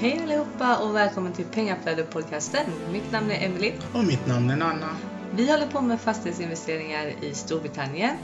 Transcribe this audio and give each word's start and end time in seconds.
Hej 0.00 0.20
allihopa 0.22 0.78
och 0.84 0.94
välkommen 0.94 1.32
till 1.32 1.44
Pengaflödet-podcasten. 1.44 2.64
Mitt 2.92 3.12
namn 3.12 3.30
är 3.30 3.46
Emily. 3.46 3.72
Och 3.94 4.04
mitt 4.04 4.26
namn 4.26 4.50
är 4.50 4.56
Nanna. 4.56 4.86
Vi 5.36 5.50
håller 5.50 5.66
på 5.66 5.80
med 5.80 6.00
fastighetsinvesteringar 6.00 7.06
i 7.22 7.34
Storbritannien. 7.34 8.16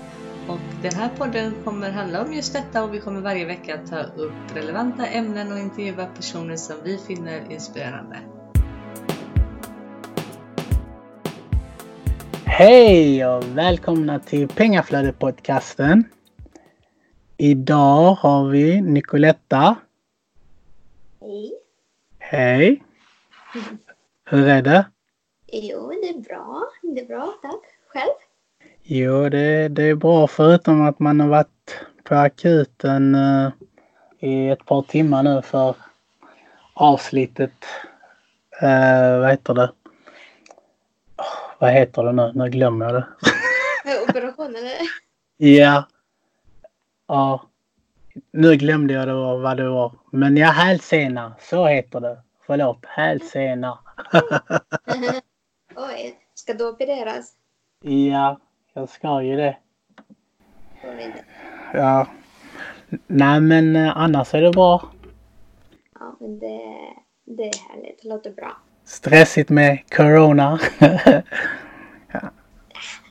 Och 0.48 0.58
den 0.82 0.94
här 0.94 1.08
podden 1.08 1.54
kommer 1.64 1.90
handla 1.90 2.22
om 2.22 2.32
just 2.32 2.52
detta 2.52 2.84
och 2.84 2.94
vi 2.94 3.00
kommer 3.00 3.20
varje 3.20 3.44
vecka 3.44 3.78
ta 3.90 4.02
upp 4.02 4.32
relevanta 4.54 5.06
ämnen 5.06 5.52
och 5.52 5.58
intervjua 5.58 6.06
personer 6.06 6.56
som 6.56 6.76
vi 6.84 6.98
finner 6.98 7.52
inspirerande. 7.52 8.18
Hej 12.44 13.26
och 13.26 13.44
välkomna 13.58 14.18
till 14.18 14.48
Pengaflödet-podcasten. 14.48 16.04
Idag 17.36 18.14
har 18.14 18.48
vi 18.48 18.80
Nicoletta. 18.80 19.76
Hej. 21.20 21.63
Hej. 22.26 22.82
Hur 24.24 24.48
är 24.48 24.62
det? 24.62 24.86
Jo, 25.52 25.90
det 26.02 26.08
är 26.08 26.20
bra. 26.20 26.62
Det 26.82 27.00
är 27.00 27.06
bra, 27.06 27.34
tack. 27.42 27.60
Själv? 27.88 28.14
Jo, 28.82 29.28
det, 29.28 29.68
det 29.68 29.82
är 29.82 29.94
bra 29.94 30.26
förutom 30.26 30.82
att 30.82 30.98
man 30.98 31.20
har 31.20 31.28
varit 31.28 31.80
på 32.04 32.14
akuten 32.14 33.14
uh, 33.14 33.50
i 34.18 34.48
ett 34.48 34.64
par 34.64 34.82
timmar 34.82 35.22
nu 35.22 35.42
för 35.42 35.76
avslitet. 36.74 37.64
Uh, 38.62 39.20
vad 39.20 39.30
heter 39.30 39.54
det? 39.54 39.72
Oh, 41.16 41.58
vad 41.58 41.70
heter 41.70 42.02
det 42.02 42.12
nu? 42.12 42.32
Nu 42.34 42.50
glömmer 42.50 42.86
jag 42.86 42.94
det. 42.94 43.06
Operation 44.08 44.56
eller? 44.56 44.72
Ja. 45.36 45.88
Ja. 47.06 47.42
Nu 48.30 48.56
glömde 48.56 48.94
jag 48.94 49.08
det 49.08 49.14
var, 49.14 49.38
vad 49.38 49.56
det 49.56 49.68
var. 49.68 49.92
Men 50.14 50.36
ja, 50.36 50.46
hälsena. 50.46 51.34
Så 51.40 51.66
heter 51.66 52.00
det. 52.00 52.18
Förlåt, 52.46 52.84
hälsena. 52.86 53.78
Oj, 55.76 56.18
ska 56.34 56.54
du 56.54 56.68
opereras? 56.68 57.32
ja, 57.82 58.40
jag 58.74 58.88
ska 58.88 59.22
ju 59.22 59.36
det. 59.36 59.56
Ja. 61.72 62.06
Nej 63.06 63.40
men 63.40 63.76
eh, 63.76 63.96
annars 63.96 64.34
är 64.34 64.42
det 64.42 64.50
bra. 64.50 64.90
Ja, 65.94 66.16
men 66.20 66.38
det, 66.38 66.60
det 67.24 67.48
är 67.48 67.68
härligt. 67.68 68.02
Det 68.02 68.08
låter 68.08 68.30
bra. 68.30 68.56
Stressigt 68.84 69.50
med 69.50 69.90
corona. 69.90 70.60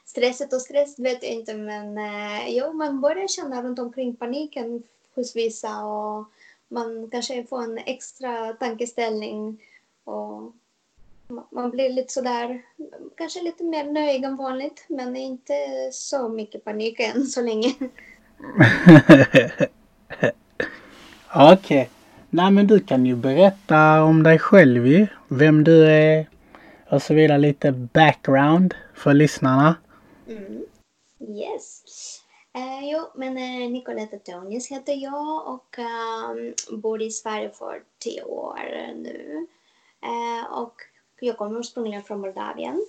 Stresset 0.05 0.53
och 0.53 0.61
stress 0.61 0.99
vet 0.99 1.23
jag 1.23 1.31
inte, 1.31 1.53
men 1.53 1.97
eh, 1.97 2.47
jo, 2.47 2.73
man 2.73 3.01
börjar 3.01 3.27
känna 3.27 3.63
runt 3.63 3.79
omkring 3.79 4.15
paniken 4.15 4.83
hos 5.15 5.35
vissa 5.35 5.85
och 5.85 6.27
man 6.73 7.09
kanske 7.11 7.43
får 7.43 7.63
en 7.63 7.77
extra 7.77 8.53
tankeställning 8.53 9.61
och 10.03 10.53
ma- 11.27 11.47
man 11.51 11.69
blir 11.71 11.89
lite 11.89 12.13
sådär, 12.13 12.61
kanske 13.17 13.41
lite 13.41 13.63
mer 13.63 13.83
nöjd 13.83 14.25
än 14.25 14.35
vanligt, 14.35 14.85
men 14.87 15.15
inte 15.15 15.53
så 15.91 16.29
mycket 16.29 16.63
panik 16.63 16.99
än 16.99 17.25
så 17.25 17.41
länge. 17.41 17.73
Okej. 21.35 21.89
Nej 22.29 22.51
men 22.51 22.67
du 22.67 22.79
kan 22.79 23.05
ju 23.05 23.15
berätta 23.15 24.03
om 24.03 24.23
dig 24.23 24.39
själv 24.39 24.87
ju. 24.87 25.07
Vem 25.27 25.63
du 25.63 25.85
är 25.85 26.29
och 26.89 27.01
så 27.01 27.13
vidare. 27.13 27.37
Lite 27.37 27.71
background 27.71 28.73
för 28.93 29.13
lyssnarna. 29.13 29.75
Mm. 30.27 30.61
Yes. 31.19 31.83
Eh, 32.55 32.89
jo, 32.91 32.99
men 33.15 33.37
eh, 33.37 33.69
Nicoletta 33.71 34.17
Tonius 34.17 34.71
heter 34.71 34.93
jag 34.93 35.47
och 35.47 35.79
eh, 35.79 36.53
bor 36.77 37.01
i 37.01 37.11
Sverige 37.11 37.49
för 37.49 37.83
tio 37.99 38.23
år 38.23 38.59
nu. 38.95 39.47
Eh, 40.01 40.53
och 40.53 40.81
jag 41.19 41.37
kommer 41.37 41.59
ursprungligen 41.59 42.03
från 42.03 42.19
Moldavien. 42.19 42.85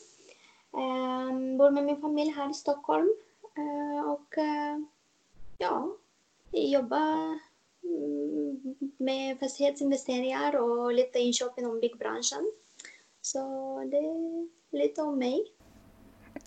Eh, 0.72 1.56
bor 1.58 1.70
med 1.70 1.84
min 1.84 2.00
familj 2.00 2.30
här 2.30 2.50
i 2.50 2.54
Stockholm. 2.54 3.08
Eh, 3.56 4.10
och 4.10 4.38
eh, 4.38 4.78
ja, 5.58 5.96
jobbar 6.52 7.38
mm, 7.84 8.76
med 8.96 9.38
fastighetsinvesteringar 9.40 10.56
och 10.56 10.92
lite 10.92 11.18
inköp 11.18 11.58
inom 11.58 11.80
byggbranschen. 11.80 12.52
Så 13.22 13.38
det 13.90 13.96
är 13.96 14.48
lite 14.78 15.02
om 15.02 15.18
mig. 15.18 15.44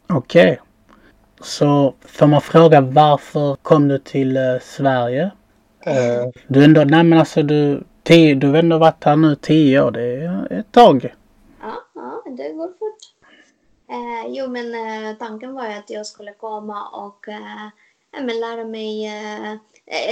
Okej. 0.07 0.61
Så 1.41 1.93
får 2.01 2.27
man 2.27 2.41
fråga 2.41 2.81
varför 2.81 3.55
kom 3.55 3.87
du 3.87 3.97
till 3.97 4.37
eh, 4.37 4.43
Sverige? 4.61 5.31
Eh, 5.85 6.29
du 6.47 6.63
ändå, 6.63 6.83
nej 6.83 7.03
men 7.03 7.19
alltså 7.19 7.43
du, 7.43 7.83
tio, 8.03 8.35
du 8.35 8.47
har 8.47 8.57
ändå 8.57 8.77
varit 8.77 9.03
här 9.03 9.15
nu 9.15 9.35
tio 9.35 9.81
år. 9.81 9.91
Det 9.91 10.01
är 10.01 10.59
ett 10.59 10.71
tag. 10.71 11.15
Ja, 11.61 11.73
ja, 11.95 12.23
det 12.37 12.53
går 12.53 12.67
fort. 12.67 12.97
Eh, 13.89 14.27
jo, 14.27 14.47
men 14.47 14.73
eh, 14.75 15.17
tanken 15.17 15.53
var 15.53 15.67
ju 15.67 15.73
att 15.73 15.89
jag 15.89 16.05
skulle 16.05 16.33
komma 16.33 16.89
och 16.89 17.27
eh, 17.27 18.35
lära 18.39 18.65
mig, 18.65 19.05
eh, 19.05 19.51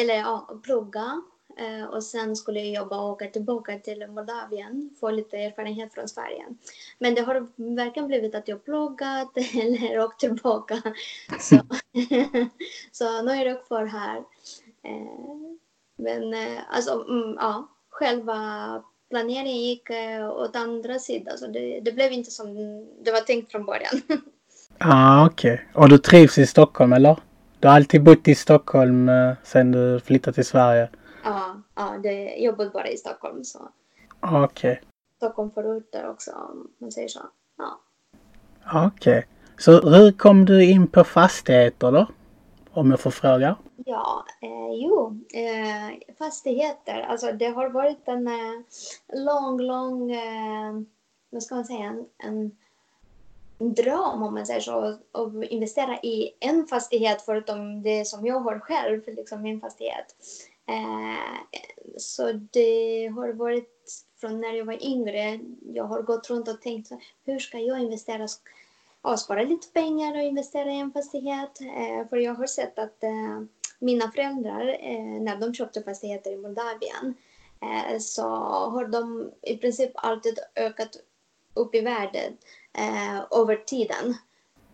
eller 0.02 0.16
ja, 0.16 0.50
plugga. 0.64 1.22
Eh, 1.58 1.86
och 1.86 2.04
sen 2.04 2.36
skulle 2.36 2.60
jag 2.60 2.84
jobba 2.84 3.02
och 3.02 3.10
åka 3.10 3.28
tillbaka 3.28 3.80
till 3.80 4.08
Moldavien, 4.08 4.90
få 5.00 5.12
lite 5.12 5.38
erfarenhet 5.38 5.94
från 5.94 6.08
Sverige. 6.08 6.46
Men 7.00 7.16
det 7.16 7.22
har 7.22 7.48
verkligen 7.76 8.08
blivit 8.08 8.36
att 8.36 8.48
jag 8.48 8.66
pluggat 8.66 9.38
eller 9.54 10.00
åkt 10.00 10.20
tillbaka. 10.20 10.82
Så, 11.40 11.56
så 12.92 13.22
nu 13.22 13.32
är 13.32 13.46
jag 13.46 13.66
kvar 13.68 13.86
här. 13.86 14.18
Eh, 14.84 15.56
men 15.98 16.34
eh, 16.34 16.60
alltså, 16.70 17.06
mm, 17.10 17.36
ja, 17.40 17.68
själva 17.90 18.84
planeringen 19.10 19.62
gick 19.62 19.90
eh, 19.90 20.30
åt 20.30 20.56
andra 20.56 21.00
sidan. 21.00 21.38
Så 21.38 21.48
det, 21.48 21.80
det 21.80 21.92
blev 21.92 22.12
inte 22.12 22.32
som 22.32 22.56
det 23.04 23.12
var 23.12 23.22
tänkt 23.22 23.52
från 23.52 23.66
början. 23.66 24.02
ah, 24.78 25.26
okej. 25.26 25.68
Och 25.74 25.90
du 25.90 25.98
trivs 25.98 26.38
i 26.38 26.46
Stockholm 26.46 26.94
eller? 26.94 27.18
Du 27.60 27.68
har 27.68 27.76
alltid 27.76 28.04
bott 28.04 28.28
i 28.28 28.36
Stockholm 28.36 29.10
eh, 29.10 29.34
sedan 29.44 29.72
du 29.72 30.00
flyttade 30.00 30.36
till 30.36 30.46
Sverige? 30.46 30.90
Ja, 31.26 31.62
ja 31.76 31.98
det, 32.04 32.36
jag 32.36 32.58
bodde 32.58 32.70
bara 32.70 32.88
i 32.88 32.98
Stockholm. 32.98 33.44
Så 33.44 33.70
Okej. 34.20 34.82
Stockholm 35.18 35.52
förorter 35.52 36.10
också 36.10 36.32
om 36.32 36.72
man 36.78 36.92
säger 36.92 37.08
så. 37.08 37.20
Ja. 37.58 37.80
Okej. 38.88 39.28
Så 39.58 39.72
hur 39.72 40.12
kom 40.12 40.46
du 40.46 40.66
in 40.66 40.88
på 40.88 41.04
fastigheter 41.04 41.92
då? 41.92 42.08
Om 42.72 42.92
jag 42.92 43.00
får 43.00 43.12
fråga. 43.12 43.56
Ja, 43.86 44.26
eh, 44.42 44.74
jo, 44.74 45.20
eh, 45.34 46.16
fastigheter. 46.18 47.02
Alltså 47.02 47.32
det 47.32 47.46
har 47.46 47.70
varit 47.70 48.08
en 48.08 48.28
eh, 48.28 48.62
lång, 49.14 49.62
lång, 49.62 50.12
eh, 50.12 50.74
vad 51.30 51.44
ska 51.44 51.56
man 51.56 51.66
säga, 51.66 51.96
en, 52.18 52.58
en 53.60 53.74
dröm 53.74 54.24
om 54.24 54.34
man 54.34 54.46
säger 54.46 54.60
så, 54.60 54.98
att 55.12 55.44
investera 55.50 56.00
i 56.00 56.32
en 56.40 56.68
fastighet 56.68 57.22
förutom 57.22 57.84
det 57.84 58.08
som 58.08 58.26
jag 58.26 58.40
har 58.40 58.60
själv, 58.60 59.02
liksom 59.08 59.42
min 59.42 59.62
fastighet. 59.62 60.16
Eh, 60.68 61.60
så 61.98 62.32
det 62.32 63.08
har 63.08 63.34
varit 63.34 64.04
från 64.22 64.42
när 64.42 64.54
jag 64.54 64.66
var 64.66 64.86
yngre. 64.86 65.40
Jag 65.74 65.84
har 65.84 66.02
gått 66.02 66.30
runt 66.30 66.48
och 66.48 66.62
tänkt 66.62 66.92
hur 67.24 67.40
ska 67.40 67.60
jag 67.60 67.80
investera? 67.80 68.28
Ja, 69.02 69.18
spara 69.18 69.44
lite 69.44 69.68
pengar 69.68 70.16
och 70.16 70.24
investera 70.24 70.72
i 70.72 70.80
en 70.80 70.92
fastighet. 70.92 71.62
Eh, 71.62 72.10
för 72.10 72.18
jag 72.18 72.34
har 72.34 72.48
sett 72.48 72.80
att 72.80 73.04
eh, 73.04 73.42
mina 73.80 74.12
föräldrar, 74.12 74.66
när 75.20 75.38
de 75.38 75.54
köpte 75.54 75.84
fastigheter 75.84 76.32
i 76.32 76.38
Moldavien, 76.38 77.14
så 78.00 78.24
har 78.70 78.86
de 78.86 79.32
i 79.42 79.58
princip 79.58 79.92
alltid 79.94 80.40
ökat 80.56 80.98
upp 81.54 81.76
i 81.76 81.82
värde 81.82 82.20
över 83.32 83.56
tiden. 83.56 84.16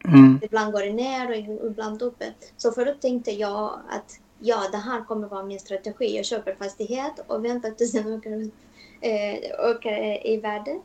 Mm. 0.05 0.39
Ibland 0.41 0.73
går 0.73 0.81
det 0.81 0.93
ner 0.93 1.29
och 1.29 1.67
ibland 1.71 2.01
uppe. 2.01 2.33
Så 2.57 2.71
förut 2.71 3.01
tänkte 3.01 3.31
jag 3.31 3.79
att 3.89 4.19
ja, 4.41 4.67
det 4.71 4.77
här 4.77 5.03
kommer 5.03 5.27
vara 5.27 5.43
min 5.43 5.59
strategi. 5.59 6.15
Jag 6.15 6.25
köper 6.25 6.55
fastighet 6.55 7.13
och 7.27 7.45
väntar 7.45 7.71
tills 7.71 7.91
den 7.91 8.13
ökar, 8.13 8.49
eh, 9.01 9.35
ökar 9.59 10.27
i 10.27 10.37
värde. 10.37 10.81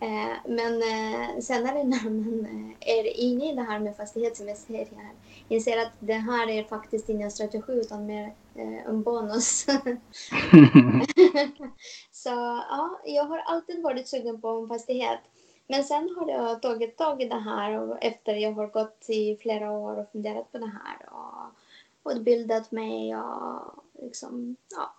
Eh, 0.00 0.32
men 0.48 0.82
eh, 0.82 1.40
senare 1.40 1.84
när 1.84 2.10
man 2.10 2.46
eh, 2.46 2.98
är 2.98 3.20
inne 3.20 3.52
i 3.52 3.54
det 3.54 3.62
här 3.62 3.78
med 3.78 3.96
fastighetsinvesteringar 3.96 5.10
inser 5.48 5.78
att 5.78 5.92
det 5.98 6.12
här 6.12 6.48
är 6.48 6.64
faktiskt 6.64 7.08
ingen 7.08 7.30
strategi 7.30 7.72
utan 7.72 8.06
mer 8.06 8.34
eh, 8.54 8.86
en 8.86 9.02
bonus. 9.02 9.66
Så 12.12 12.30
ja, 12.70 13.00
jag 13.04 13.24
har 13.24 13.38
alltid 13.38 13.82
varit 13.82 14.08
sugen 14.08 14.40
på 14.40 14.48
en 14.48 14.68
fastighet. 14.68 15.20
Men 15.68 15.84
sen 15.84 16.16
har 16.16 16.30
jag 16.30 16.62
tagit 16.62 16.96
tag 16.96 17.22
i 17.22 17.28
det 17.28 17.40
här 17.40 17.80
och 17.80 18.04
efter 18.04 18.34
jag 18.34 18.52
har 18.52 18.66
gått 18.66 19.06
i 19.08 19.36
flera 19.36 19.70
år 19.70 19.98
och 19.98 20.12
funderat 20.12 20.52
på 20.52 20.58
det 20.58 20.72
här 20.84 21.08
och 21.10 21.55
utbildat 22.12 22.72
mig 22.72 23.16
och 23.16 23.84
liksom, 24.02 24.56
ja. 24.76 24.92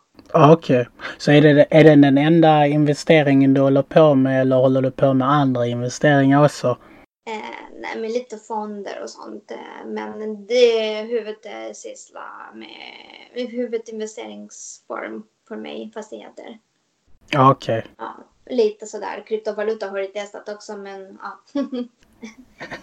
Okej. 0.54 0.88
Så 1.18 1.32
är 1.32 1.42
det, 1.42 1.66
är 1.70 1.84
det 1.84 1.96
den 1.96 2.18
enda 2.18 2.68
investeringen 2.68 3.54
du 3.54 3.62
håller 3.62 3.82
på 3.82 4.16
med 4.16 4.42
eller 4.42 4.56
håller 4.56 4.82
du 4.82 4.92
på 4.92 5.14
med 5.14 5.32
andra 5.32 5.68
investeringar 5.68 6.46
också? 6.46 6.78
Eh, 7.28 7.80
nej, 7.80 8.02
med 8.02 8.12
lite 8.12 8.38
fonder 8.38 9.02
och 9.04 9.10
sånt. 9.10 9.52
Eh, 9.52 9.86
men 9.86 10.46
det 10.46 11.02
huvudsyssla 11.02 12.30
med 12.54 13.48
huvudinvesteringsform 13.50 15.24
för 15.48 15.56
mig, 15.56 15.92
fastigheter. 15.94 16.60
Ja, 17.30 17.52
Okej. 17.52 17.86
Ja, 17.98 18.16
lite 18.50 18.86
sådär. 18.86 19.24
Kryptovaluta 19.28 19.90
har 19.90 19.98
jag 19.98 20.14
testat 20.14 20.50
också 20.50 20.78
men 20.78 21.20
ja. 21.22 21.62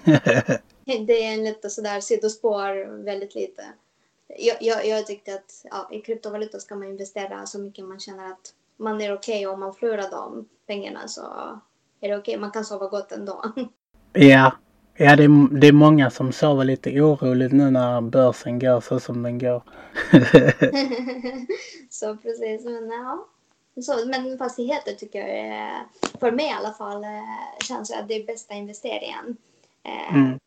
det 0.85 1.25
är 1.25 1.35
en 1.35 1.45
lite 1.45 1.71
sådär 1.71 2.01
sidospår 2.01 3.03
väldigt 3.05 3.35
lite. 3.35 3.65
Jag, 4.29 4.57
jag, 4.61 4.87
jag 4.87 5.07
tyckte 5.07 5.35
att 5.35 5.67
ja, 5.71 5.89
i 5.93 6.01
kryptovaluta 6.01 6.61
ska 6.61 6.75
man 6.75 6.89
investera 6.89 7.47
så 7.47 7.59
mycket 7.59 7.85
man 7.85 8.01
känner 8.01 8.27
att 8.27 8.55
man 8.77 9.01
är 9.01 9.15
okej 9.15 9.47
okay. 9.47 9.55
om 9.55 9.61
man 9.61 9.75
förlorar 9.75 10.11
de 10.11 10.49
pengarna 10.67 11.09
så 11.09 11.23
är 12.01 12.09
det 12.09 12.17
okej. 12.17 12.33
Okay. 12.33 12.39
Man 12.39 12.51
kan 12.51 12.65
sova 12.65 12.89
gott 12.89 13.13
ändå. 13.13 13.45
Ja, 14.17 14.53
ja 14.97 15.17
det, 15.17 15.25
är, 15.25 15.61
det 15.61 15.67
är 15.67 15.73
många 15.73 16.11
som 16.11 16.33
sover 16.33 16.65
lite 16.65 17.01
oroligt 17.01 17.53
nu 17.53 17.71
när 17.71 18.01
börsen 18.01 18.59
går 18.59 18.81
så 18.81 19.01
som 19.01 19.23
den 19.23 19.39
går. 19.39 19.63
så 21.91 22.17
precis, 22.17 22.65
men 22.65 22.91
ja. 22.91 23.27
Så, 23.83 24.07
men 24.07 24.39
fastigheter 24.39 24.93
tycker 24.93 25.19
jag 25.19 25.39
är, 25.39 25.83
för 26.21 26.31
mig 26.33 26.47
i 26.47 26.53
alla 26.53 26.73
fall, 26.73 27.05
eh, 27.05 27.65
känns 27.65 27.91
att 27.91 28.09
det 28.09 28.15
är 28.15 28.27
bästa 28.27 28.55
investeringen. 28.55 29.37
Eh, 29.83 30.17
mm. 30.17 30.39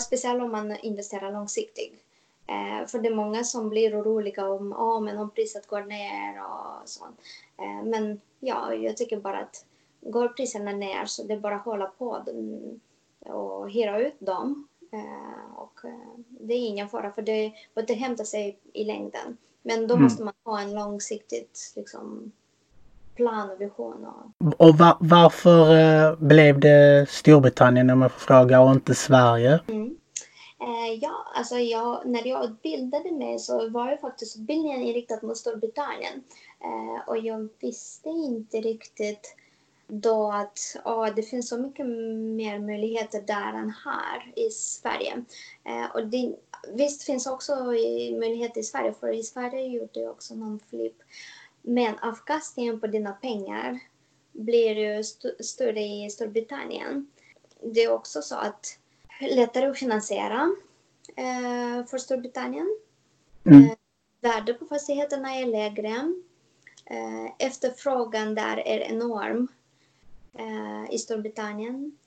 Speciellt 0.00 0.42
om 0.42 0.52
man 0.52 0.76
investerar 0.76 1.32
långsiktigt. 1.32 2.04
Eh, 2.50 2.86
för 2.86 2.98
det 2.98 3.08
är 3.08 3.14
många 3.14 3.44
som 3.44 3.68
blir 3.68 4.00
oroliga 4.00 4.48
om, 4.48 4.72
oh, 4.72 5.00
men 5.00 5.18
om 5.18 5.30
priset 5.30 5.66
går 5.66 5.82
ner 5.82 6.42
och 6.42 6.88
sånt. 6.88 7.20
Eh, 7.58 7.84
men 7.84 8.20
ja, 8.40 8.74
jag 8.74 8.96
tycker 8.96 9.20
bara 9.20 9.38
att 9.38 9.64
går 10.00 10.28
priserna 10.28 10.72
ner 10.72 11.04
så 11.04 11.22
det 11.22 11.34
är 11.34 11.40
bara 11.40 11.56
att 11.56 11.64
hålla 11.64 11.86
på 11.86 12.24
och 13.26 13.70
hyra 13.70 14.00
ut 14.00 14.16
dem. 14.18 14.68
Eh, 14.92 15.54
och 15.56 15.80
det 16.28 16.54
är 16.54 16.68
ingen 16.68 16.88
fara 16.88 17.12
för 17.12 17.22
det 17.22 17.52
återhämtar 17.74 18.24
sig 18.24 18.58
i 18.72 18.84
längden. 18.84 19.36
Men 19.62 19.86
då 19.86 19.94
mm. 19.94 20.04
måste 20.04 20.24
man 20.24 20.34
ha 20.44 20.60
en 20.60 20.74
långsiktigt 20.74 21.72
liksom, 21.76 22.32
plan 23.14 23.50
och 23.50 23.60
vision. 23.60 24.06
Och, 24.06 24.68
och 24.68 24.78
va 24.78 24.96
varför 25.00 26.16
blev 26.16 26.60
det 26.60 27.06
Storbritannien 27.10 27.90
om 27.90 28.02
jag 28.02 28.12
får 28.12 28.20
fråga 28.20 28.60
och 28.60 28.72
inte 28.72 28.94
Sverige? 28.94 29.60
Mm. 29.68 29.96
Eh, 30.60 30.94
ja, 31.00 31.26
alltså 31.34 31.58
jag, 31.58 32.06
när 32.06 32.26
jag 32.26 32.44
utbildade 32.44 33.12
mig 33.12 33.38
så 33.38 33.68
var 33.68 33.90
ju 33.90 33.98
faktiskt 33.98 34.36
utbildningen 34.36 34.82
inriktad 34.82 35.18
mot 35.22 35.36
Storbritannien. 35.36 36.24
Eh, 36.60 37.08
och 37.08 37.18
jag 37.18 37.48
visste 37.60 38.08
inte 38.08 38.60
riktigt 38.60 39.36
då 39.86 40.32
att 40.32 40.58
oh, 40.84 41.14
det 41.14 41.22
finns 41.22 41.48
så 41.48 41.58
mycket 41.58 41.86
mer 42.36 42.58
möjligheter 42.58 43.20
där 43.20 43.52
än 43.52 43.74
här 43.84 44.32
i 44.36 44.50
Sverige. 44.50 45.24
Eh, 45.64 45.94
och 45.94 46.06
det, 46.06 46.36
visst 46.72 47.02
finns 47.02 47.26
också 47.26 47.64
möjligheter 48.20 48.60
i 48.60 48.64
Sverige, 48.64 48.92
för 48.92 49.12
i 49.12 49.22
Sverige 49.22 49.66
gjorde 49.66 50.00
jag 50.00 50.10
också 50.10 50.34
någon 50.34 50.60
flipp. 50.70 50.96
Men 51.62 51.98
avkastningen 51.98 52.80
på 52.80 52.86
dina 52.86 53.12
pengar 53.12 53.80
blir 54.32 54.76
ju 54.76 55.00
st 55.00 55.44
större 55.44 55.80
i 55.80 56.10
Storbritannien. 56.10 57.06
Det 57.62 57.82
är 57.82 57.92
också 57.92 58.22
så 58.22 58.36
att 58.36 58.79
lättare 59.20 59.66
att 59.66 59.78
finansiera 59.78 60.50
eh, 61.16 61.86
för 61.86 61.98
Storbritannien. 61.98 62.78
Mm. 63.44 63.64
Eh, 63.64 63.72
värdet 64.20 64.58
på 64.58 64.66
fastigheterna 64.66 65.34
är 65.34 65.46
lägre. 65.46 66.12
Eh, 66.84 67.46
efterfrågan 67.46 68.34
där 68.34 68.56
är 68.56 68.78
enorm 68.78 69.48
i 70.90 70.98
Storbritannien. 70.98 71.98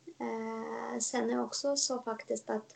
Sen 1.00 1.30
är 1.30 1.44
också 1.44 1.76
så 1.76 2.02
faktiskt 2.02 2.50
att 2.50 2.76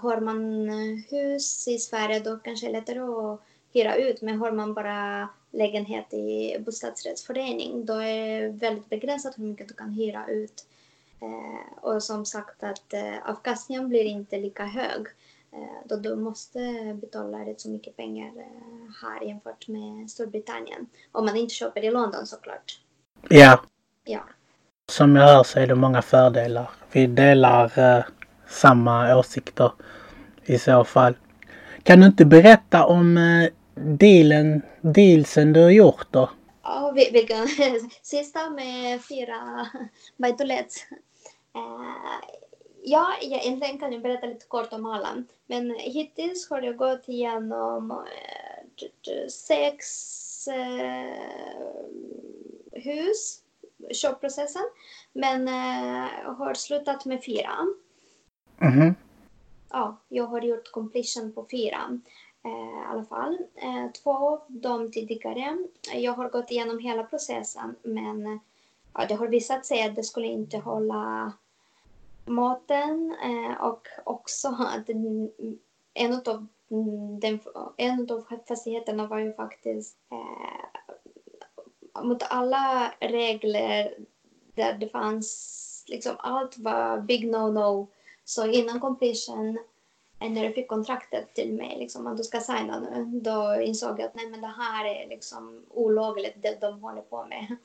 har 0.00 0.20
man 0.20 0.68
hus 1.10 1.68
i 1.68 1.78
Sverige 1.78 2.20
då 2.20 2.36
kanske 2.36 2.66
det 2.66 2.70
är 2.70 2.80
lättare 2.80 2.98
att 2.98 3.40
hyra 3.72 3.96
ut. 3.96 4.22
Men 4.22 4.38
har 4.38 4.52
man 4.52 4.74
bara 4.74 5.28
lägenhet 5.50 6.14
i 6.14 6.56
bostadsrättsförening 6.60 7.86
då 7.86 7.94
är 7.94 8.42
det 8.42 8.48
väldigt 8.48 8.88
begränsat 8.88 9.38
hur 9.38 9.44
mycket 9.44 9.68
du 9.68 9.74
kan 9.74 9.90
hyra 9.90 10.26
ut. 10.26 10.66
Och 11.82 12.02
som 12.02 12.26
sagt 12.26 12.62
att 12.62 12.92
eh, 12.92 13.30
avkastningen 13.30 13.88
blir 13.88 14.04
inte 14.04 14.38
lika 14.38 14.64
hög 14.64 15.06
eh, 15.52 15.86
då 15.88 15.96
du 15.96 16.16
måste 16.16 16.58
betala 17.00 17.38
rätt 17.38 17.60
så 17.60 17.70
mycket 17.70 17.96
pengar 17.96 18.26
eh, 18.36 18.90
här 19.02 19.22
jämfört 19.26 19.68
med 19.68 20.10
Storbritannien. 20.10 20.86
Om 21.12 21.26
man 21.26 21.36
inte 21.36 21.54
köper 21.54 21.84
i 21.84 21.90
London 21.90 22.26
såklart. 22.26 22.80
Ja. 23.28 23.62
Ja. 24.04 24.20
Som 24.88 25.16
jag 25.16 25.26
hör 25.26 25.42
så 25.42 25.58
är 25.58 25.66
det 25.66 25.74
många 25.74 26.02
fördelar. 26.02 26.70
Vi 26.92 27.06
delar 27.06 27.78
eh, 27.78 28.04
samma 28.48 29.16
åsikter 29.16 29.72
i 30.44 30.58
så 30.58 30.84
fall. 30.84 31.14
Kan 31.82 32.00
du 32.00 32.06
inte 32.06 32.24
berätta 32.24 32.86
om 32.86 33.16
eh, 33.16 33.50
dealen, 33.74 34.62
dealsen 34.80 35.52
du 35.52 35.62
har 35.62 35.70
gjort 35.70 36.06
då? 36.10 36.30
Ja, 36.62 36.92
vilken? 37.12 37.48
Sista 38.02 38.50
med 38.50 39.04
fyra 39.04 39.66
buy 40.16 40.32
ja, 42.84 43.14
egentligen 43.20 43.78
kan 43.78 43.92
jag 43.92 44.02
berätta 44.02 44.26
lite 44.26 44.46
kort 44.46 44.72
om 44.72 44.86
alla. 44.86 45.24
Men 45.46 45.70
hittills 45.70 46.50
har 46.50 46.62
jag 46.62 46.76
gått 46.76 47.08
igenom 47.08 47.90
uh, 47.90 49.28
sex 49.28 50.48
uh, 50.48 51.14
hus, 52.72 53.40
köpprocessen. 53.92 54.68
Men 55.12 55.48
har 56.36 56.54
slutat 56.54 57.04
med 57.04 57.24
fyra. 57.24 57.52
Mm 58.60 58.80
-hmm. 58.80 58.94
Ja, 59.70 59.96
jag 60.08 60.24
har 60.24 60.40
gjort 60.40 60.72
completion 60.72 61.32
på 61.32 61.46
fyra. 61.50 62.00
Eh, 62.44 62.82
i 62.82 62.84
alla 62.90 63.04
fall. 63.04 63.38
Eh, 63.54 63.92
två 64.02 64.10
av 64.10 64.40
dem 64.48 64.90
tidigare. 64.92 65.58
Jag 65.94 66.12
har 66.12 66.30
gått 66.30 66.50
igenom 66.50 66.78
hela 66.78 67.02
processen 67.04 67.76
men 67.82 68.40
ja, 68.94 69.06
det 69.08 69.14
har 69.14 69.28
visat 69.28 69.66
sig 69.66 69.82
att 69.82 69.96
det 69.96 70.02
skulle 70.02 70.26
inte 70.26 70.58
hålla 70.58 71.32
maten 72.24 73.16
eh, 73.22 73.64
och 73.64 73.88
också 74.04 74.48
att 74.48 74.88
en 75.94 76.14
av, 76.14 76.46
den, 77.20 77.40
en 77.76 78.10
av 78.10 78.26
fastigheterna 78.48 79.06
var 79.06 79.18
ju 79.18 79.32
faktiskt 79.32 79.96
eh, 80.12 80.82
mot 82.04 82.22
alla 82.22 82.94
regler 83.00 83.94
där 84.54 84.72
det 84.72 84.88
fanns 84.88 85.84
liksom 85.88 86.16
allt 86.18 86.58
var 86.58 87.00
big 87.00 87.24
no-no. 87.24 87.86
Så 88.24 88.46
innan 88.46 88.80
completion 88.80 89.58
när 90.30 90.44
jag 90.44 90.54
fick 90.54 90.68
kontraktet 90.68 91.34
till 91.34 91.52
mig, 91.52 91.76
liksom, 91.78 92.06
att 92.06 92.16
du 92.16 92.22
ska 92.22 92.40
signa 92.40 92.80
nu, 92.80 93.20
då 93.20 93.60
insåg 93.62 94.00
jag 94.00 94.06
att 94.06 94.14
nej, 94.14 94.30
men 94.30 94.40
det 94.40 94.54
här 94.58 94.84
är 94.84 95.08
liksom 95.08 95.64
olagligt, 95.70 96.42
det 96.42 96.60
de 96.60 96.82
håller 96.82 97.02
på 97.02 97.24
med. 97.24 97.56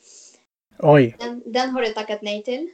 Oj. 0.80 1.16
Den, 1.20 1.44
den 1.46 1.70
har 1.70 1.84
jag 1.84 1.96
tackat 1.96 2.22
nej 2.22 2.44
till. 2.44 2.70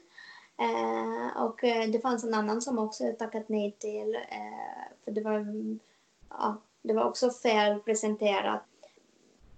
Eh, 0.57 1.43
och 1.43 1.63
eh, 1.63 1.89
det 1.89 1.99
fanns 1.99 2.23
en 2.23 2.33
annan 2.33 2.61
som 2.61 2.79
också 2.79 3.03
tackat 3.19 3.49
nej 3.49 3.71
till, 3.79 4.15
eh, 4.15 4.93
för 5.03 5.11
det 5.11 5.21
var, 5.21 5.45
ja, 6.29 6.57
det 6.81 6.93
var 6.93 7.03
också 7.03 7.29
fel 7.31 7.79
presenterat. 7.79 8.63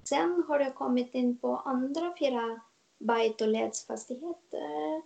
Sen 0.04 0.44
har 0.48 0.60
jag 0.60 0.76
kommit 0.76 1.16
in 1.16 1.38
på 1.38 1.58
andra 1.58 2.14
fyra 2.20 2.60
Byte 2.98 3.44
och 3.44 3.50
ledsfastigheter 3.50 5.02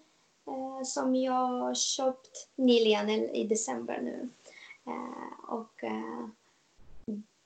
som 0.83 1.15
jag 1.15 1.77
köpt 1.77 2.49
nyligen 2.55 3.09
i 3.09 3.47
december 3.47 3.99
nu. 4.01 4.29
Och 5.47 5.83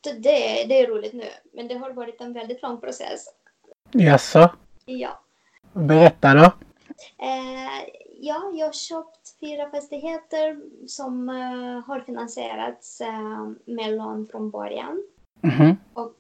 det, 0.02 0.66
det 0.68 0.80
är 0.80 0.88
roligt 0.88 1.14
nu, 1.14 1.30
men 1.54 1.68
det 1.68 1.76
har 1.76 1.92
varit 1.92 2.22
en 2.22 2.34
väldigt 2.34 2.62
lång 2.62 2.82
process. 2.82 3.26
Jaså? 3.92 4.50
Ja. 4.86 5.20
Berätta 5.74 6.34
då. 6.34 6.52
Eh, 7.18 7.90
ja, 8.20 8.52
jag 8.54 8.66
har 8.66 8.74
köpt 8.74 9.40
fyra 9.40 9.70
fastigheter 9.70 10.62
som 10.88 11.28
har 11.88 12.00
finansierats 12.00 13.02
med 13.66 13.94
lån 13.94 14.28
från 14.28 14.50
början. 14.50 15.04
Mm 15.44 15.56
-hmm. 15.56 15.76
Och 15.94 16.16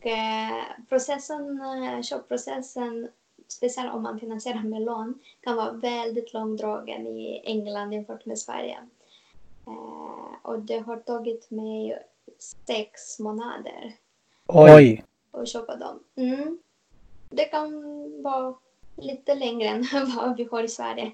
processen, 0.89 1.59
köpprocessen, 2.03 3.07
speciellt 3.47 3.93
om 3.93 4.03
man 4.03 4.19
finansierar 4.19 4.63
med 4.63 4.81
lån, 4.81 5.19
kan 5.41 5.55
vara 5.55 5.71
väldigt 5.71 6.33
långdragen 6.33 7.07
i 7.07 7.41
England 7.45 7.93
jämfört 7.93 8.25
med 8.25 8.39
Sverige. 8.39 8.77
Eh, 9.67 10.35
och 10.41 10.59
det 10.59 10.79
har 10.79 10.97
tagit 10.97 11.51
mig 11.51 11.99
sex 12.67 13.19
månader. 13.19 13.93
Oj! 14.47 15.03
Att 15.31 15.47
köpa 15.47 15.75
dem. 15.75 16.03
Mm. 16.15 16.59
Det 17.29 17.45
kan 17.45 17.71
vara 18.23 18.55
lite 18.97 19.35
längre 19.35 19.67
än 19.67 19.85
vad 20.15 20.37
vi 20.37 20.47
har 20.51 20.63
i 20.63 20.67
Sverige. 20.67 21.11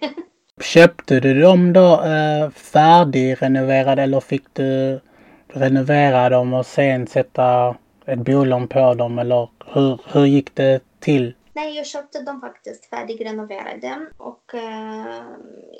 Köpte 0.61 1.19
du 1.19 1.41
dem 1.41 1.73
då 1.73 2.03
eh, 2.03 2.49
färdigrenoverade 2.49 4.03
eller 4.03 4.19
fick 4.19 4.53
du 4.53 4.99
renovera 5.47 6.29
dem 6.29 6.53
och 6.53 6.65
sen 6.65 7.07
sätta 7.07 7.75
ett 8.05 8.19
bolån 8.19 8.67
på 8.67 8.93
dem 8.93 9.19
eller 9.19 9.49
hur, 9.65 9.99
hur 10.05 10.25
gick 10.25 10.55
det 10.55 10.81
till? 10.99 11.33
Nej, 11.53 11.75
jag 11.75 11.85
köpte 11.85 12.21
dem 12.21 12.41
faktiskt 12.41 12.85
färdigrenoverade 12.85 14.07
och 14.17 14.53
eh, 14.53 15.23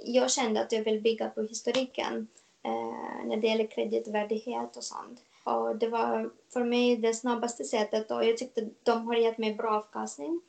jag 0.06 0.32
kände 0.32 0.62
att 0.62 0.72
jag 0.72 0.84
vill 0.84 1.02
bygga 1.02 1.30
på 1.30 1.42
historiken 1.42 2.28
eh, 2.66 3.28
när 3.28 3.38
det 3.38 3.48
gäller 3.48 3.68
kreditvärdighet 3.68 4.78
och 4.78 4.84
sånt. 4.84 5.20
Och 5.44 5.76
det 5.76 5.88
var 5.88 6.30
för 6.54 6.64
mig 6.64 6.98
det 6.98 7.14
snabbaste 7.14 7.64
sättet 7.64 8.12
och 8.12 8.26
jag 8.26 8.38
tyckte 8.38 8.70
de 8.84 9.08
har 9.08 9.16
gett 9.16 9.38
mig 9.38 9.56
bra 9.56 9.72
avkastning. 9.72 10.42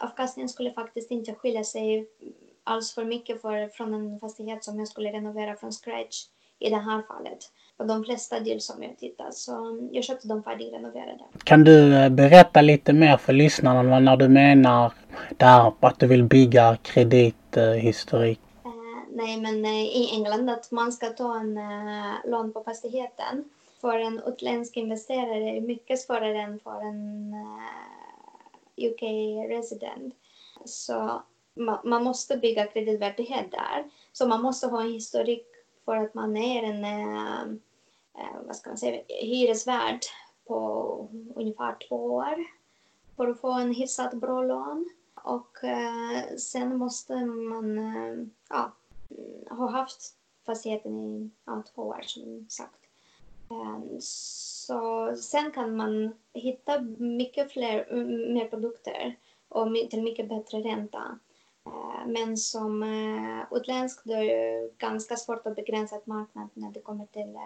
Avkastningen 0.00 0.48
skulle 0.48 0.72
faktiskt 0.72 1.10
inte 1.10 1.34
skilja 1.34 1.64
sig 1.64 2.06
alls 2.64 2.94
för 2.94 3.04
mycket 3.04 3.42
för, 3.42 3.68
från 3.68 3.94
en 3.94 4.20
fastighet 4.20 4.64
som 4.64 4.78
jag 4.78 4.88
skulle 4.88 5.12
renovera 5.12 5.56
från 5.56 5.72
scratch 5.72 6.24
i 6.58 6.70
det 6.70 6.76
här 6.76 7.02
fallet. 7.02 7.38
Och 7.76 7.86
de 7.86 8.04
flesta 8.04 8.40
deals 8.40 8.66
som 8.66 8.82
jag 8.82 8.98
tittat 8.98 9.34
så 9.34 9.78
jag 9.92 10.04
köpte 10.04 10.28
dem 10.28 10.42
färdigrenoverade. 10.42 11.24
Kan 11.44 11.64
du 11.64 11.94
eh, 11.94 12.08
berätta 12.08 12.60
lite 12.60 12.92
mer 12.92 13.16
för 13.16 13.32
lyssnarna 13.32 14.00
när 14.00 14.16
du 14.16 14.28
menar 14.28 14.92
där 15.36 15.72
att 15.80 15.98
du 15.98 16.06
vill 16.06 16.24
bygga 16.24 16.76
kredithistorik? 16.82 18.40
Eh, 18.64 18.70
nej, 19.12 19.40
men 19.40 19.64
eh, 19.64 19.82
i 19.82 20.10
England 20.12 20.50
att 20.50 20.70
man 20.70 20.92
ska 20.92 21.06
ta 21.06 21.40
en 21.40 21.56
eh, 21.56 22.30
lån 22.30 22.52
på 22.52 22.62
fastigheten 22.64 23.44
för 23.80 23.98
en 23.98 24.20
utländsk 24.26 24.76
investerare 24.76 25.56
är 25.56 25.60
mycket 25.60 26.00
svårare 26.00 26.40
än 26.42 26.58
för 26.58 26.80
en 26.80 27.32
eh, 27.32 28.01
UK 28.90 29.02
resident. 29.48 30.14
Så 30.64 31.22
ma 31.54 31.80
man 31.84 32.04
måste 32.04 32.36
bygga 32.36 32.66
kreditvärdighet 32.66 33.50
där. 33.50 33.90
Så 34.12 34.28
man 34.28 34.42
måste 34.42 34.66
ha 34.66 34.82
en 34.82 34.92
historik 34.92 35.46
för 35.84 35.96
att 35.96 36.14
man 36.14 36.36
är 36.36 36.62
en 36.62 36.84
eh, 36.84 37.42
eh, 38.18 38.40
vad 38.46 38.56
ska 38.56 38.70
man 38.70 38.78
säga, 38.78 39.02
hyresvärd 39.08 40.00
på 40.46 41.08
ungefär 41.34 41.76
två 41.88 41.96
år 41.96 42.44
för 43.16 43.28
att 43.28 43.40
få 43.40 43.52
en 43.52 43.74
hyfsat 43.74 44.14
bra 44.14 44.42
lån. 44.42 44.90
Och 45.14 45.64
eh, 45.64 46.36
sen 46.36 46.76
måste 46.76 47.26
man 47.26 47.78
eh, 47.78 48.26
ja, 48.48 48.72
ha 49.50 49.70
haft 49.70 50.16
fastigheten 50.46 50.98
i 50.98 51.30
ja, 51.44 51.62
två 51.74 51.82
år 51.82 52.02
som 52.06 52.46
sagt. 52.48 52.80
Eh, 53.50 53.98
så 54.66 55.12
sen 55.16 55.50
kan 55.50 55.76
man 55.76 56.14
hitta 56.34 56.80
mycket 56.98 57.52
fler, 57.52 57.94
mer 58.34 58.44
produkter 58.44 59.16
och 59.48 59.68
till 59.90 60.02
mycket 60.02 60.28
bättre 60.28 60.58
ränta. 60.58 61.18
Eh, 61.66 62.06
men 62.06 62.36
som 62.36 62.82
eh, 62.82 63.56
utländsk 63.56 64.04
då 64.04 64.14
är 64.14 64.24
det 64.24 64.70
ganska 64.78 65.16
svårt 65.16 65.46
att 65.46 65.56
begränsa 65.56 65.96
ett 65.96 66.06
marknad 66.06 66.48
när 66.54 66.70
det 66.70 66.80
kommer 66.80 67.06
till 67.06 67.38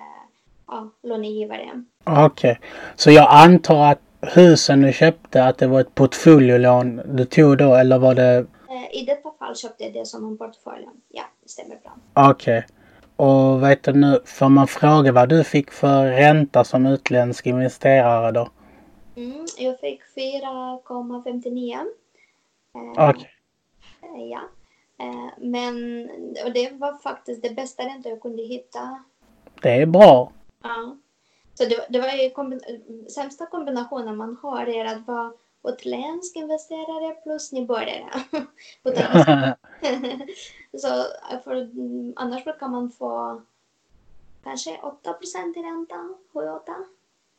ja, 0.66 0.90
långivare. 1.02 1.85
Okej, 2.04 2.26
okay. 2.26 2.56
så 2.96 3.11
jag 3.11 3.28
antar 3.30 3.90
att 3.92 4.00
husen 4.20 4.82
du 4.82 4.92
köpte, 4.92 5.44
att 5.44 5.58
det 5.58 5.66
var 5.66 5.80
ett 5.80 5.94
portföljlån 5.94 7.00
du 7.16 7.25
tog 7.25 7.58
då 7.58 7.75
eller 7.75 7.99
var 7.99 8.14
det? 8.14 8.46
I 8.92 9.04
detta 9.04 9.30
fall 9.38 9.56
köpte 9.56 9.85
jag 9.85 9.92
det 9.92 10.06
som 10.06 10.25
en 10.25 10.38
portfölj. 10.38 10.87
Ja, 11.08 11.23
det 11.42 11.49
stämmer 11.49 11.76
bra. 11.82 11.92
Okej. 12.30 12.58
Okay. 12.58 12.75
Och 13.16 13.62
vet 13.62 13.82
du 13.82 13.92
nu, 13.92 14.20
får 14.25 14.49
man 14.49 14.66
fråga 14.66 15.12
vad 15.12 15.28
du 15.28 15.44
fick 15.44 15.70
för 15.70 16.06
ränta 16.06 16.64
som 16.64 16.87
utländsk 16.87 17.46
investerare 17.46 18.32
då? 18.32 18.49
Mm, 19.16 19.46
jag 19.58 19.80
fick 19.80 20.02
4,59. 20.16 21.87
Okej. 22.73 23.08
Okay. 23.08 23.25
Eh, 24.02 24.26
ja. 24.30 24.40
Eh, 25.00 25.30
men 25.38 25.75
och 26.44 26.52
det 26.52 26.73
var 26.73 26.99
faktiskt 26.99 27.42
det 27.42 27.50
bästa 27.50 27.82
ränta 27.82 28.08
jag 28.08 28.20
kunde 28.20 28.42
hitta. 28.42 29.04
Det 29.62 29.70
är 29.70 29.87
bra. 29.87 30.32
Ja. 30.62 30.96
Så 31.54 31.64
det, 31.64 31.87
det 31.88 32.00
var 32.00 32.08
ju 32.08 32.30
kombin 32.30 32.61
sämsta 33.14 33.46
kombinationen 33.46 34.16
man 34.16 34.38
har 34.42 34.66
är 34.66 34.85
att 34.85 35.06
vara 35.06 35.32
utländsk 35.68 36.37
investerare 36.37 37.14
plus 37.14 37.52
nybörjare. 37.52 38.11
så 40.78 41.04
för, 41.45 41.71
annars 42.16 42.45
brukar 42.45 42.68
man 42.68 42.90
få 42.90 43.42
kanske 44.45 44.78
8 44.83 45.12
procent 45.12 45.56
i 45.56 45.61
ränta, 45.61 46.09
7-8. 46.33 46.61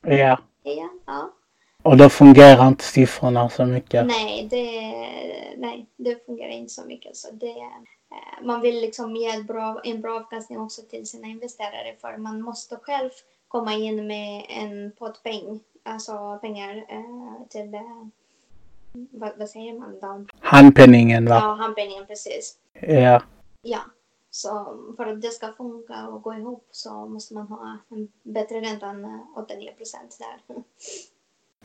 Ja. 0.02 0.40
Ja, 0.64 0.90
ja. 1.06 1.34
Och 1.82 1.98
då 1.98 2.10
fungerar 2.10 2.68
inte 2.68 2.84
siffrorna 2.84 3.50
så 3.50 3.66
mycket? 3.66 4.08
Nej, 4.08 4.48
det, 4.50 4.72
nej, 5.58 5.86
det 5.96 6.26
fungerar 6.26 6.50
inte 6.50 6.74
så 6.74 6.86
mycket. 6.86 7.16
Så 7.16 7.28
det, 7.32 7.60
eh, 8.12 8.44
man 8.44 8.62
vill 8.62 8.82
liksom 8.82 9.16
ge 9.16 9.44
bra, 9.44 9.82
en 9.84 10.02
bra 10.02 10.16
avkastning 10.16 10.60
också 10.60 10.82
till 10.82 11.08
sina 11.08 11.28
investerare 11.28 11.96
för 12.02 12.18
man 12.18 12.42
måste 12.42 12.76
själv 12.76 13.10
komma 13.48 13.74
in 13.74 14.08
med 14.08 14.46
en 14.50 14.92
pott 14.92 15.24
peng, 15.24 15.60
alltså 15.84 16.40
pengar 16.42 16.86
eh, 16.90 17.48
till, 17.50 17.74
eh, 17.74 18.08
vad, 18.92 19.32
vad, 19.38 19.50
säger 19.50 19.80
man 19.80 20.00
då? 20.00 20.26
Handpenningen 20.40 21.26
va? 21.26 21.36
Ja, 21.36 21.54
handpenningen 21.54 22.06
precis. 22.06 22.56
Ja. 22.82 23.22
Ja, 23.62 23.80
så 24.30 24.78
för 24.98 25.06
att 25.06 25.22
det 25.22 25.28
ska 25.28 25.54
funka 25.54 26.08
och 26.08 26.22
gå 26.22 26.34
ihop 26.34 26.68
så 26.72 27.06
måste 27.06 27.34
man 27.34 27.48
ha 27.48 27.78
en 27.90 28.08
bättre 28.24 28.62
ränta 28.62 28.86
än 28.86 29.06
8-9 29.06 29.78
procent 29.78 30.18
där. 30.20 30.56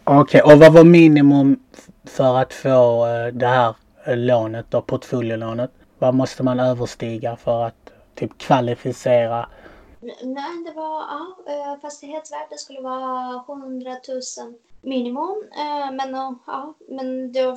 Okej, 0.05 0.43
okay, 0.43 0.55
och 0.55 0.61
vad 0.61 0.73
var 0.73 0.85
minimum 0.85 1.63
för 2.05 2.37
att 2.37 2.53
få 2.53 3.07
eh, 3.07 3.35
det 3.35 3.47
här 3.47 3.75
eh, 4.07 4.17
lånet 4.17 4.67
då, 4.71 4.83
portföljelånet? 4.83 5.71
Vad 5.99 6.15
måste 6.15 6.43
man 6.43 6.61
överstiga 6.61 7.37
för 7.37 7.65
att 7.65 7.93
typ 8.15 8.39
kvalificera? 8.39 9.49
Nej, 10.23 10.65
det 10.65 10.73
var, 10.77 11.01
ja, 11.01 11.37
eh, 11.47 11.81
fastighetsvärdet 11.81 12.61
skulle 12.61 12.81
vara 12.81 13.45
100 13.49 13.91
000 13.91 14.55
minimum. 14.83 15.45
Men, 15.93 16.13
ja, 16.47 16.75
men 16.89 17.33
det 17.33 17.55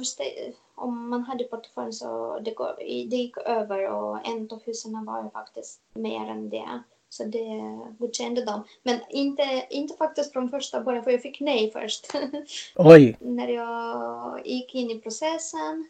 om 0.76 1.10
man 1.10 1.24
hade 1.24 1.44
portfölj 1.44 1.94
så 1.94 2.40
det, 2.40 2.56
det 2.78 3.16
gick 3.16 3.38
över 3.38 3.92
och 3.92 4.28
en 4.28 4.50
av 4.52 4.64
husen 4.66 5.06
var 5.06 5.30
faktiskt 5.30 5.82
mer 5.94 6.30
än 6.30 6.50
det. 6.50 6.84
Så 7.10 7.24
det 7.24 7.80
godkände 8.00 8.46
de. 8.46 8.64
Men 8.84 9.00
inte, 9.10 9.68
inte 9.70 9.98
faktiskt 9.98 10.34
från 10.34 10.50
första 10.50 10.82
början, 10.82 11.04
för 11.04 11.12
jag 11.12 11.22
fick 11.22 11.40
nej 11.40 11.72
först. 11.72 12.08
Oj! 12.76 13.18
När 13.20 13.48
jag 13.48 14.48
gick 14.48 14.76
in 14.76 14.92
i 14.92 15.00
processen. 15.00 15.88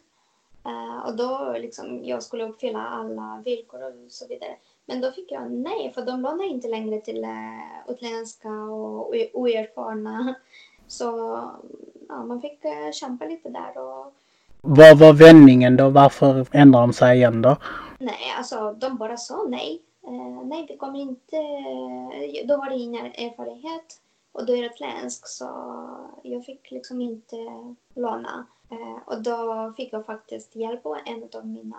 Uh, 0.66 1.06
och 1.06 1.16
då 1.16 1.56
liksom, 1.58 2.04
jag 2.04 2.22
skulle 2.22 2.44
uppfylla 2.44 2.86
alla 2.86 3.42
villkor 3.44 3.82
och 3.82 4.12
så 4.12 4.26
vidare. 4.26 4.56
Men 4.86 5.00
då 5.00 5.12
fick 5.12 5.32
jag 5.32 5.50
nej, 5.50 5.92
för 5.94 6.02
de 6.02 6.20
lånade 6.20 6.46
inte 6.48 6.68
längre 6.68 7.00
till 7.00 7.24
uh, 7.24 7.90
utländska 7.90 8.48
och 8.48 9.14
oerfarna. 9.32 10.34
Så 10.88 11.04
ja, 12.08 12.24
man 12.24 12.40
fick 12.40 12.64
uh, 12.64 12.92
kämpa 12.92 13.24
lite 13.24 13.48
där. 13.48 13.78
Och... 13.78 14.12
Vad 14.60 14.98
var 14.98 15.12
vändningen 15.12 15.76
då? 15.76 15.90
Varför 15.90 16.46
ändrade 16.52 16.86
de 16.86 16.92
sig 16.92 17.16
igen 17.16 17.42
då? 17.42 17.56
Nej, 17.98 18.34
alltså 18.38 18.72
de 18.72 18.96
bara 18.96 19.16
sa 19.16 19.44
nej. 19.48 19.82
Eh, 20.06 20.46
nej, 20.46 20.66
det 20.68 20.76
kommer 20.76 20.98
inte... 20.98 21.36
Då 22.44 22.54
har 22.54 22.70
det 22.70 22.76
ingen 22.76 23.06
erfarenhet 23.06 24.00
och 24.32 24.46
då 24.46 24.56
är 24.56 24.62
det 24.62 24.66
utländsk 24.66 25.28
så 25.28 25.48
jag 26.22 26.44
fick 26.44 26.70
liksom 26.70 27.00
inte 27.00 27.36
låna. 27.94 28.46
Eh, 28.70 28.98
och 29.06 29.22
då 29.22 29.72
fick 29.76 29.92
jag 29.92 30.06
faktiskt 30.06 30.56
hjälp 30.56 30.86
av 30.86 30.96
en 31.04 31.28
av 31.34 31.46
mina 31.46 31.76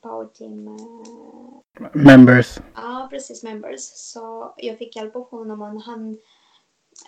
powerteam... 0.00 0.68
Eh, 0.68 1.86
members. 1.92 2.58
Ja, 2.74 3.06
precis, 3.10 3.42
members. 3.42 3.80
Så 3.80 4.54
jag 4.56 4.78
fick 4.78 4.96
hjälp 4.96 5.16
av 5.16 5.30
honom 5.30 5.62
och 5.62 5.82
han 5.82 6.18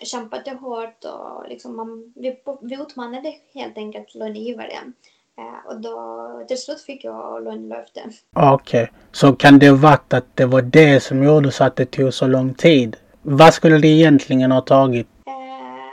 kämpade 0.03 0.51
hårt 0.51 1.05
och 1.05 1.49
liksom 1.49 1.75
man, 1.75 2.13
vi, 2.15 2.39
vi 2.61 2.75
utmanade 2.75 3.33
helt 3.53 3.77
enkelt 3.77 4.15
långivaren. 4.15 4.93
Eh, 5.37 5.67
och 5.67 5.81
då 5.81 6.45
till 6.47 6.57
slut 6.57 6.81
fick 6.81 7.03
jag 7.03 7.43
lånelöfte. 7.43 8.01
Okej, 8.35 8.83
okay. 8.83 8.87
så 9.11 9.33
kan 9.33 9.59
det 9.59 9.71
varit 9.71 10.13
att 10.13 10.35
det 10.35 10.45
var 10.45 10.61
det 10.61 11.03
som 11.03 11.23
gjorde 11.23 11.51
så 11.51 11.63
att 11.63 11.75
det 11.75 11.85
tog 11.85 12.13
så 12.13 12.27
lång 12.27 12.53
tid? 12.53 12.97
Vad 13.21 13.53
skulle 13.53 13.77
det 13.77 13.87
egentligen 13.87 14.51
ha 14.51 14.61
tagit? 14.61 15.07
Eh, 15.25 15.33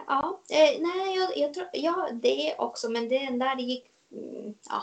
ja, 0.07 0.41
eh, 0.51 0.81
nej, 0.81 1.17
jag, 1.17 1.37
jag 1.37 1.55
tror, 1.55 1.67
ja, 1.73 2.09
det 2.13 2.55
också, 2.59 2.91
men 2.91 3.09
det 3.09 3.19
där 3.19 3.57
gick, 3.57 3.85
mm, 4.13 4.55
ja, 4.71 4.83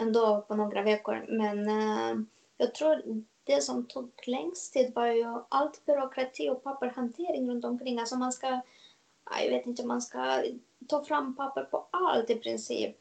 ändå 0.00 0.44
på 0.48 0.54
några 0.54 0.82
veckor. 0.82 1.24
Men 1.28 1.68
eh, 1.68 2.16
jag 2.56 2.74
tror 2.74 3.02
det 3.50 3.62
som 3.62 3.86
tog 3.86 4.10
längst 4.26 4.72
tid 4.72 4.92
var 4.94 5.06
ju 5.06 5.24
allt 5.48 5.86
byråkrati 5.86 6.50
och 6.50 6.64
papperhantering 6.64 7.50
runt 7.50 7.64
omkring. 7.64 7.98
Alltså 7.98 8.16
man 8.16 8.32
ska, 8.32 8.60
jag 9.42 9.50
vet 9.50 9.66
inte, 9.66 9.86
man 9.86 10.02
ska 10.02 10.42
ta 10.88 11.04
fram 11.04 11.36
papper 11.36 11.62
på 11.62 11.86
allt 11.90 12.30
i 12.30 12.34
princip. 12.34 12.96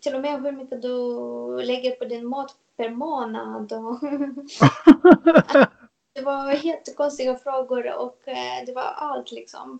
Till 0.00 0.14
och 0.14 0.20
med 0.20 0.42
hur 0.42 0.52
mycket 0.52 0.82
du 0.82 1.16
lägger 1.62 1.90
på 1.90 2.04
din 2.04 2.26
mat 2.26 2.56
per 2.76 2.90
månad. 2.90 3.72
Och 3.72 4.00
det 6.14 6.22
var 6.22 6.52
jättekonstiga 6.52 7.36
frågor 7.36 7.94
och 7.98 8.28
eh, 8.28 8.64
det 8.66 8.72
var 8.72 8.82
allt 8.82 9.32
liksom. 9.32 9.78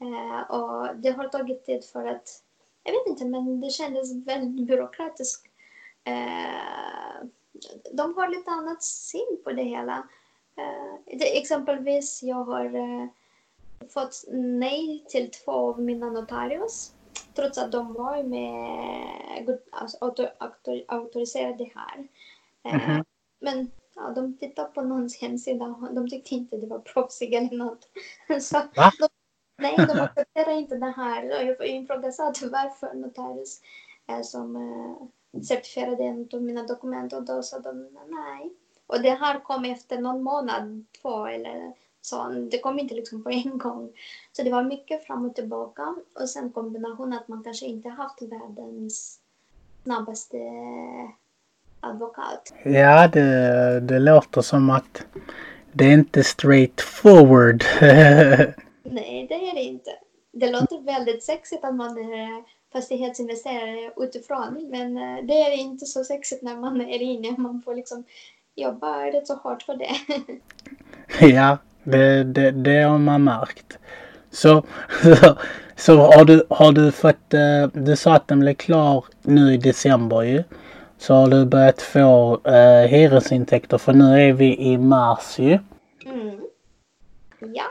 Eh, 0.00 0.50
och 0.50 0.96
det 0.96 1.10
har 1.10 1.28
tagit 1.28 1.66
tid 1.66 1.84
för 1.84 2.06
att, 2.06 2.42
jag 2.82 2.92
vet 2.92 3.06
inte, 3.06 3.24
men 3.24 3.60
det 3.60 3.70
kändes 3.70 4.26
väldigt 4.26 4.66
byråkratiskt. 4.66 5.46
Eh, 7.64 7.96
de 7.96 8.14
har 8.14 8.28
lite 8.28 8.50
annat 8.50 8.82
syn 8.82 9.40
på 9.44 9.52
det 9.52 9.62
hela. 9.62 10.08
Det, 11.06 11.38
exempelvis, 11.38 12.22
jag 12.22 12.44
har 12.44 12.70
fått 13.88 14.24
nej 14.32 15.04
till 15.08 15.30
två 15.30 15.52
av 15.52 15.80
mina 15.80 16.10
notarius. 16.10 16.94
Trots 17.34 17.58
att 17.58 17.72
de 17.72 17.92
var 17.94 18.22
med 18.22 19.58
alltså, 19.70 19.98
autor, 20.00 20.28
autor, 20.38 20.84
auktoriserade 20.88 21.70
här. 21.74 22.08
Mm 22.62 22.80
-hmm. 22.80 23.04
Men 23.40 23.70
ja, 23.96 24.12
de 24.14 24.36
tittade 24.38 24.68
på 24.68 24.82
någons 24.82 25.20
hemsida 25.20 25.64
och 25.64 25.94
de 25.94 26.10
tyckte 26.10 26.34
inte 26.34 26.56
det 26.56 26.66
var 26.66 26.78
proffsigt 26.78 27.34
eller 27.34 27.56
något. 27.56 27.88
Så 28.40 28.62
de, 28.74 29.08
nej, 29.58 29.74
de 29.76 30.00
accepterar 30.00 30.52
inte 30.52 30.76
det 30.76 30.90
här. 30.96 31.24
Jag 31.24 31.68
ifrågasatte 31.68 32.48
varför 32.48 32.94
notarius. 32.94 33.60
eh, 34.08 34.22
som 34.22 34.56
eh, 34.56 35.06
certifierade 35.48 36.04
en 36.04 36.28
av 36.32 36.42
mina 36.42 36.62
dokument 36.62 37.12
och 37.12 37.22
då 37.22 37.42
sa 37.42 37.58
de 37.58 37.88
nej. 38.08 38.52
Och 38.86 39.02
det 39.02 39.10
har 39.10 39.40
kommit 39.40 39.78
efter 39.78 39.98
någon 39.98 40.22
månad, 40.22 40.84
två 41.02 41.26
eller 41.26 41.72
så. 42.00 42.28
Det 42.50 42.58
kom 42.58 42.78
inte 42.78 42.94
liksom 42.94 43.24
på 43.24 43.30
en 43.44 43.58
gång. 43.58 43.92
Så 44.32 44.42
det 44.42 44.50
var 44.50 44.62
mycket 44.62 45.06
fram 45.06 45.24
och 45.24 45.34
tillbaka. 45.34 45.94
Och 46.20 46.30
sen 46.30 46.50
kombination 46.50 47.12
att 47.12 47.28
man 47.28 47.44
kanske 47.44 47.66
inte 47.66 47.88
haft 47.88 48.22
världens 48.22 49.20
snabbaste 49.82 50.38
advokat. 51.80 52.52
Ja, 52.64 53.08
det, 53.08 53.80
det 53.80 53.98
låter 53.98 54.40
som 54.40 54.70
att 54.70 55.04
det 55.72 55.84
är 55.84 55.92
inte 55.92 56.24
straight 56.24 56.80
forward. 56.80 57.64
Nej, 58.82 59.26
det 59.28 59.34
är 59.34 59.54
det 59.54 59.62
inte. 59.62 59.90
Det 60.32 60.50
låter 60.50 60.80
väldigt 60.80 61.24
sexigt 61.24 61.64
att 61.64 61.74
man 61.74 61.98
är 61.98 62.44
fastighetsinvesterare 62.72 63.92
utifrån, 63.96 64.68
men 64.70 64.96
eh, 64.96 65.24
det 65.24 65.34
är 65.34 65.56
inte 65.56 65.86
så 65.86 66.04
sexigt 66.04 66.42
när 66.42 66.56
man 66.56 66.80
är 66.80 67.02
inne. 67.02 67.34
Man 67.38 67.62
får 67.62 67.74
liksom 67.74 68.04
jobba 68.54 69.06
rätt 69.06 69.26
så 69.26 69.34
hårt 69.34 69.62
för 69.62 69.74
det. 69.76 69.96
ja, 71.26 71.58
det, 71.84 72.24
det, 72.24 72.50
det 72.50 72.82
har 72.82 72.98
man 72.98 73.24
märkt. 73.24 73.78
Så, 74.30 74.64
så, 75.02 75.36
så 75.76 75.96
har, 75.96 76.24
du, 76.24 76.46
har 76.50 76.72
du 76.72 76.92
fått, 76.92 77.34
eh, 77.34 77.66
du 77.72 77.96
sa 77.96 78.14
att 78.14 78.28
den 78.28 78.40
blev 78.40 78.54
klar 78.54 79.04
nu 79.22 79.54
i 79.54 79.56
december 79.56 80.22
ju. 80.22 80.44
Så 80.98 81.14
har 81.14 81.28
du 81.28 81.44
börjat 81.44 81.82
få 81.82 82.40
eh, 82.44 82.88
hyresintäkter 82.88 83.78
för 83.78 83.92
nu 83.92 84.28
är 84.28 84.32
vi 84.32 84.58
i 84.58 84.78
mars 84.78 85.38
ju. 85.38 85.58
Mm. 86.06 86.40
Ja, 87.38 87.64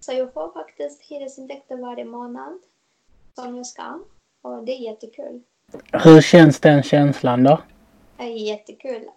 så 0.00 0.12
jag 0.12 0.32
får 0.32 0.52
faktiskt 0.52 1.02
hyresintäkter 1.02 1.76
varje 1.76 2.04
månad 2.04 2.58
som 3.34 3.56
jag 3.56 3.66
ska. 3.66 3.98
Och 4.42 4.64
det 4.64 4.72
är 4.72 4.80
jättekul. 4.80 5.42
Hur 5.92 6.20
känns 6.20 6.60
den 6.60 6.82
känslan 6.82 7.44
då? 7.44 7.62
Det 8.16 8.22
är 8.22 8.26
jättekul. 8.28 9.10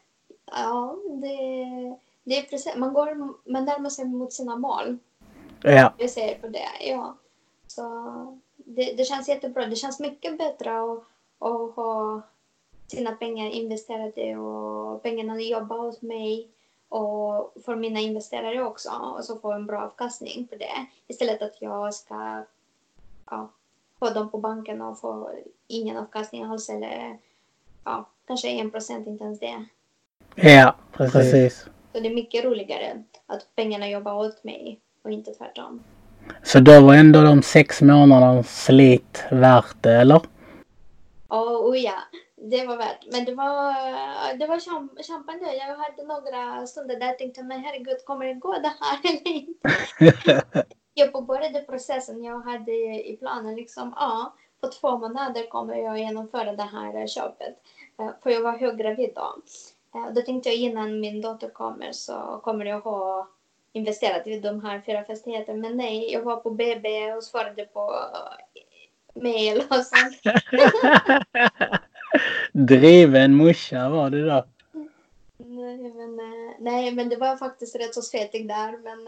Ja, 0.45 0.95
det, 1.21 1.97
det 2.23 2.37
är 2.37 2.43
precis, 2.43 2.75
man, 2.75 2.93
går, 2.93 3.15
man 3.51 3.65
närmar 3.65 3.89
sig 3.89 4.05
mot 4.05 4.33
sina 4.33 4.55
mål. 4.55 4.97
Ja. 5.61 5.93
Jag 5.97 6.09
ser 6.09 6.35
på 6.35 6.47
det, 6.47 6.67
ja. 6.81 7.17
Så 7.67 7.83
det, 8.55 8.93
det 8.93 9.03
känns 9.03 9.29
jättebra. 9.29 9.65
Det 9.65 9.75
känns 9.75 9.99
mycket 9.99 10.37
bättre 10.37 10.81
att, 10.81 11.03
att 11.39 11.75
ha 11.75 12.21
sina 12.87 13.11
pengar 13.11 13.49
investerade 13.49 14.37
och 14.37 15.03
pengarna 15.03 15.41
jobbar 15.41 15.77
hos 15.77 16.01
mig 16.01 16.49
och 16.89 17.53
för 17.65 17.75
mina 17.75 17.99
investerare 17.99 18.63
också 18.63 18.89
och 19.17 19.25
så 19.25 19.39
få 19.39 19.51
en 19.51 19.65
bra 19.65 19.81
avkastning 19.81 20.47
på 20.47 20.55
det 20.55 20.85
istället 21.07 21.41
att 21.41 21.61
jag 21.61 21.93
ska 21.93 22.43
ja, 23.29 23.49
ha 24.01 24.13
dem 24.13 24.31
på 24.31 24.37
banken 24.37 24.81
och 24.81 24.99
få 24.99 25.29
ingen 25.67 25.97
avkastning 25.97 26.43
alls 26.43 26.69
eller 26.69 27.17
ja, 27.83 28.09
kanske 28.27 28.47
en 28.47 28.71
procent, 28.71 29.07
inte 29.07 29.23
ens 29.23 29.39
det. 29.39 29.65
Ja, 30.35 30.75
precis. 30.91 31.65
Så 31.93 31.99
det 31.99 32.07
är 32.07 32.15
mycket 32.15 32.45
roligare 32.45 33.03
att 33.25 33.55
pengarna 33.55 33.89
jobbar 33.89 34.13
åt 34.13 34.43
mig 34.43 34.79
och 35.03 35.11
inte 35.11 35.31
tvärtom. 35.31 35.83
Så 36.43 36.59
då 36.59 36.81
var 36.81 36.93
ändå 36.93 37.21
de 37.21 37.41
sex 37.41 37.81
månadernas 37.81 38.65
slit 38.65 39.23
värt 39.31 39.75
det, 39.81 39.93
eller? 39.93 40.21
Oh, 41.29 41.69
oh 41.69 41.77
ja, 41.77 41.95
det 42.35 42.65
var 42.65 42.77
värt. 42.77 43.05
Men 43.11 43.25
det 43.25 43.35
var, 43.35 43.73
det 44.37 44.47
var 44.47 44.59
kämpande. 45.03 45.55
Jag 45.55 45.77
hade 45.77 46.03
några 46.03 46.67
stunder 46.67 46.99
där 46.99 47.07
jag 47.07 47.17
tänkte, 47.17 47.43
men 47.43 47.59
herregud, 47.59 48.05
kommer 48.05 48.25
det 48.25 48.33
gå 48.33 48.53
det 48.53 48.73
här 48.79 48.99
eller 49.03 49.27
inte? 49.27 50.65
jag 50.93 51.13
påbörjade 51.13 51.61
processen. 51.61 52.23
Jag 52.23 52.39
hade 52.39 52.71
i 53.09 53.17
planen 53.19 53.55
liksom, 53.55 53.93
ja, 53.95 54.33
på 54.61 54.67
två 54.67 54.97
månader 54.97 55.49
kommer 55.49 55.75
jag 55.75 55.99
genomföra 55.99 56.55
det 56.55 56.63
här 56.63 57.07
köpet. 57.07 57.57
Eh, 57.99 58.09
för 58.23 58.29
jag 58.29 58.41
var 58.41 58.57
höggravid 58.57 59.11
då. 59.15 59.35
Eh, 59.95 60.13
då 60.13 60.21
tänkte 60.21 60.49
jag 60.49 60.57
innan 60.57 60.99
min 60.99 61.21
dotter 61.21 61.49
kommer 61.49 61.91
så 61.91 62.39
kommer 62.43 62.65
jag 62.65 62.79
ha 62.79 63.27
investerat 63.73 64.27
i 64.27 64.39
de 64.39 64.65
här 64.65 64.81
fyra 64.85 65.03
fastigheterna. 65.03 65.59
Men 65.59 65.77
nej, 65.77 66.13
jag 66.13 66.21
var 66.21 66.37
på 66.37 66.49
BB 66.49 67.13
och 67.13 67.23
svarade 67.23 67.65
på 67.65 67.93
mail 69.15 69.63
och 69.69 69.85
sånt. 69.85 70.37
Driven 72.67 73.33
morsa 73.33 73.89
var 73.89 74.09
du 74.09 74.25
då. 74.25 74.45
Nej 75.37 75.77
men, 75.77 76.19
eh, 76.19 76.40
nej, 76.61 76.91
men 76.91 77.09
det 77.09 77.15
var 77.15 77.37
faktiskt 77.37 77.75
rätt 77.75 77.93
så 77.93 78.01
svettigt 78.01 78.47
där. 78.47 78.77
Men 78.83 79.07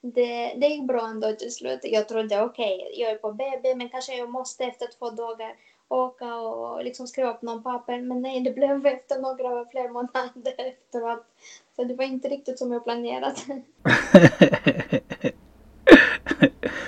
det, 0.12 0.54
det 0.56 0.66
gick 0.66 0.86
bra 0.86 1.06
ändå 1.06 1.32
till 1.32 1.52
slut. 1.52 1.80
Jag 1.82 2.08
trodde 2.08 2.42
okej, 2.42 2.76
okay, 2.76 3.02
jag 3.02 3.10
är 3.10 3.16
på 3.16 3.32
BB, 3.32 3.74
men 3.74 3.88
kanske 3.88 4.16
jag 4.16 4.30
måste 4.30 4.64
efter 4.64 4.86
två 4.98 5.10
dagar 5.10 5.54
åka 5.88 6.34
och 6.34 6.84
liksom 6.84 7.06
skriva 7.06 7.30
upp 7.30 7.42
någon 7.42 7.62
papper. 7.62 8.00
Men 8.00 8.22
nej, 8.22 8.40
det 8.40 8.50
blev 8.50 8.86
efter 8.86 9.20
några 9.20 9.64
fler 9.70 9.88
månader 9.88 10.54
efteråt. 10.58 11.24
Så 11.76 11.84
det 11.84 11.94
var 11.94 12.04
inte 12.04 12.28
riktigt 12.28 12.58
som 12.58 12.72
jag 12.72 12.84
planerat. 12.84 13.44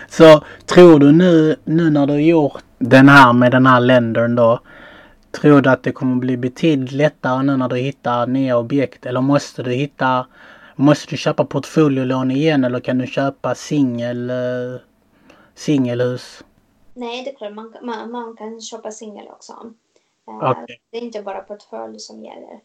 Så 0.09 0.45
tror 0.67 0.99
du 0.99 1.13
nu, 1.13 1.57
nu 1.65 1.91
när 1.91 2.07
du 2.07 2.23
gjort 2.23 2.65
den 2.79 3.09
här 3.09 3.33
med 3.33 3.53
den 3.53 3.67
här 3.67 3.81
ländern 3.81 4.35
då. 4.35 4.61
Tror 5.31 5.61
du 5.61 5.71
att 5.71 5.83
det 5.83 5.93
kommer 5.93 6.17
bli 6.17 6.37
betydligt 6.37 6.93
lättare 6.93 7.43
nu 7.43 7.57
när 7.57 7.69
du 7.69 7.77
hittar 7.77 8.27
nya 8.27 8.59
objekt? 8.59 9.07
Eller 9.07 9.21
måste 9.21 9.63
du 9.63 9.73
hitta 9.73 10.27
Måste 10.81 11.11
du 11.11 11.17
köpa 11.17 11.45
portföljlån 11.45 12.31
igen 12.31 12.65
eller 12.65 12.81
kan 12.81 12.99
du 12.99 13.07
köpa 13.07 13.55
singel 13.55 14.31
eh, 14.31 14.81
singelhus? 15.55 16.45
Nej, 16.95 17.25
det 17.25 17.31
är 17.31 17.37
klart 17.37 17.55
man, 17.55 17.75
man, 17.83 18.11
man 18.11 18.37
kan 18.37 18.61
köpa 18.61 18.91
singel 18.91 19.29
också. 19.29 19.73
Eh, 20.29 20.51
okay. 20.51 20.77
Det 20.91 20.99
är 20.99 21.03
inte 21.03 21.23
bara 21.23 21.41
portfölj 21.41 21.99
som 21.99 22.25
gäller. 22.25 22.61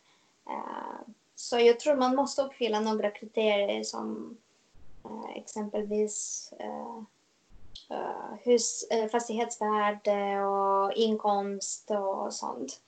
Eh, 0.49 1.13
så 1.35 1.59
jag 1.59 1.79
tror 1.79 1.95
man 1.95 2.15
måste 2.15 2.41
uppfylla 2.41 2.79
några 2.79 3.11
kriterier 3.11 3.83
som 3.83 4.37
exempelvis 5.35 6.49
hus, 8.45 8.87
uh, 8.93 9.09
fastighetsvärde 9.09 10.39
och 10.45 10.93
inkomst 10.93 11.91
och 11.91 12.33
sånt. 12.33 12.79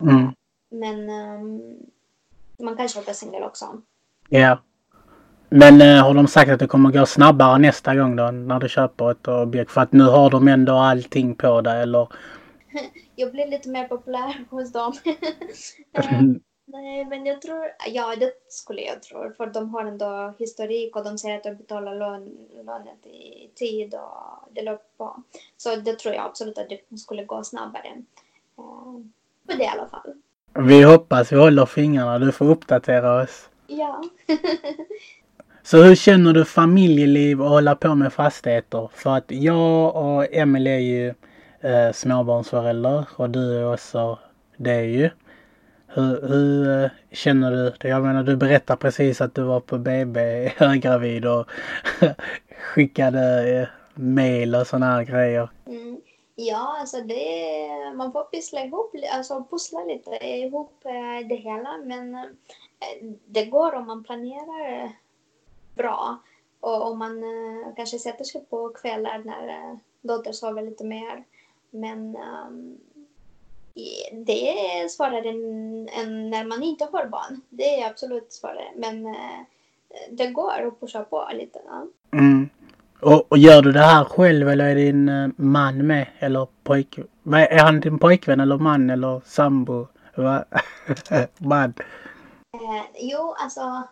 Mm. 0.00 0.32
Men 0.70 1.10
um, 1.10 1.76
man 2.58 2.76
kan 2.76 2.88
köpa 2.88 3.14
singel 3.14 3.42
också. 3.42 3.82
Ja. 4.28 4.58
Men 5.48 5.82
uh, 5.82 6.02
har 6.02 6.14
de 6.14 6.26
sagt 6.26 6.50
att 6.50 6.58
det 6.58 6.66
kommer 6.66 6.90
gå 6.90 7.06
snabbare 7.06 7.58
nästa 7.58 7.94
gång 7.94 8.16
då 8.16 8.30
när 8.30 8.60
du 8.60 8.68
köper 8.68 9.10
ett 9.10 9.28
objekt? 9.28 9.70
För 9.70 9.80
att 9.80 9.92
nu 9.92 10.04
har 10.04 10.30
de 10.30 10.48
ändå 10.48 10.72
allting 10.72 11.34
på 11.34 11.60
dig 11.60 11.82
eller? 11.82 12.08
Jag 13.16 13.32
blir 13.32 13.46
lite 13.46 13.68
mer 13.68 13.88
populär 13.88 14.44
hos 14.50 14.72
dem. 14.72 14.92
Nej, 16.68 17.04
men 17.04 17.26
jag 17.26 17.42
tror, 17.42 17.64
ja 17.86 18.16
det 18.16 18.32
skulle 18.48 18.82
jag 18.82 19.02
tro, 19.02 19.32
för 19.36 19.46
de 19.46 19.70
har 19.70 19.84
ändå 19.84 20.34
historik 20.38 20.96
och 20.96 21.04
de 21.04 21.18
säger 21.18 21.36
att 21.36 21.44
de 21.44 21.54
betalar 21.54 21.94
lön, 21.94 22.48
lånet 22.64 23.06
i 23.06 23.50
tid 23.54 23.94
och 23.94 24.48
det 24.50 24.62
löper 24.62 24.84
på. 24.96 25.22
Så 25.56 25.76
det 25.76 25.98
tror 25.98 26.14
jag 26.14 26.24
absolut 26.24 26.58
att 26.58 26.68
det 26.68 26.98
skulle 26.98 27.24
gå 27.24 27.44
snabbare. 27.44 27.88
Uh, 28.58 29.00
det 29.42 29.64
i 29.64 29.66
alla 29.66 29.88
fall. 29.88 30.14
Vi 30.54 30.82
hoppas, 30.82 31.32
vi 31.32 31.36
håller 31.36 31.66
fingrarna, 31.66 32.18
du 32.18 32.32
får 32.32 32.50
uppdatera 32.50 33.22
oss. 33.22 33.48
Ja. 33.66 34.02
Så 35.62 35.82
hur 35.82 35.94
känner 35.94 36.32
du 36.32 36.44
familjeliv 36.44 37.42
och 37.42 37.48
hålla 37.48 37.74
på 37.74 37.94
med 37.94 38.12
fastigheter? 38.12 38.90
För 38.94 39.16
att 39.16 39.24
jag 39.28 39.96
och 39.96 40.34
Emelie 40.34 40.74
är 40.74 40.78
ju 40.78 41.14
eh, 41.60 41.92
småbarnsföräldrar 41.92 43.08
och 43.16 43.30
du 43.30 43.58
är 43.58 43.72
också 43.72 44.18
det 44.56 44.84
ju. 44.84 45.10
Hur, 45.96 46.28
hur 46.28 46.84
eh, 46.84 46.90
känner 47.12 47.50
du? 47.50 47.88
Jag 47.88 48.02
menar 48.02 48.22
du 48.22 48.36
berättar 48.36 48.76
precis 48.76 49.20
att 49.20 49.34
du 49.34 49.42
var 49.42 49.60
på 49.60 49.78
BB 49.78 50.48
höggravid 50.56 51.26
och 51.26 51.46
skickade 52.58 53.20
mejl 53.42 53.68
mail 53.94 54.54
och 54.54 54.66
sådana 54.66 54.86
här 54.86 55.02
grejer. 55.04 55.50
Mm. 55.66 56.00
Ja, 56.34 56.76
alltså 56.80 57.00
det, 57.00 57.94
man 57.94 58.12
får 58.12 58.24
pyssla 58.24 58.64
ihop, 58.64 58.94
alltså 59.12 59.44
pussla 59.50 59.84
lite 59.84 60.26
ihop 60.26 60.84
eh, 60.84 61.28
det 61.28 61.34
hela 61.34 61.78
men 61.84 62.36
det 63.26 63.44
går 63.44 63.74
om 63.74 63.86
man 63.86 64.04
planerar 64.04 64.92
bra 65.74 66.18
och 66.60 66.86
om 66.90 66.98
man 66.98 67.24
kanske 67.76 67.98
sätter 67.98 68.24
sig 68.24 68.44
på 68.50 68.68
kvällar 68.68 69.22
när 69.24 69.78
dotter 70.00 70.32
sover 70.32 70.62
lite 70.62 70.84
mer. 70.84 71.24
Men 71.70 72.16
um, 72.16 72.78
det 74.12 74.50
är 74.50 74.88
svårare 74.88 75.28
än, 75.28 75.88
än, 75.88 76.30
när 76.30 76.44
man 76.44 76.62
inte 76.62 76.88
har 76.92 77.06
barn. 77.06 77.40
Det 77.48 77.80
är 77.80 77.90
absolut 77.90 78.32
svårare. 78.32 78.72
Men 78.76 79.06
eh, 79.06 79.40
det 80.10 80.26
går 80.26 80.66
att 80.66 80.80
pusha 80.80 81.04
på 81.04 81.28
lite. 81.32 81.58
Ja. 81.66 81.86
Mm. 82.12 82.48
Och, 83.00 83.32
och, 83.32 83.38
gör 83.38 83.62
du 83.62 83.72
det 83.72 83.80
här 83.80 84.04
själv 84.04 84.48
eller 84.48 84.64
är 84.64 84.74
din 84.74 85.08
uh, 85.08 85.30
man 85.36 85.86
med? 85.86 86.06
Eller 86.18 86.46
pojk... 86.62 86.98
Är 87.24 87.58
han 87.58 87.80
din 87.80 87.98
pojkvän 87.98 88.40
eller 88.40 88.58
man 88.58 88.90
eller 88.90 89.20
sambo? 89.24 89.86
man? 91.38 91.74
Eh, 92.54 92.84
jo, 92.94 93.34
alltså 93.38 93.82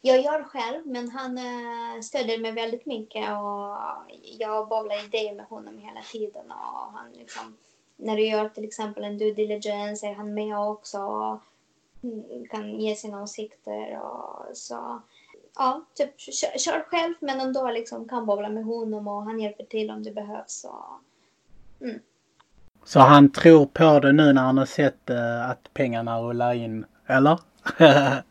jag 0.00 0.20
gör 0.20 0.42
själv 0.42 0.86
men 0.86 1.10
han 1.10 1.38
uh, 1.38 2.00
stödjer 2.02 2.38
mig 2.38 2.52
väldigt 2.52 2.86
mycket 2.86 3.30
och 3.30 3.76
jag 4.38 4.68
bollar 4.68 5.04
idéer 5.04 5.34
med 5.34 5.46
honom 5.46 5.78
hela 5.78 6.00
tiden 6.12 6.50
och 6.50 6.92
han 6.92 7.12
liksom 7.12 7.56
när 8.02 8.16
du 8.16 8.26
gör 8.26 8.48
till 8.48 8.64
exempel 8.64 9.04
en 9.04 9.18
due 9.18 9.32
diligence 9.32 10.06
är 10.06 10.14
han 10.14 10.34
med 10.34 10.58
också 10.58 10.98
och 10.98 11.40
kan 12.50 12.80
ge 12.80 12.94
sina 12.94 13.22
åsikter 13.22 14.00
och 14.02 14.56
så. 14.56 15.02
Ja, 15.54 15.84
typ 15.94 16.20
kör, 16.20 16.58
kör 16.58 16.84
själv 16.90 17.14
men 17.20 17.40
ändå 17.40 17.70
liksom 17.70 18.08
kan 18.08 18.26
bolla 18.26 18.48
med 18.48 18.64
honom 18.64 19.08
och 19.08 19.22
han 19.22 19.40
hjälper 19.40 19.64
till 19.64 19.90
om 19.90 20.02
det 20.02 20.10
behövs. 20.10 20.64
Och, 20.64 21.00
mm. 21.86 22.00
Så 22.84 23.00
han 23.00 23.32
tror 23.32 23.66
på 23.66 24.00
det 24.00 24.12
nu 24.12 24.32
när 24.32 24.42
han 24.42 24.58
har 24.58 24.66
sett 24.66 25.10
uh, 25.10 25.50
att 25.50 25.74
pengarna 25.74 26.20
rullar 26.20 26.54
in, 26.54 26.84
eller? 27.06 27.38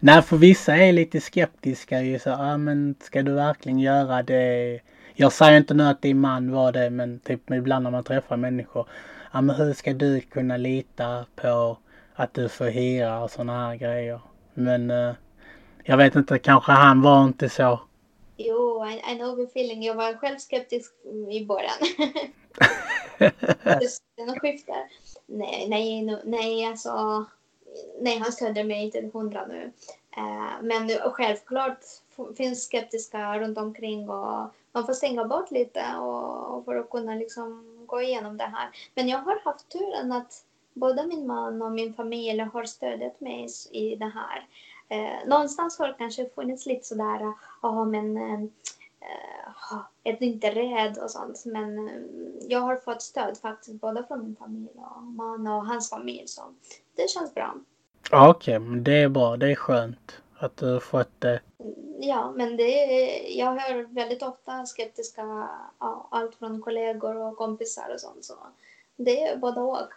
Nej, 0.00 0.22
för 0.22 0.36
vissa 0.36 0.76
är 0.76 0.92
lite 0.92 1.20
skeptiska 1.20 2.02
ju 2.02 2.18
så, 2.18 2.28
ja 2.28 2.56
men 2.56 2.94
ska 3.00 3.22
du 3.22 3.32
verkligen 3.32 3.78
göra 3.78 4.22
det? 4.22 4.80
Jag 5.16 5.32
säger 5.32 5.58
inte 5.58 5.74
nu 5.74 5.84
att 5.84 6.02
din 6.02 6.20
man 6.20 6.52
var 6.52 6.72
det, 6.72 6.90
men 6.90 7.18
typ 7.20 7.50
ibland 7.50 7.82
när 7.82 7.90
man 7.90 8.04
träffar 8.04 8.36
människor. 8.36 8.88
Ja 9.32 9.40
men 9.40 9.56
hur 9.56 9.72
ska 9.72 9.92
du 9.92 10.20
kunna 10.20 10.56
lita 10.56 11.26
på 11.36 11.78
att 12.14 12.34
du 12.34 12.48
får 12.48 12.64
hyra 12.64 13.22
och 13.22 13.30
sådana 13.30 13.66
här 13.66 13.76
grejer? 13.76 14.20
Men 14.54 14.90
uh, 14.90 15.14
jag 15.84 15.96
vet 15.96 16.14
inte, 16.14 16.38
kanske 16.38 16.72
han 16.72 17.02
var 17.02 17.24
inte 17.24 17.48
så. 17.48 17.80
Jo, 18.36 18.86
I, 18.86 19.12
I 19.12 19.16
know 19.16 19.36
the 19.36 19.42
feeling. 19.42 19.82
Jag 19.82 19.94
var 19.94 20.14
själv 20.14 20.38
skeptisk 20.38 20.92
i 21.30 21.44
början. 21.46 21.78
Den 24.16 24.40
skiftar. 24.40 24.88
Nej, 25.26 25.66
nej, 25.68 26.18
nej, 26.24 26.66
alltså. 26.66 27.24
Nej, 28.00 28.18
han 28.18 28.32
stöder 28.32 28.64
mig 28.64 28.90
till 28.90 29.10
hundra 29.12 29.46
nu. 29.46 29.72
Uh, 30.16 30.62
men 30.62 30.90
självklart 31.12 31.78
finns 32.36 32.64
skeptiska 32.64 33.38
runt 33.38 33.58
omkring 33.58 34.08
och 34.08 34.50
man 34.74 34.86
får 34.86 34.92
stänga 34.92 35.24
bort 35.24 35.50
lite 35.50 35.96
och, 36.00 36.56
och 36.56 36.64
för 36.64 36.76
att 36.76 36.90
kunna 36.90 37.14
liksom 37.14 37.64
gå 37.86 38.02
igenom 38.02 38.36
det 38.36 38.44
här. 38.44 38.68
Men 38.94 39.08
jag 39.08 39.18
har 39.18 39.40
haft 39.44 39.68
turen 39.68 40.12
att 40.12 40.44
både 40.74 41.06
min 41.06 41.26
man 41.26 41.62
och 41.62 41.72
min 41.72 41.94
familj 41.94 42.40
har 42.40 42.64
stödjat 42.64 43.20
mig 43.20 43.48
i 43.70 43.96
det 43.96 44.12
här. 44.14 44.46
Eh, 44.88 45.28
någonstans 45.28 45.78
har 45.78 45.88
det 45.88 45.94
kanske 45.98 46.28
funnits 46.34 46.66
lite 46.66 46.86
sådär, 46.86 47.32
ja 47.62 47.84
men 47.84 48.16
eh, 48.16 48.42
eh, 49.00 49.78
är 50.04 50.12
du 50.12 50.24
inte 50.24 50.50
rädd 50.50 50.98
och 50.98 51.10
sånt. 51.10 51.42
Men 51.46 51.88
eh, 51.88 51.94
jag 52.48 52.60
har 52.60 52.76
fått 52.76 53.02
stöd 53.02 53.38
faktiskt 53.38 53.80
både 53.80 54.04
från 54.04 54.22
min 54.22 54.36
familj 54.36 54.70
och 54.76 55.02
man 55.02 55.46
och 55.46 55.66
hans 55.66 55.90
familj. 55.90 56.28
Så 56.28 56.42
det 56.96 57.10
känns 57.10 57.34
bra. 57.34 57.54
Okej, 58.12 58.58
okay, 58.58 58.80
det 58.80 59.02
är 59.02 59.08
bra. 59.08 59.36
Det 59.36 59.50
är 59.50 59.54
skönt 59.54 60.20
att 60.44 60.56
du 60.56 60.72
har 60.72 60.80
fått 60.80 61.20
det. 61.20 61.40
Ja, 61.98 62.32
men 62.36 62.56
det 62.56 62.62
är, 62.62 63.38
jag 63.38 63.56
hör 63.56 63.82
väldigt 63.82 64.22
ofta 64.22 64.66
skeptiska, 64.66 65.48
ja, 65.78 66.08
allt 66.10 66.34
från 66.34 66.62
kollegor 66.62 67.16
och 67.16 67.36
kompisar 67.36 67.90
och 67.94 68.00
sånt. 68.00 68.24
Så 68.24 68.34
det 68.96 69.22
är 69.22 69.36
både 69.36 69.60
och. 69.60 69.88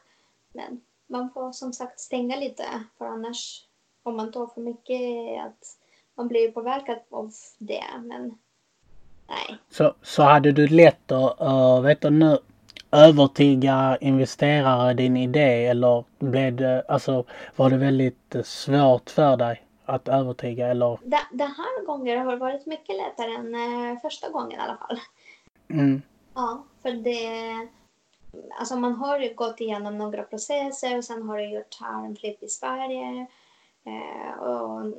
Men 0.53 0.81
man 1.07 1.29
får 1.29 1.51
som 1.51 1.73
sagt 1.73 1.99
stänga 1.99 2.35
lite 2.35 2.63
för 2.97 3.05
annars 3.05 3.65
om 4.03 4.15
man 4.15 4.31
tar 4.31 4.47
för 4.47 4.61
mycket 4.61 5.01
att 5.45 5.77
man 6.15 6.27
blir 6.27 6.51
påverkad 6.51 6.97
av 7.09 7.31
det. 7.57 7.83
Men 8.03 8.37
nej. 9.27 9.57
Så, 9.69 9.93
så 10.01 10.23
hade 10.23 10.51
du 10.51 10.67
lätt 10.67 11.11
att 11.11 11.41
uh, 11.41 11.81
vet 11.81 12.01
du, 12.01 12.09
nu, 12.09 12.37
övertyga 12.91 13.97
investerare 14.01 14.93
din 14.93 15.17
idé 15.17 15.65
eller 15.65 16.03
blev 16.19 16.55
det, 16.55 16.83
alltså, 16.87 17.25
var 17.55 17.69
det 17.69 17.77
väldigt 17.77 18.35
svårt 18.43 19.09
för 19.09 19.37
dig 19.37 19.66
att 19.87 20.07
övertyga 20.07 20.67
eller? 20.67 20.99
Det, 21.03 21.19
det 21.31 21.43
här 21.43 21.85
gången 21.85 22.25
har 22.25 22.35
varit 22.35 22.65
mycket 22.65 22.95
lättare 22.95 23.35
än 23.35 23.55
uh, 23.55 23.99
första 23.99 24.29
gången 24.29 24.59
i 24.59 24.63
alla 24.63 24.77
fall. 24.77 24.99
Mm. 25.69 26.01
Ja, 26.33 26.63
för 26.81 26.91
det 26.91 27.67
Alltså 28.59 28.75
man 28.75 28.95
har 28.95 29.19
ju 29.19 29.33
gått 29.33 29.61
igenom 29.61 29.97
några 29.97 30.23
processer 30.23 30.97
och 30.97 31.03
sen 31.03 31.21
har 31.21 31.37
du 31.37 31.49
gjort 31.49 31.79
harmflip 31.79 32.43
i 32.43 32.47
Sverige 32.47 33.27
Eh, 33.87 34.39
och, 34.39 34.93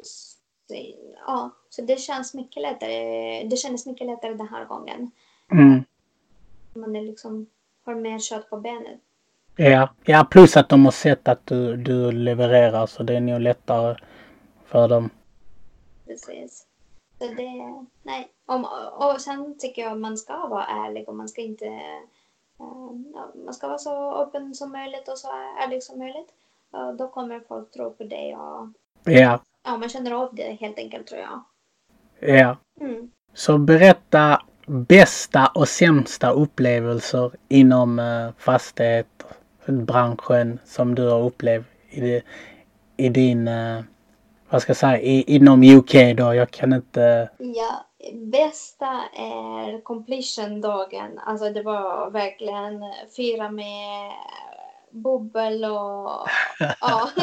så, 0.00 0.74
ja, 1.26 1.50
så 1.68 1.82
det 1.82 2.00
känns 2.00 2.34
mycket 2.34 2.62
lättare. 2.62 3.42
Det 3.44 3.56
kändes 3.56 3.86
mycket 3.86 4.06
lättare 4.06 4.34
den 4.34 4.48
här 4.48 4.64
gången. 4.64 5.10
Mm. 5.52 5.84
Man 6.74 6.96
är 6.96 7.02
liksom, 7.02 7.46
har 7.84 7.94
mer 7.94 8.18
kött 8.18 8.50
på 8.50 8.56
benet. 8.56 9.00
Ja, 9.60 9.88
ja 10.04 10.26
plus 10.30 10.56
att 10.56 10.68
de 10.68 10.84
har 10.84 10.92
sett 10.92 11.28
att 11.28 11.46
du, 11.46 11.76
du 11.76 12.12
levererar 12.12 12.86
så 12.86 13.02
det 13.02 13.16
är 13.16 13.20
nog 13.20 13.40
lättare 13.40 13.96
för 14.66 14.88
dem. 14.88 15.10
Precis. 16.06 16.66
Så 17.18 17.24
det, 17.24 17.84
nej. 18.02 18.28
Om, 18.46 18.66
och 18.92 19.20
sen 19.20 19.58
tycker 19.58 19.82
jag 19.82 20.00
man 20.00 20.18
ska 20.18 20.46
vara 20.46 20.66
ärlig 20.66 21.08
och 21.08 21.16
man 21.16 21.28
ska 21.28 21.40
inte 21.40 21.64
uh, 22.60 22.92
man 23.44 23.54
ska 23.54 23.68
vara 23.68 23.78
så 23.78 24.22
öppen 24.22 24.54
som 24.54 24.72
möjligt 24.72 25.08
och 25.08 25.18
så 25.18 25.28
ärlig 25.64 25.82
som 25.82 25.98
möjligt 25.98 26.32
då 26.98 27.08
kommer 27.08 27.40
folk 27.48 27.70
tro 27.70 27.90
på 27.90 28.04
dig 28.04 28.36
och 28.36 28.68
ja. 29.04 29.40
ja, 29.64 29.76
man 29.76 29.88
känner 29.88 30.12
av 30.12 30.34
det 30.34 30.56
helt 30.60 30.78
enkelt 30.78 31.06
tror 31.06 31.20
jag. 31.20 31.42
Ja. 32.38 32.56
Mm. 32.80 33.10
Så 33.34 33.58
berätta 33.58 34.42
bästa 34.66 35.46
och 35.54 35.68
sämsta 35.68 36.30
upplevelser 36.30 37.32
inom 37.48 37.98
uh, 37.98 38.32
fastighetsbranschen 39.68 40.58
som 40.64 40.94
du 40.94 41.08
har 41.08 41.22
upplevt 41.22 41.66
i, 41.90 42.00
det, 42.00 42.22
i 42.96 43.08
din, 43.08 43.48
uh, 43.48 43.82
vad 44.50 44.62
ska 44.62 44.70
jag 44.70 44.76
säga, 44.76 45.00
i, 45.00 45.22
inom 45.36 45.62
UK 45.62 45.92
då? 46.16 46.34
Jag 46.34 46.50
kan 46.50 46.72
inte... 46.72 47.30
Ja, 47.38 47.86
bästa 48.14 48.86
är 49.16 49.80
completion-dagen. 49.82 51.18
Alltså 51.18 51.50
det 51.50 51.62
var 51.62 52.10
verkligen 52.10 52.82
fira 53.16 53.50
med 53.50 54.12
bubbel 54.90 55.64
och 55.64 55.70
ja. 56.80 57.10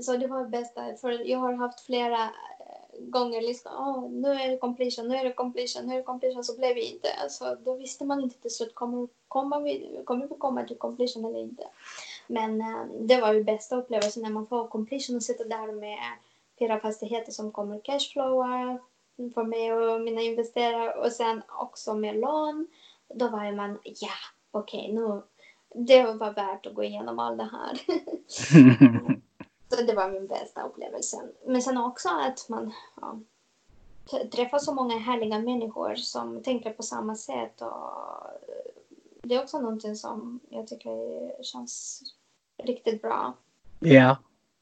Så 0.00 0.16
det 0.16 0.26
var 0.26 0.48
bästa, 0.48 0.96
för 1.00 1.30
jag 1.30 1.38
har 1.38 1.52
haft 1.52 1.86
flera 1.86 2.30
gånger 3.10 3.40
liksom, 3.40 3.72
oh, 3.72 4.10
nu 4.10 4.28
är 4.28 4.48
det 4.48 4.56
completion, 4.56 5.08
nu 5.08 5.16
är 5.16 5.24
det 5.24 5.32
completion, 5.32 5.86
nu 5.86 5.92
är 5.92 5.96
det 5.96 6.02
completion, 6.02 6.44
så 6.44 6.58
blev 6.58 6.74
det 6.74 6.80
inte. 6.80 7.08
Alltså, 7.22 7.56
då 7.64 7.74
visste 7.74 8.04
man 8.04 8.20
inte 8.20 8.38
till 8.38 8.54
slut, 8.54 8.74
kommer, 8.74 9.08
kommer, 9.28 9.60
vi, 9.60 10.00
kommer 10.04 10.26
vi 10.26 10.34
komma 10.38 10.64
till 10.64 10.78
completion 10.78 11.24
eller 11.24 11.38
inte? 11.38 11.64
Men 12.26 12.60
äh, 12.60 12.84
det 13.00 13.20
var 13.20 13.32
ju 13.32 13.44
bästa 13.44 13.76
upplevelsen 13.76 14.22
när 14.22 14.30
man 14.30 14.46
får 14.46 14.68
completion 14.68 15.16
och 15.16 15.22
sitta 15.22 15.44
där 15.44 15.72
med 15.72 15.98
fyra 16.58 16.80
fastigheter 16.80 17.32
som 17.32 17.52
kommer 17.52 17.80
cashflowar 17.80 18.80
för 19.34 19.44
mig 19.44 19.72
och 19.72 20.00
mina 20.00 20.20
investerare 20.20 20.90
och 20.94 21.12
sen 21.12 21.42
också 21.48 21.94
med 21.94 22.16
lån. 22.16 22.66
Då 23.14 23.28
var 23.28 23.52
man, 23.52 23.78
ja, 23.84 24.08
okej, 24.50 24.80
okay, 24.80 24.92
nu, 24.92 25.22
det 25.74 26.02
var 26.02 26.32
värt 26.32 26.66
att 26.66 26.74
gå 26.74 26.84
igenom 26.84 27.18
allt 27.18 27.38
det 27.38 27.50
här. 27.52 27.80
så 29.68 29.82
det 29.82 29.94
var 29.94 30.10
min 30.10 30.26
bästa 30.26 30.62
upplevelse. 30.62 31.22
Men 31.46 31.62
sen 31.62 31.78
också 31.78 32.08
att 32.08 32.48
man 32.48 32.72
ja, 33.00 33.18
träffar 34.32 34.58
så 34.58 34.74
många 34.74 34.98
härliga 34.98 35.38
människor 35.38 35.94
som 35.94 36.42
tänker 36.42 36.70
på 36.70 36.82
samma 36.82 37.16
sätt. 37.16 37.60
Och 37.60 37.70
det 39.22 39.34
är 39.34 39.42
också 39.42 39.60
någonting 39.60 39.96
som 39.96 40.40
jag 40.48 40.66
tycker 40.66 41.32
känns 41.42 42.02
riktigt 42.62 43.02
bra. 43.02 43.34
Ja. 43.80 44.16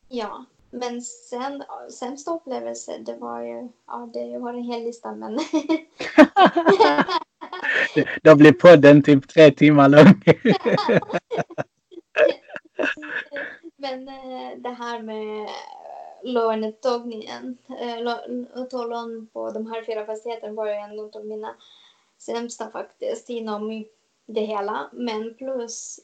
Ja. 0.08 0.44
Men 0.74 1.02
sen, 1.02 1.62
sämsta 1.90 2.34
upplevelse, 2.34 2.98
det 2.98 3.16
var 3.16 3.40
ju, 3.40 3.68
ja 3.86 4.10
det 4.12 4.38
var 4.38 4.54
en 4.54 4.62
hel 4.62 4.82
lista 4.82 5.14
men 5.14 5.34
Då 8.22 8.36
blir 8.36 8.52
podden 8.52 9.02
typ 9.02 9.28
tre 9.28 9.50
timmar 9.50 9.88
lång. 9.88 10.22
Eh, 14.62 14.70
det 14.70 14.76
här 14.76 15.02
med 15.02 15.48
lånetagningen, 16.22 17.58
eh, 17.80 18.12
att 18.54 18.70
ta 18.70 18.84
lån 18.84 19.28
på 19.32 19.50
de 19.50 19.66
här 19.66 19.84
fyra 19.84 20.06
fastigheterna 20.06 20.52
var 20.52 20.66
ju 20.66 20.72
en 20.72 21.00
av 21.00 21.26
mina 21.26 21.54
sämsta 22.18 22.70
faktiskt 22.70 23.30
inom 23.30 23.84
det 24.26 24.40
hela. 24.40 24.90
Men 24.92 25.34
plus 25.34 26.00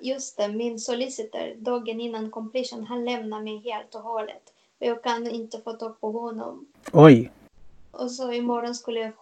just 0.00 0.36
det, 0.36 0.48
min 0.48 0.78
solicitor 0.78 1.54
dagen 1.56 2.00
innan 2.00 2.30
completion, 2.30 2.84
han 2.84 3.04
lämnade 3.04 3.44
mig 3.44 3.58
helt 3.58 3.94
och 3.94 4.02
hållet. 4.02 4.52
Och 4.80 4.86
jag 4.86 5.02
kan 5.02 5.26
inte 5.26 5.60
få 5.60 5.72
tag 5.72 6.00
på 6.00 6.10
honom. 6.10 6.66
Oj! 6.92 7.32
Och 7.90 8.10
så 8.10 8.32
imorgon 8.32 8.74
skulle 8.74 9.00
jag 9.00 9.12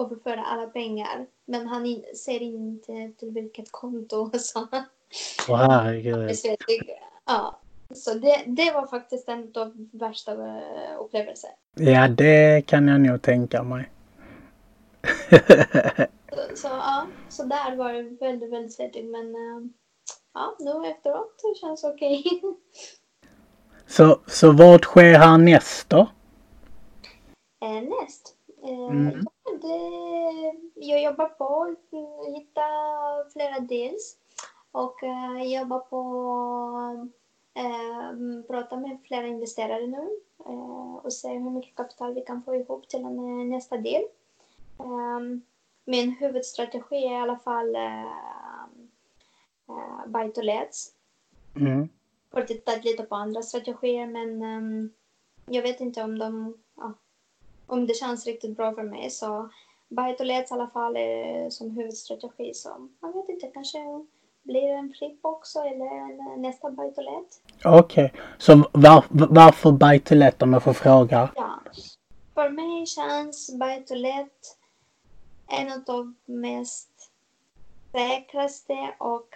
överföra 0.00 0.44
alla 0.44 0.66
pengar. 0.66 1.26
Men 1.44 1.66
han 1.66 2.02
ser 2.14 2.42
inte 2.42 3.12
till 3.18 3.30
vilket 3.30 3.72
konto. 3.72 4.30
Så. 4.38 4.68
Åh 5.48 5.56
herregud. 5.56 6.30
Ja. 7.24 7.59
Så 7.94 8.14
det, 8.14 8.44
det 8.46 8.72
var 8.72 8.86
faktiskt 8.86 9.28
en 9.28 9.40
av 9.42 9.50
de 9.52 9.90
värsta 9.92 10.34
uh, 10.34 11.00
upplevelser. 11.00 11.50
Ja, 11.74 12.08
det 12.08 12.66
kan 12.66 12.88
jag 12.88 13.00
nog 13.00 13.22
tänka 13.22 13.62
mig. 13.62 13.90
så, 16.30 16.56
så, 16.56 16.68
ja, 16.68 17.06
så 17.28 17.42
där 17.44 17.76
var 17.76 17.92
det 17.92 18.02
väldigt, 18.02 18.52
väldigt 18.52 18.72
svettigt. 18.72 19.10
Men 19.10 19.26
uh, 19.26 19.66
ja, 20.34 20.56
nu 20.58 20.86
efteråt 20.86 21.40
det 21.42 21.58
känns 21.60 21.84
okej. 21.84 22.22
Okay. 22.26 22.40
så, 23.86 24.20
så 24.26 24.52
vad 24.52 24.84
sker 24.84 25.18
härnäst 25.18 25.88
då? 25.88 26.08
Eh, 27.62 27.82
näst? 27.82 28.36
Eh, 28.64 28.90
Mm. 28.90 29.26
ja, 29.44 29.52
det, 29.62 29.78
jag 30.74 31.02
jobbar 31.02 31.28
på 31.28 31.62
att 31.62 32.34
hitta 32.34 32.62
flera 33.32 33.60
deals 33.60 34.16
och 34.72 35.02
eh, 35.02 35.42
jobbar 35.54 35.78
på 35.78 36.00
eh, 36.94 37.19
prata 38.46 38.76
med 38.76 38.98
flera 39.04 39.26
investerare 39.26 39.86
nu 39.86 40.08
eh, 40.46 40.94
och 40.94 41.12
se 41.12 41.28
hur 41.28 41.50
mycket 41.50 41.76
kapital 41.76 42.14
vi 42.14 42.20
kan 42.20 42.42
få 42.42 42.54
ihop 42.54 42.88
till 42.88 43.04
eh, 43.04 43.44
nästa 43.46 43.76
del. 43.76 44.02
Eh, 44.78 45.20
min 45.84 46.10
huvudstrategi 46.10 46.96
är 47.06 47.12
i 47.12 47.20
alla 47.20 47.38
fall 47.38 47.76
buy 50.06 50.32
to 50.32 50.40
lets. 50.40 50.92
Mm. 51.56 51.88
Jag 52.30 52.40
har 52.40 52.46
tittat 52.46 52.84
lite 52.84 53.02
på 53.02 53.14
andra 53.14 53.42
strategier 53.42 54.06
men 54.06 54.42
ehm, 54.42 54.92
jag 55.46 55.62
vet 55.62 55.80
inte 55.80 56.02
om 56.02 56.18
de 56.18 56.58
ja, 56.76 56.92
om 57.66 57.86
det 57.86 57.94
känns 57.94 58.26
riktigt 58.26 58.56
bra 58.56 58.74
för 58.74 58.82
mig 58.82 59.10
så 59.10 59.50
buy 59.88 60.16
to 60.16 60.24
lets 60.24 60.50
i 60.50 60.54
alla 60.54 60.70
fall 60.70 60.96
är 60.96 61.50
som 61.50 61.70
huvudstrategi 61.70 62.54
så 62.54 62.88
man 63.00 63.12
vet 63.12 63.28
inte 63.28 63.46
kanske 63.46 63.78
blir 64.42 64.68
det 64.68 64.74
en 64.74 64.94
flipp 64.98 65.18
också 65.22 65.58
eller 65.58 65.86
en, 65.86 66.42
nästa 66.42 66.70
buy 66.70 66.92
to 66.92 67.00
let. 67.00 67.40
Okej, 67.64 68.12
så 68.38 68.56
var, 68.72 69.04
varför 69.10 69.72
buy 69.72 69.98
to 69.98 70.14
let 70.14 70.42
om 70.42 70.52
jag 70.52 70.62
får 70.62 70.72
fråga? 70.72 71.30
Ja. 71.36 71.60
För 72.34 72.50
mig 72.50 72.86
känns 72.86 73.58
buy 73.58 73.84
to 73.84 73.94
let 73.94 74.56
en 75.48 75.72
av 75.72 75.82
de 75.84 76.16
mest 76.24 77.10
säkraste 77.92 78.94
och 78.98 79.28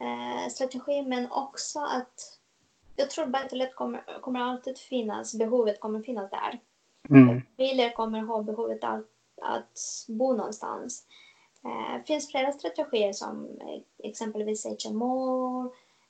eh, 0.00 0.50
strategi 0.50 1.02
men 1.02 1.30
också 1.30 1.78
att 1.78 2.38
jag 2.96 3.10
tror 3.10 3.26
buy 3.26 3.48
to 3.48 3.56
let 3.56 3.74
kommer, 3.74 4.20
kommer 4.20 4.40
alltid 4.40 4.78
finnas, 4.78 5.34
behovet 5.34 5.80
kommer 5.80 6.00
finnas 6.02 6.30
där. 6.30 6.60
Mm. 7.10 7.42
Familjer 7.56 7.90
kommer 7.90 8.20
ha 8.20 8.42
behovet 8.42 8.84
att, 8.84 9.04
att 9.42 9.78
bo 10.08 10.32
någonstans. 10.36 11.06
Det 11.66 11.96
eh, 11.96 12.04
finns 12.06 12.30
flera 12.30 12.52
strategier 12.52 13.12
som 13.12 13.48
eh, 13.60 14.08
exempelvis 14.08 14.66
HMO, 14.84 15.64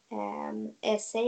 eh, 0.09 0.99
SA 0.99 1.19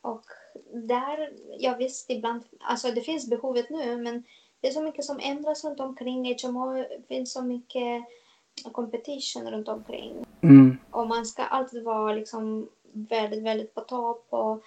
och 0.00 0.24
där, 0.72 1.32
ja 1.58 1.74
visst 1.78 2.10
ibland, 2.10 2.42
alltså 2.60 2.90
det 2.90 3.00
finns 3.00 3.30
behovet 3.30 3.70
nu 3.70 3.96
men 3.96 4.24
det 4.60 4.68
är 4.68 4.72
så 4.72 4.82
mycket 4.82 5.04
som 5.04 5.20
ändras 5.22 5.64
runt 5.64 5.80
omkring. 5.80 6.36
HMO 6.42 6.84
finns 7.08 7.32
så 7.32 7.42
mycket 7.42 8.04
competition 8.72 9.50
runt 9.50 9.68
omkring 9.68 10.24
Mm. 10.44 10.78
och 10.90 11.06
man 11.06 11.26
ska 11.26 11.42
alltid 11.42 11.82
vara 11.82 12.12
liksom 12.12 12.68
väldigt, 12.92 13.42
väldigt 13.42 13.74
på 13.74 13.80
topp. 13.80 14.26
Och, 14.30 14.62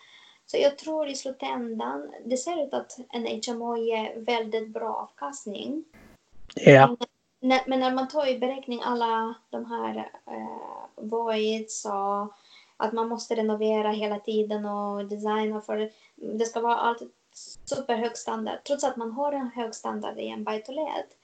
så 0.45 0.57
jag 0.57 0.77
tror 0.77 1.07
i 1.07 1.15
slutändan, 1.15 2.11
det 2.25 2.37
ser 2.37 2.65
ut 2.65 2.73
att 2.73 2.97
en 3.09 3.25
HMO 3.25 3.77
ger 3.77 4.19
väldigt 4.19 4.69
bra 4.69 4.93
avkastning. 4.93 5.83
Men, 6.87 6.97
när, 7.47 7.61
men 7.67 7.79
när 7.79 7.93
man 7.93 8.07
tar 8.07 8.27
i 8.27 8.39
beräkning 8.39 8.81
alla 8.83 9.35
de 9.49 9.65
här 9.65 10.11
eh, 10.25 11.03
voids 11.03 11.85
och 11.85 12.33
att 12.77 12.93
man 12.93 13.09
måste 13.09 13.35
renovera 13.35 13.91
hela 13.91 14.19
tiden 14.19 14.65
och 14.65 15.05
designa 15.05 15.61
för 15.61 15.91
det 16.15 16.45
ska 16.45 16.61
vara 16.61 16.75
alltid 16.75 17.09
superhög 17.65 18.17
standard 18.17 18.63
trots 18.63 18.83
att 18.83 18.97
man 18.97 19.11
har 19.11 19.31
en 19.31 19.47
hög 19.47 19.75
standard 19.75 20.19
i 20.19 20.27
en 20.27 20.43
buy 20.43 20.61
to 20.61 20.71
let. 20.71 21.17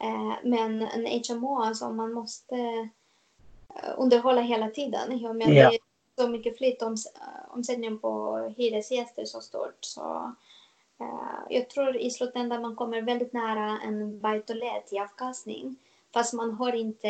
Eh, 0.00 0.34
men 0.42 0.82
en 0.82 1.22
HMO, 1.28 1.62
alltså 1.62 1.90
man 1.90 2.12
måste 2.12 2.56
eh, 3.74 3.94
underhålla 3.96 4.40
hela 4.40 4.70
tiden. 4.70 5.12
I 5.12 5.28
och 5.28 5.36
med 5.36 5.48
Ja. 5.48 5.70
det 5.70 5.76
är 5.76 6.22
så 6.22 6.28
mycket 6.28 6.58
flytt 6.58 6.82
om, 6.82 6.96
omsättningen 7.48 7.98
på 7.98 8.38
hyresgäster 8.56 9.24
så 9.24 9.40
stort. 9.40 9.78
Så, 9.80 10.34
Eh, 11.00 11.56
jag 11.56 11.70
tror 11.70 11.96
i 11.96 12.10
slutändan 12.10 12.62
man 12.62 12.76
kommer 12.76 13.02
väldigt 13.02 13.32
nära 13.32 13.78
en 13.84 14.20
bajtolet 14.20 14.46
to 14.46 14.54
let 14.54 14.92
i 14.92 14.98
avkastning. 14.98 15.76
Fast 16.14 16.34
man 16.34 16.52
har 16.52 16.72
inte 16.72 17.08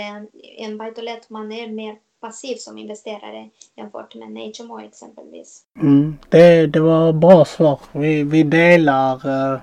en 0.58 0.78
bajtolet, 0.78 0.94
to 0.94 1.02
let, 1.02 1.30
man 1.30 1.52
är 1.52 1.68
mer 1.68 1.96
passiv 2.20 2.56
som 2.56 2.78
investerare 2.78 3.48
jämfört 3.76 4.14
med 4.14 4.28
en 4.28 4.52
HMO 4.58 4.80
exempelvis. 4.80 5.62
Mm. 5.80 6.18
Det, 6.28 6.66
det 6.66 6.80
var 6.80 7.12
bra 7.12 7.44
svar. 7.44 7.80
Vi, 7.92 8.22
vi 8.22 8.42
delar 8.42 9.14
eh, 9.14 9.60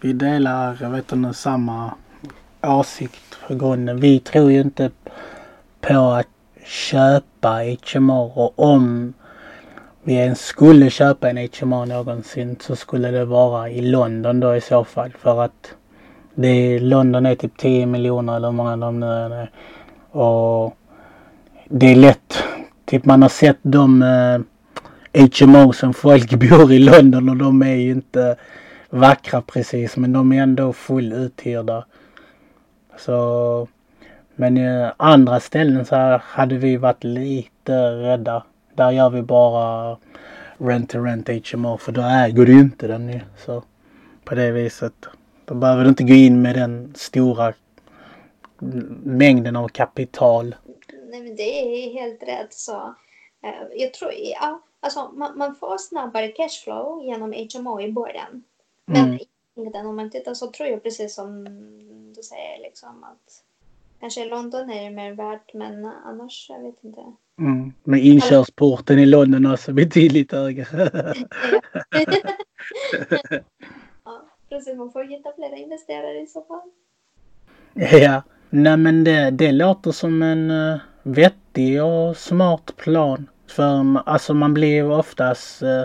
vi 0.00 0.12
delar 0.12 0.78
jag 0.80 0.90
vet 0.90 1.12
inte, 1.12 1.34
samma 1.34 1.94
åsikt 2.62 3.38
på 3.48 3.54
grunden. 3.54 4.00
Vi 4.00 4.20
tror 4.20 4.52
ju 4.52 4.60
inte 4.60 4.90
på 5.80 5.94
att 5.94 6.26
köpa 6.64 7.62
HMO 7.94 8.32
och 8.34 8.58
om 8.58 9.14
vi 10.02 10.14
ens 10.14 10.46
skulle 10.46 10.90
köpa 10.90 11.30
en 11.30 11.48
HMA 11.60 11.84
någonsin 11.84 12.56
så 12.60 12.76
skulle 12.76 13.10
det 13.10 13.24
vara 13.24 13.70
i 13.70 13.80
London 13.80 14.40
då 14.40 14.56
i 14.56 14.60
så 14.60 14.84
fall 14.84 15.12
för 15.18 15.42
att 15.42 15.74
det 16.34 16.48
är, 16.48 16.80
London 16.80 17.26
är 17.26 17.34
typ 17.34 17.56
10 17.56 17.86
miljoner 17.86 18.36
eller 18.36 18.48
hur 18.48 18.56
många 18.56 18.76
de 18.76 19.00
nu 19.00 19.06
är. 19.06 19.50
Och 20.10 20.76
det 21.68 21.86
är 21.86 21.96
lätt. 21.96 22.42
Typ 22.84 23.04
man 23.04 23.22
har 23.22 23.28
sett 23.28 23.58
de 23.62 24.02
eh, 24.02 24.40
HMO 25.40 25.72
som 25.72 25.94
folk 25.94 26.34
bor 26.50 26.72
i 26.72 26.78
London 26.78 27.28
och 27.28 27.36
de 27.36 27.62
är 27.62 27.74
ju 27.74 27.90
inte 27.90 28.36
vackra 28.90 29.42
precis 29.42 29.96
men 29.96 30.12
de 30.12 30.32
är 30.32 30.42
ändå 30.42 30.72
full 30.72 31.12
uthyrda. 31.12 31.84
Så 32.98 33.68
men 34.34 34.56
i 34.56 34.90
andra 34.96 35.40
ställen 35.40 35.84
så 35.84 36.20
hade 36.24 36.56
vi 36.56 36.76
varit 36.76 37.04
lite 37.04 37.90
rädda. 37.90 38.42
Där 38.80 38.90
gör 38.90 39.10
vi 39.10 39.22
bara 39.22 39.96
rent 40.58 40.90
to 40.90 40.98
rent 40.98 41.28
HMO 41.28 41.78
för 41.78 41.92
då 41.92 42.00
äger 42.02 42.46
du 42.46 42.60
inte 42.60 42.86
den 42.86 43.08
ju. 43.08 43.20
Så 43.46 43.62
på 44.24 44.34
det 44.34 44.50
viset. 44.50 44.92
Då 45.44 45.54
behöver 45.54 45.82
du 45.84 45.88
inte 45.88 46.04
gå 46.04 46.14
in 46.14 46.42
med 46.42 46.54
den 46.54 46.94
stora 46.96 47.52
mängden 49.02 49.56
av 49.56 49.68
kapital. 49.68 50.54
Nej, 51.10 51.22
men 51.22 51.36
det 51.36 51.42
är 51.42 51.92
helt 51.92 52.22
rätt. 52.22 52.52
Så, 52.52 52.94
eh, 53.42 53.50
jag 53.76 53.94
tror, 53.94 54.12
ja, 54.16 54.62
alltså, 54.80 55.10
man, 55.12 55.38
man 55.38 55.54
får 55.54 55.78
snabbare 55.78 56.28
cashflow 56.28 57.04
genom 57.04 57.32
HMO 57.32 57.80
i 57.80 57.92
början. 57.92 58.42
Men 58.86 59.18
Mm. 59.56 59.86
om 59.86 59.96
man 59.96 60.10
tittar 60.10 60.34
så 60.34 60.50
tror 60.50 60.68
jag 60.68 60.82
precis 60.82 61.14
som 61.14 61.44
du 62.14 62.22
säger 62.22 62.62
liksom 62.62 63.04
att 63.04 63.42
kanske 64.00 64.24
London 64.24 64.70
är 64.70 64.90
mer 64.90 65.12
värt 65.12 65.54
men 65.54 65.84
annars, 65.84 66.46
jag 66.48 66.62
vet 66.62 66.84
inte. 66.84 67.00
Mm. 67.40 67.72
Men 67.84 68.00
inkörsporten 68.00 68.98
i 68.98 69.06
London 69.06 69.52
också 69.52 69.72
betydligt 69.72 70.32
högre. 70.32 70.66
Ja, 74.04 74.22
precis, 74.48 74.76
man 74.76 74.92
får 74.92 75.04
hitta 75.04 75.32
flera 75.36 75.56
investerare 75.56 76.20
i 76.20 76.26
så 76.26 76.42
fall. 76.42 76.70
ja. 78.02 78.22
Nej 78.50 78.76
men 78.76 79.04
det, 79.04 79.30
det 79.30 79.52
låter 79.52 79.92
som 79.92 80.22
en 80.22 80.50
uh, 80.50 80.78
vettig 81.02 81.84
och 81.84 82.16
smart 82.16 82.76
plan. 82.76 83.30
För 83.46 83.74
mm, 83.74 84.02
alltså 84.06 84.34
man 84.34 84.54
blir 84.54 84.68
ju 84.68 84.92
oftast 84.92 85.62
uh, 85.62 85.82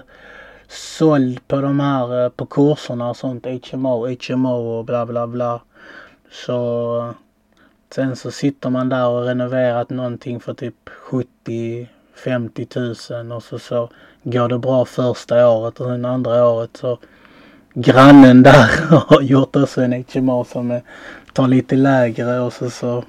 såld 0.67 1.47
på 1.47 1.61
de 1.61 1.79
här 1.79 2.23
uh, 2.23 2.29
på 2.29 2.45
kurserna 2.45 3.09
och 3.09 3.17
sånt. 3.17 3.45
HMO, 3.45 4.07
HMO 4.07 4.77
och 4.77 4.85
bla 4.85 5.05
bla 5.05 5.27
bla. 5.27 5.61
Så 6.31 7.13
sen 7.91 8.15
så 8.15 8.31
sitter 8.31 8.69
man 8.69 8.89
där 8.89 9.07
och 9.07 9.25
renoverat 9.25 9.89
någonting 9.89 10.39
för 10.39 10.53
typ 10.53 10.89
70 10.89 11.87
50 12.15 12.65
tusen 12.65 13.31
och 13.31 13.43
så, 13.43 13.59
så 13.59 13.89
går 14.23 14.49
det 14.49 14.57
bra 14.59 14.85
första 14.85 15.49
året 15.49 15.79
och 15.79 15.85
sen 15.85 16.05
andra 16.05 16.47
året 16.47 16.77
så 16.77 16.97
grannen 17.73 18.43
där 18.43 18.67
har 19.07 19.21
gjort 19.21 19.55
också 19.55 19.81
en 19.81 20.05
HMO 20.13 20.45
som 20.45 20.71
är, 20.71 20.81
tar 21.33 21.47
lite 21.47 21.75
lägre 21.75 22.39
och 22.39 22.53
så, 22.53 22.69
så 22.69 23.03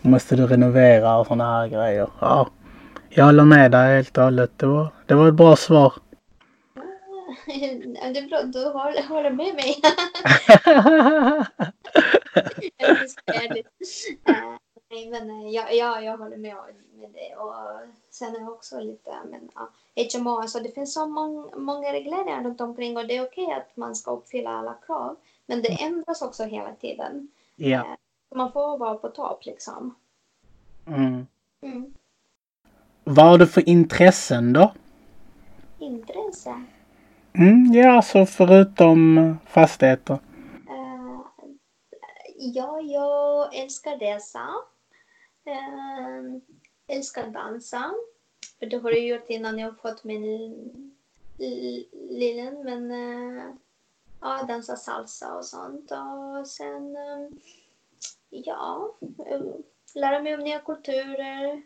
måste 0.00 0.36
du 0.36 0.46
renovera 0.46 1.16
och 1.16 1.26
sådana 1.26 1.52
här 1.52 1.68
grejer. 1.68 2.08
Ja, 2.20 2.48
jag 3.08 3.24
håller 3.24 3.44
med 3.44 3.70
dig 3.70 3.96
helt 3.96 4.18
och 4.18 4.24
hållet. 4.24 4.50
Det 4.56 4.66
var, 4.66 4.88
det 5.06 5.14
var 5.14 5.28
ett 5.28 5.34
bra 5.34 5.56
svar. 5.56 5.92
Det 7.46 8.18
är 8.18 8.28
bra, 8.28 8.42
du 8.42 8.64
håller, 8.64 9.02
håller 9.02 9.30
med 9.30 9.54
mig. 9.54 9.80
Eh, 13.26 13.62
Nej, 14.90 15.10
men 15.10 15.30
eh, 15.30 15.48
ja, 15.48 15.70
ja, 15.70 16.00
jag 16.00 16.18
håller 16.18 16.36
med 16.36 16.56
med 16.94 17.10
det. 17.10 17.36
Och 17.36 17.54
sen 18.10 18.36
är 18.36 18.50
också 18.50 18.80
lite, 18.80 19.10
men 19.30 19.50
ja, 19.54 19.70
HMO, 20.18 20.36
alltså 20.40 20.60
det 20.60 20.74
finns 20.74 20.94
så 20.94 21.06
många, 21.06 21.56
många 21.56 21.92
regleringar 21.92 22.44
runt 22.44 22.60
omkring 22.60 22.96
och 22.96 23.06
det 23.06 23.16
är 23.16 23.26
okej 23.26 23.52
att 23.52 23.76
man 23.76 23.96
ska 23.96 24.10
uppfylla 24.10 24.50
alla 24.50 24.74
krav. 24.86 25.16
Men 25.46 25.62
det 25.62 25.82
ändras 25.82 26.22
också 26.22 26.44
hela 26.44 26.72
tiden. 26.72 27.28
ja. 27.56 27.96
Man 28.34 28.52
får 28.52 28.78
vara 28.78 28.94
på 28.94 29.08
topp 29.08 29.44
liksom. 29.44 29.94
Mm. 30.86 31.26
Mm. 31.62 31.94
Vad 33.04 33.26
har 33.26 33.38
du 33.38 33.46
för 33.46 33.68
intressen 33.68 34.52
då? 34.52 34.72
Intresse. 35.78 36.64
Mm, 37.38 37.72
ja, 37.72 38.02
så 38.02 38.26
förutom 38.26 39.36
fastigheter. 39.46 40.18
Uh, 40.70 41.20
ja, 42.36 42.80
jag 42.80 43.54
älskar 43.54 43.96
läsa. 43.98 44.46
Uh, 45.46 45.52
eh, 45.52 46.96
älskar 46.96 47.26
dansa. 47.26 47.92
För 48.58 48.66
det 48.66 48.76
har 48.76 48.90
jag 48.90 49.00
gjort 49.00 49.30
innan 49.30 49.58
jag 49.58 49.78
fått 49.78 50.04
min 50.04 50.24
l- 51.38 51.84
lillen. 52.10 52.64
Men 52.64 52.90
uh, 52.90 53.54
ja, 54.20 54.42
dansa 54.48 54.76
salsa 54.76 55.34
och 55.36 55.44
sånt. 55.44 55.90
Och 55.90 56.48
sen, 56.48 56.96
eh, 56.96 57.28
ja, 58.30 58.96
lära 59.94 60.22
mig 60.22 60.34
om 60.34 60.40
nya 60.40 60.58
kulturer, 60.58 61.62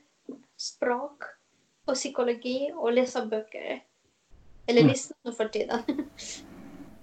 språk 0.57 1.23
och 1.85 1.95
psykologi 1.95 2.73
och 2.75 2.93
läsa 2.93 3.27
böcker. 3.27 3.83
Eller 4.71 4.81
Mm. 4.81 4.91
lyssna 4.91 5.17
nu 5.23 5.33
för 5.33 5.49
tiden. 5.49 5.79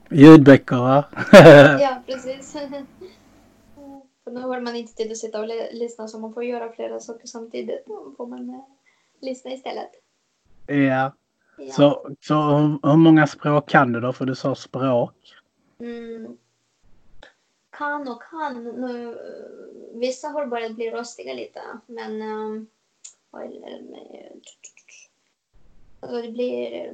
Ljudböcker 0.10 0.76
va? 0.88 1.06
ja, 1.82 2.02
precis. 2.06 2.52
För 4.24 4.32
nu 4.32 4.40
har 4.42 4.62
man 4.62 4.76
inte 4.76 4.94
tid 4.94 5.12
att 5.12 5.18
sitta 5.18 5.40
och 5.40 5.48
lyssna 5.72 6.08
så 6.08 6.20
man 6.20 6.34
får 6.34 6.44
göra 6.44 6.72
flera 6.72 7.00
saker 7.00 7.28
samtidigt. 7.28 7.86
Då 7.88 8.14
får 8.18 8.28
man 8.28 8.50
eh, 8.50 8.64
lyssna 9.22 9.52
istället. 9.52 9.90
ja. 10.68 11.14
Ja. 11.60 11.74
Så, 11.74 12.10
så 12.22 12.34
hur, 12.34 12.90
hur 12.90 12.98
många 12.98 13.28
språk 13.28 13.70
kan 13.70 13.92
du 13.92 14.00
då? 14.02 14.14
För 14.14 14.26
du 14.26 14.36
sa 14.36 14.56
språk. 14.56 15.34
Mm. 15.80 16.38
Kan 17.78 18.08
och 18.08 18.22
kan. 18.24 18.64
Nu, 18.64 19.18
vissa 19.94 20.28
har 20.28 20.46
börjat 20.46 20.76
bli 20.76 20.92
rostiga 20.92 21.34
lite, 21.34 21.62
men... 21.86 22.22
Um, 22.22 22.68
vad 23.32 23.44
är 23.44 23.48
det 23.48 23.84
med... 23.92 24.42
Alltså 26.00 26.22
det 26.22 26.32
blir 26.32 26.86
eh, 26.86 26.92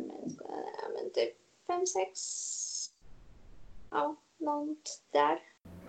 men 0.96 1.12
typ 1.14 1.34
fem, 1.68 1.86
sex... 1.86 2.20
Ja, 3.92 4.16
något 4.38 5.02
där. 5.12 5.40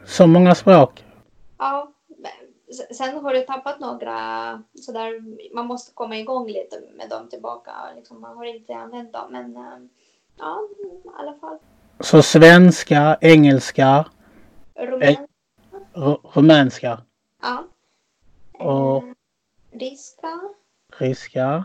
Så 0.06 0.26
många 0.26 0.54
språk? 0.54 1.04
Ja, 1.58 1.92
sen 2.90 3.24
har 3.24 3.34
du 3.34 3.40
tappat 3.40 3.80
några 3.80 4.62
sådär, 4.74 5.22
man 5.54 5.66
måste 5.66 5.92
komma 5.94 6.16
igång 6.18 6.46
lite 6.46 6.80
med 6.96 7.08
dem 7.10 7.28
tillbaka. 7.28 7.72
Liksom, 7.96 8.20
man 8.20 8.36
har 8.36 8.44
inte 8.44 8.74
använt 8.74 9.12
dem, 9.12 9.32
men 9.32 9.56
eh, 9.56 9.78
ja, 10.38 10.68
i 11.04 11.08
alla 11.18 11.34
fall. 11.34 11.58
Så 12.00 12.22
svenska, 12.22 13.18
engelska, 13.20 14.06
Rumän, 14.74 15.16
ru- 15.92 16.20
rumänska, 16.34 17.02
ja. 17.42 17.64
Och- 18.52 19.02
Eh, 19.04 19.14
ryska. 19.78 20.40
ryska. 20.98 21.64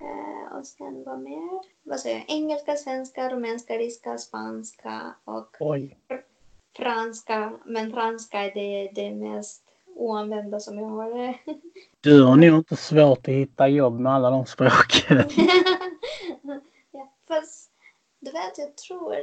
Eh, 0.00 0.37
sen 0.66 1.04
vad 1.04 1.20
mer? 1.20 1.60
Vad 1.82 2.00
säger 2.00 2.16
jag? 2.16 2.30
Engelska, 2.30 2.76
svenska, 2.76 3.30
rumänska, 3.30 3.74
ryska, 3.74 4.18
spanska 4.18 5.14
och 5.24 5.56
Oj. 5.60 5.98
franska. 6.76 7.52
Men 7.64 7.92
franska 7.92 8.40
är 8.44 8.54
det, 8.54 8.90
det 8.94 9.14
mest 9.14 9.62
oanvända 9.96 10.60
som 10.60 10.78
jag 10.78 10.88
har. 10.88 11.38
Du 12.00 12.22
har 12.22 12.36
nog 12.36 12.58
inte 12.58 12.76
svårt 12.76 13.28
att 13.28 13.34
hitta 13.34 13.68
jobb 13.68 14.00
med 14.00 14.12
alla 14.12 14.30
de 14.30 14.46
språken. 14.46 15.24
ja, 16.90 17.12
fast 17.28 17.70
du 18.20 18.30
vet, 18.30 18.58
jag 18.58 18.76
tror 18.76 19.14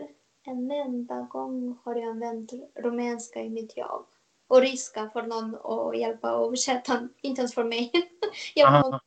en 0.44 0.72
enda 0.72 1.22
gång 1.22 1.78
har 1.84 1.96
jag 1.96 2.10
använt 2.10 2.52
rumänska 2.76 3.42
i 3.42 3.50
mitt 3.50 3.78
jobb. 3.78 4.06
Och 4.48 4.62
ryska 4.62 5.10
för 5.14 5.22
någon 5.22 5.56
att 5.56 6.00
hjälpa 6.00 6.36
och 6.36 6.46
översätta, 6.46 7.08
inte 7.22 7.42
ens 7.42 7.54
för 7.54 7.64
mig. 7.64 7.92
jag. 8.56 9.00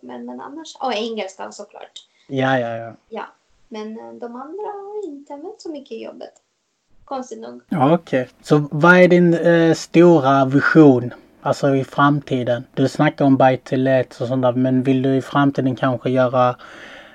Men 0.00 0.40
annars. 0.40 0.76
Och 0.80 0.94
engelska 0.94 1.52
såklart. 1.52 1.92
Ja, 2.28 2.58
ja, 2.58 2.76
ja. 2.76 2.92
Ja, 3.08 3.24
men 3.68 3.98
eh, 3.98 4.12
de 4.12 4.36
andra 4.36 4.66
har 4.66 5.04
inte 5.04 5.34
använt 5.34 5.60
så 5.60 5.70
mycket 5.70 5.92
i 5.92 6.04
jobbet. 6.04 6.32
Konstigt 7.04 7.40
nog. 7.40 7.62
Ja, 7.68 7.94
Okej. 7.94 8.28
Så 8.42 8.68
vad 8.70 8.96
är 8.96 9.08
din 9.08 9.34
eh, 9.34 9.74
stora 9.74 10.44
vision? 10.44 11.14
Alltså 11.42 11.74
i 11.74 11.84
framtiden. 11.84 12.64
Du 12.74 12.88
snackar 12.88 13.24
om 13.24 13.36
buy 13.36 13.56
to 13.56 13.76
let 13.76 14.20
och 14.20 14.28
sånt 14.28 14.42
där. 14.42 14.52
Men 14.52 14.82
vill 14.82 15.02
du 15.02 15.16
i 15.16 15.22
framtiden 15.22 15.76
kanske 15.76 16.10
göra 16.10 16.56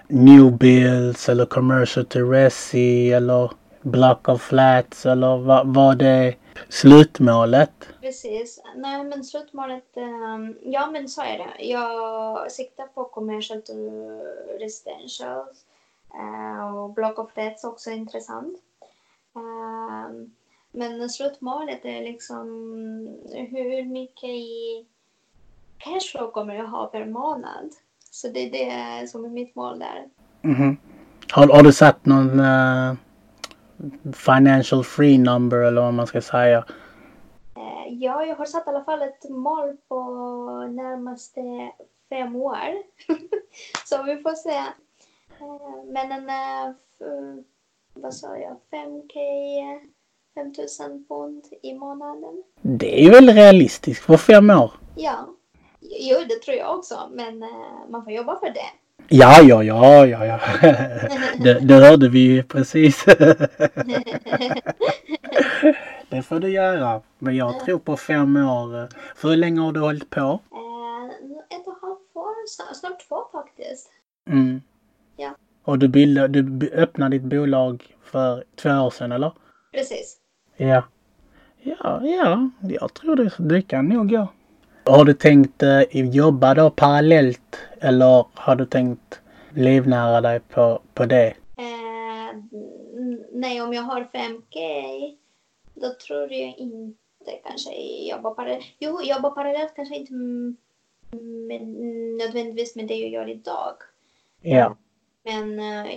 new 0.07 0.57
builds 0.57 1.29
eller 1.29 1.45
commercial 1.45 2.05
to 2.05 2.19
resi 2.19 3.13
eller 3.13 3.51
block 3.81 4.29
of 4.29 4.41
flats 4.41 5.05
eller 5.05 5.37
vad, 5.37 5.67
vad 5.67 6.01
är 6.01 6.35
slutmålet? 6.69 7.89
Precis. 8.01 8.63
Nej, 8.75 9.03
men 9.03 9.23
slutmålet, 9.23 9.97
ehm, 9.97 10.55
ja 10.61 10.91
men 10.91 11.09
så 11.09 11.21
är 11.21 11.37
det. 11.37 11.65
Jag 11.65 12.51
siktar 12.51 12.87
på 12.87 13.03
commercial 13.03 13.61
to 13.61 13.73
residential 14.59 15.45
eh, 16.13 16.75
och 16.75 16.93
block 16.93 17.19
of 17.19 17.31
flats 17.33 17.63
också 17.63 17.91
intressant. 17.91 18.57
Ehm, 19.35 20.31
men 20.71 21.09
slutmålet 21.09 21.85
är 21.85 22.01
liksom 22.01 22.47
hur 23.33 23.85
mycket 23.85 24.29
i 24.29 24.85
cashflow 25.77 26.31
kommer 26.31 26.55
jag 26.55 26.67
ha 26.67 26.87
per 26.87 27.05
månad. 27.05 27.69
Så 28.11 28.27
det 28.27 28.39
är 28.39 28.51
det 28.51 29.07
som 29.07 29.25
är 29.25 29.29
mitt 29.29 29.55
mål 29.55 29.79
där. 29.79 30.09
Mhm. 30.41 30.77
Har, 31.31 31.47
har 31.47 31.63
du 31.63 31.73
satt 31.73 32.05
någon 32.05 32.39
eh, 32.39 32.93
financial 34.13 34.83
free 34.83 35.17
number 35.17 35.57
eller 35.57 35.81
vad 35.81 35.93
man 35.93 36.07
ska 36.07 36.21
säga? 36.21 36.57
Eh, 37.55 37.93
Ja, 37.93 38.25
jag 38.25 38.35
har 38.35 38.45
satt 38.45 38.67
i 38.67 38.69
alla 38.69 38.83
fall 38.83 39.01
ett 39.01 39.29
mål 39.29 39.77
på 39.87 39.95
närmaste 40.71 41.41
fem 42.09 42.35
år. 42.35 42.57
Så 43.85 44.03
vi 44.03 44.17
får 44.17 44.33
se. 44.33 44.57
Eh, 45.39 45.83
Men 45.85 46.11
en, 46.11 46.29
eh, 46.29 46.75
vad 47.93 48.13
sa 48.13 48.37
jag, 48.37 48.57
5k, 48.71 49.13
5000 50.35 51.05
pund 51.07 51.45
i 51.61 51.73
månaden. 51.73 52.43
Det 52.61 53.05
är 53.05 53.11
väl 53.11 53.29
realistiskt 53.29 54.07
på 54.07 54.17
fem 54.17 54.49
år? 54.49 54.71
Ja, 54.95 55.27
jo 55.79 56.17
det 56.29 56.41
tror 56.41 56.57
jag 56.57 56.77
också, 56.79 57.09
men 57.11 57.39
man 57.89 58.03
får 58.03 58.13
jobba 58.13 58.39
för 58.39 58.49
det. 58.49 58.69
Ja, 59.09 59.41
ja, 59.41 59.63
ja, 59.63 60.05
ja, 60.05 60.25
ja. 60.25 60.39
Det, 61.43 61.59
det 61.59 61.73
hörde 61.73 62.09
vi 62.09 62.43
precis. 62.43 63.05
Det 66.09 66.21
får 66.21 66.39
du 66.39 66.49
göra. 66.49 67.01
Men 67.19 67.35
jag 67.35 67.59
tror 67.59 67.79
på 67.79 67.97
fem 67.97 68.35
år. 68.37 68.89
För 69.15 69.29
hur 69.29 69.35
länge 69.35 69.61
har 69.61 69.71
du 69.71 69.79
hållit 69.79 70.09
på? 70.09 70.19
Eh, 70.19 70.29
Ett 71.57 71.67
och 71.67 71.73
ett 71.73 71.81
halvt 71.81 72.15
år, 72.15 72.47
snart, 72.73 73.07
två 73.07 73.15
faktiskt. 73.31 73.89
Mm. 74.29 74.61
Ja. 75.17 75.35
Och 75.63 75.79
du, 75.79 75.87
bildade, 75.87 76.41
du 76.41 76.69
öppnade 76.69 77.17
ditt 77.17 77.23
bolag 77.29 77.95
för 78.03 78.43
två 78.55 78.69
år 78.69 78.89
sedan, 78.89 79.11
eller? 79.11 79.31
Precis. 79.73 80.17
Ja. 80.57 80.83
Ja, 81.61 82.01
ja, 82.03 82.49
jag 82.61 82.93
tror 82.93 83.15
det, 83.15 83.31
det 83.37 83.61
kan 83.61 83.85
nog 83.85 84.09
gå. 84.09 84.27
Har 84.89 85.05
du 85.05 85.13
tänkt 85.13 85.63
eh, 85.63 85.81
jobba 85.91 86.53
då 86.53 86.69
parallellt 86.69 87.55
eller 87.79 88.25
har 88.33 88.55
du 88.55 88.65
tänkt 88.65 89.21
livnära 89.49 90.21
dig 90.21 90.39
på, 90.39 90.81
på 90.93 91.05
det? 91.05 91.27
Eh, 91.57 92.35
nej, 93.31 93.61
om 93.61 93.73
jag 93.73 93.81
har 93.81 94.01
5K 94.01 95.17
då 95.73 95.93
tror 96.07 96.33
jag 96.33 96.57
inte 96.57 97.31
kanske 97.43 97.71
jobba 98.09 98.29
parallellt. 98.29 98.65
Jo, 98.79 99.01
jobba 99.01 99.29
parallellt 99.29 99.75
kanske 99.75 99.95
inte 99.95 100.13
med, 100.13 101.67
nödvändigtvis 102.17 102.75
med 102.75 102.87
det 102.87 102.95
jag 102.95 103.09
gör 103.09 103.29
idag. 103.29 103.75
Ja. 104.41 104.77
Men 105.23 105.59
eh, 105.59 105.91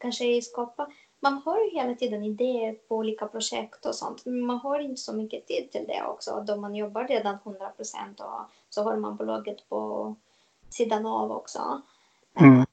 kanske 0.00 0.42
skapa. 0.42 0.88
Man 1.26 1.42
har 1.44 1.58
ju 1.58 1.70
hela 1.70 1.94
tiden 1.94 2.24
idéer 2.24 2.72
på 2.88 2.96
olika 2.96 3.26
projekt 3.26 3.86
och 3.86 3.94
sånt. 3.94 4.26
Men 4.26 4.40
man 4.40 4.58
har 4.58 4.80
inte 4.80 5.00
så 5.00 5.12
mycket 5.16 5.46
tid 5.46 5.70
till 5.72 5.84
det 5.88 6.02
också. 6.02 6.44
Då 6.46 6.56
man 6.56 6.74
jobbar 6.74 7.04
redan 7.04 7.38
100 7.44 7.68
procent 7.68 8.20
och 8.20 8.40
så 8.70 8.82
har 8.82 8.96
man 8.96 9.16
bolaget 9.16 9.68
på 9.68 10.14
sidan 10.68 11.06
av 11.06 11.32
också. 11.32 11.82
Mm. 12.40 12.64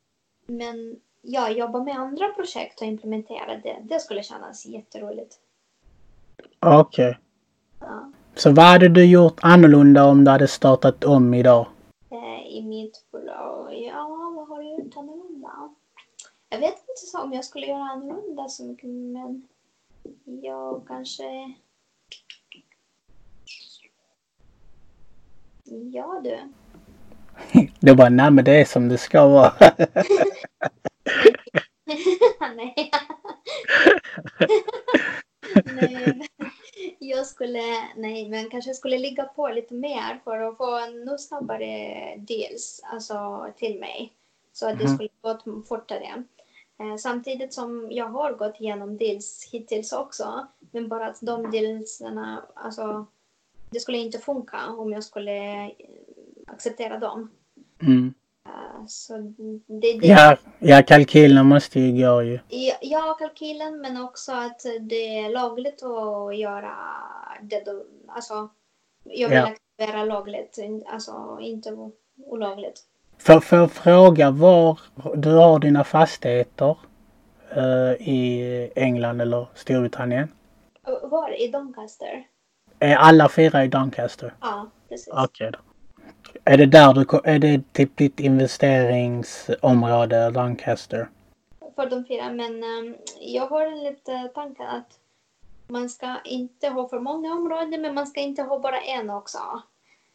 Men 0.46 1.00
ja, 1.22 1.50
jobba 1.50 1.84
med 1.84 1.98
andra 1.98 2.30
projekt 2.30 2.82
och 2.82 2.88
implementera 2.88 3.58
det, 3.64 3.78
det 3.84 4.00
skulle 4.00 4.24
kännas 4.24 4.66
jätteroligt. 4.66 5.36
Okej. 6.60 7.20
Ja. 7.80 8.12
Så 8.36 8.52
vad 8.52 8.66
hade 8.66 8.90
du 8.90 9.06
gjort 9.06 9.40
annorlunda 9.42 10.06
om 10.06 10.26
du 10.26 10.32
hade 10.32 10.48
startat 10.48 11.04
om 11.04 11.34
idag? 11.34 11.66
Eh, 12.10 12.58
I 12.58 12.62
mitt 12.62 13.06
bolag, 13.12 13.74
ja, 13.74 14.34
vad 14.36 14.48
har 14.48 14.62
jag 14.62 14.80
gjort 14.80 14.98
annorlunda? 14.98 15.23
Jag 16.54 16.60
vet 16.60 16.76
inte 16.90 17.06
så 17.12 17.22
om 17.22 17.34
jag 17.34 17.46
skulle 17.46 17.66
göra 17.68 17.84
annorlunda 17.84 18.50
så 18.50 18.64
mycket, 18.66 18.90
men 18.90 19.48
jag 20.42 20.88
kanske... 20.88 21.54
Ja 25.94 26.22
du. 26.24 26.40
Det 27.80 27.94
var 27.94 28.10
nej 28.10 28.32
men 28.32 28.46
det 28.46 28.62
är 28.62 28.66
som 28.66 28.90
det 28.90 28.98
ska 28.98 29.28
vara. 29.28 29.54
nej. 32.56 32.92
nej. 35.66 36.28
Jag 37.00 37.26
skulle, 37.28 37.64
nej 37.96 38.30
men 38.30 38.50
kanske 38.50 38.74
skulle 38.74 38.98
ligga 38.98 39.24
på 39.24 39.48
lite 39.48 39.74
mer 39.74 40.20
för 40.24 40.40
att 40.40 40.58
få 40.58 40.78
ännu 40.78 41.18
snabbare 41.18 42.16
deals 42.18 42.82
alltså, 42.84 43.48
till 43.58 43.80
mig. 43.80 44.14
Så 44.54 44.70
att 44.70 44.78
det 44.80 44.86
Mhm. 44.86 44.96
skulle 44.96 45.10
gått 45.22 45.68
fortare. 45.68 46.24
Eh, 46.84 46.98
samtidigt 46.98 47.54
som 47.54 47.88
jag 47.92 48.06
har 48.06 48.34
gått 48.34 48.62
igenom 48.62 48.98
deals 48.98 49.50
hittills 49.52 49.94
också. 49.94 50.48
Men 50.72 50.88
bara 50.88 51.08
att 51.08 51.22
de 51.22 51.52
dealsarna, 51.52 52.44
alltså 52.54 53.06
det 53.70 53.80
skulle 53.80 53.98
inte 53.98 54.20
funka 54.20 54.58
om 54.78 54.92
jag 54.92 55.04
skulle 55.04 55.66
eh, 55.66 55.72
acceptera 56.48 57.00
dem. 57.00 57.32
Mm. 57.82 58.14
Eh, 58.46 58.86
så 58.88 59.18
det 59.68 60.00
det. 60.00 60.08
Ja, 60.08 60.38
ja 60.60 60.84
kalkylen 60.84 61.46
måste 61.46 61.80
ju 61.80 62.06
gå 62.06 62.22
ju. 62.22 62.40
Ja, 62.82 63.16
kalkylen 63.20 63.82
men 63.82 64.02
också 64.02 64.32
att 64.32 64.62
det 64.82 65.20
är 65.20 65.30
lagligt 65.30 65.84
att 65.84 66.38
göra 66.38 66.76
det 67.42 67.66
du, 67.66 67.88
alltså 68.08 68.50
jag 69.04 69.30
vill 69.30 69.38
Ja. 69.38 69.56
är 69.78 70.06
lagligt, 70.06 70.60
alltså 70.86 71.38
inte 71.42 71.92
olagligt. 72.26 72.82
För, 73.24 73.40
för 73.40 73.64
att 73.64 73.72
fråga 73.72 74.32
var 74.32 74.80
du 75.16 75.30
har 75.30 75.60
dina 75.60 75.84
fastigheter 75.84 76.78
eh, 77.56 77.92
i 78.10 78.72
England 78.76 79.22
eller 79.22 79.48
Storbritannien? 79.56 80.28
Var? 81.04 81.42
I 81.42 81.48
Doncaster? 81.48 82.28
Är 82.80 82.96
alla 82.96 83.30
fyra 83.30 83.64
i 83.64 83.68
Doncaster? 83.68 84.34
Ja, 84.42 84.68
precis. 84.90 85.14
Okej 85.14 85.52
då. 85.52 85.60
Är 86.44 86.58
det 86.58 86.66
där 86.66 86.94
du 86.94 87.06
är 87.24 87.40
det 87.40 87.74
typ 87.74 87.98
ditt 87.98 88.20
investeringsområde 88.20 90.32
Doncaster? 90.32 91.10
För 91.76 91.90
de 91.90 92.06
fyra, 92.06 92.34
men 92.34 92.64
ehm, 92.64 92.96
jag 93.20 93.48
har 93.48 93.90
lite 93.90 94.30
tanke 94.36 94.64
att 94.64 95.00
man 95.68 95.90
ska 95.90 96.16
inte 96.26 96.70
ha 96.70 96.90
för 96.90 97.00
många 97.00 97.34
områden, 97.34 97.82
men 97.82 97.94
man 97.94 98.08
ska 98.08 98.22
inte 98.22 98.42
ha 98.42 98.60
bara 98.60 98.80
en 98.80 99.10
också. 99.10 99.40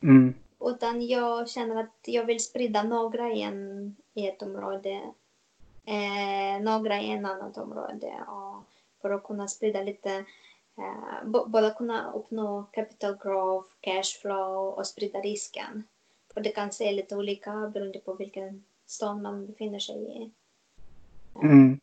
Mm. 0.03 0.35
Utan 0.61 1.07
jag 1.07 1.49
känner 1.49 1.77
att 1.81 1.99
jag 2.05 2.25
vill 2.25 2.41
sprida 2.41 2.83
några 2.83 3.33
i, 3.33 3.43
en, 3.43 3.97
i 4.15 4.27
ett 4.27 4.43
område, 4.43 5.13
eh, 5.85 6.63
några 6.63 7.01
i 7.01 7.13
ett 7.13 7.25
annat 7.25 7.59
område. 7.59 8.25
Och 8.27 8.65
för 9.03 9.11
att 9.11 9.23
kunna 9.23 9.49
sprida 9.49 9.83
lite, 9.83 10.25
eh, 10.79 11.29
både 11.47 11.71
kunna 11.71 12.13
uppnå 12.13 12.65
capital 12.73 13.17
growth, 13.23 13.69
cash 13.81 14.21
flow 14.23 14.75
och 14.75 14.87
sprida 14.87 15.21
risken. 15.21 15.85
För 16.35 16.41
det 16.41 16.51
kan 16.51 16.73
se 16.73 16.93
lite 16.93 17.17
olika 17.17 17.71
beroende 17.75 17.99
på 17.99 18.15
vilken 18.15 18.65
stad 18.87 19.23
man 19.23 19.47
befinner 19.47 19.79
sig 19.79 20.23
i. 20.23 20.31
Mm. 21.43 21.81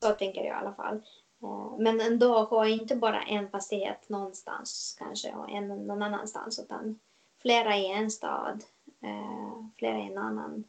Så 0.00 0.12
tänker 0.12 0.40
jag 0.40 0.46
i 0.46 0.60
alla 0.60 0.72
fall. 0.72 1.02
Eh, 1.42 1.78
Men 1.78 2.00
ändå 2.00 2.42
ha 2.42 2.68
inte 2.68 2.96
bara 2.96 3.22
en 3.22 3.48
fastighet 3.48 4.08
någonstans 4.08 4.96
kanske 4.98 5.34
och 5.34 5.50
en 5.50 5.68
någon 5.68 6.02
annanstans 6.02 6.58
utan 6.58 6.98
flera 7.42 7.76
i 7.76 7.92
en 7.92 8.10
stad, 8.10 8.64
eh, 9.02 9.66
flera 9.78 9.98
i 9.98 10.06
en 10.06 10.18
annan. 10.18 10.64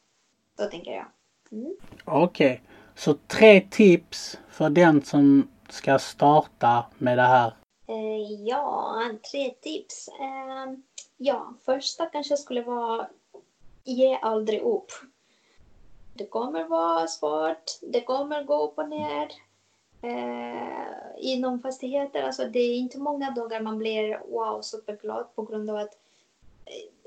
Så 0.58 0.66
tänker 0.66 0.92
jag. 0.92 1.06
Mm. 1.52 1.76
Okej. 2.06 2.62
Så 2.96 3.14
tre 3.14 3.62
tips 3.62 4.38
för 4.50 4.70
den 4.70 5.02
som 5.02 5.50
ska 5.70 6.00
starta 6.00 6.86
med 6.98 7.18
det 7.18 7.24
här. 7.24 7.54
Eh, 7.88 8.32
ja, 8.48 9.02
tre 9.32 9.50
tips. 9.50 10.08
Eh, 10.08 10.74
ja, 11.18 11.54
första 11.66 12.06
kanske 12.06 12.38
skulle 12.38 12.62
vara 12.62 13.08
ge 13.84 14.16
aldrig 14.22 14.62
upp. 14.62 14.92
Det 16.14 16.26
kommer 16.26 16.64
vara 16.64 17.08
svårt, 17.08 17.64
det 17.82 18.02
kommer 18.02 18.44
gå 18.44 18.64
upp 18.64 18.78
och 18.78 18.90
ner. 18.90 19.28
Inom 21.18 21.60
fastigheter, 21.60 22.24
alltså 22.24 22.46
det 22.46 22.60
är 22.60 22.78
inte 22.78 23.00
många 23.00 23.32
dagar 23.32 23.62
man 23.62 23.78
blir 23.78 24.22
wow 24.28 24.62
superglad 24.62 25.36
på 25.36 25.44
grund 25.44 25.70
av 25.70 25.76
att 25.76 25.98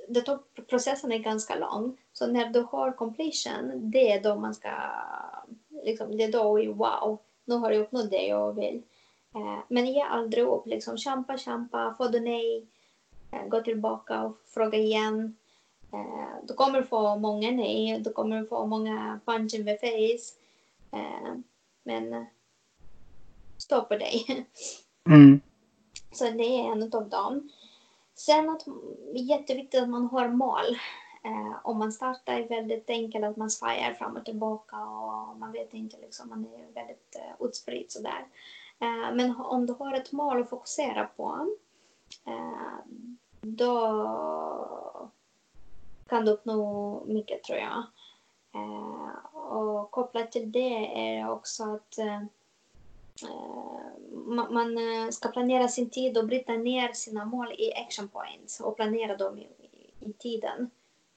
det 0.08 0.20
tar, 0.20 0.38
processen 0.66 1.12
är 1.12 1.18
ganska 1.18 1.54
lång. 1.54 1.96
Så 2.12 2.26
när 2.26 2.46
du 2.46 2.60
har 2.60 2.92
completion, 2.92 3.90
det 3.90 4.12
är 4.12 4.22
då 4.22 4.36
man 4.36 4.54
ska, 4.54 4.70
liksom, 5.84 6.16
det 6.16 6.24
är 6.24 6.32
då 6.32 6.72
wow, 6.72 7.18
nu 7.44 7.54
har 7.54 7.70
jag 7.70 7.80
uppnått 7.80 8.10
det 8.10 8.26
jag 8.26 8.52
vill. 8.52 8.82
Eh, 9.34 9.58
Men 9.68 9.86
ge 9.86 10.00
aldrig 10.00 10.44
upp. 10.44 10.66
Liksom, 10.66 10.98
kämpa, 10.98 11.38
kämpa. 11.38 11.94
Får 11.98 12.08
du 12.08 12.20
nej, 12.20 12.66
eh, 13.30 13.46
gå 13.46 13.60
tillbaka 13.60 14.22
och 14.22 14.36
fråga 14.46 14.78
igen. 14.78 15.36
Eh, 15.92 16.44
Du 16.48 16.54
kommer 16.54 16.82
få 16.82 17.16
många 17.16 17.50
nej. 17.50 18.00
Du 18.00 18.12
kommer 18.12 18.44
få 18.44 18.66
många 18.66 19.20
punch 19.26 19.54
in 19.54 19.64
the 19.66 19.76
face. 19.76 20.34
Eh, 20.92 21.34
Men 21.82 22.12
eh, 22.12 22.24
stå 23.58 23.82
på 23.82 23.96
dig. 23.96 24.26
Mm. 25.06 25.40
Så 26.12 26.24
det 26.24 26.44
är 26.44 26.72
en 26.72 26.82
av 26.82 27.08
dem. 27.08 27.50
Sen 28.26 28.50
att 28.50 28.64
jätteviktigt 29.14 29.82
att 29.82 29.88
man 29.88 30.06
har 30.06 30.28
mål. 30.28 30.64
Eh, 31.24 31.56
om 31.62 31.78
man 31.78 31.92
startar 31.92 32.32
är 32.32 32.48
väldigt 32.48 32.90
enkelt 32.90 33.24
att 33.24 33.36
man 33.36 33.50
svajar 33.50 33.94
fram 33.94 34.16
och 34.16 34.24
tillbaka 34.24 34.76
och 34.76 35.36
man 35.36 35.52
vet 35.52 35.74
inte 35.74 35.96
liksom, 36.00 36.28
man 36.28 36.44
är 36.44 36.72
väldigt 36.74 37.16
eh, 37.16 37.46
utspridd 37.46 37.86
sådär. 37.88 38.26
Eh, 38.80 39.14
men 39.14 39.36
om 39.36 39.66
du 39.66 39.72
har 39.72 39.94
ett 39.94 40.12
mål 40.12 40.42
att 40.42 40.50
fokusera 40.50 41.04
på 41.16 41.56
eh, 42.26 42.92
då 43.40 45.10
kan 46.06 46.24
du 46.24 46.30
uppnå 46.30 47.02
mycket 47.06 47.44
tror 47.44 47.58
jag. 47.58 47.82
Eh, 48.54 49.36
och 49.52 49.90
kopplat 49.90 50.32
till 50.32 50.52
det 50.52 51.14
är 51.16 51.30
också 51.30 51.64
att 51.64 51.98
eh, 51.98 52.22
man 54.50 54.78
eh, 54.78 55.10
ska 55.10 55.28
planera 55.28 55.68
sin 55.68 55.90
tid 55.90 56.18
och 56.18 56.26
bryta 56.26 56.52
ner 56.52 56.92
sina 56.92 57.24
mål 57.24 57.52
i 57.58 57.72
action 57.74 58.08
points 58.08 58.60
och 58.60 58.76
planera 58.76 59.16
dem 59.16 59.38
i, 59.38 59.48
i, 60.00 60.12
tiden 60.12 60.70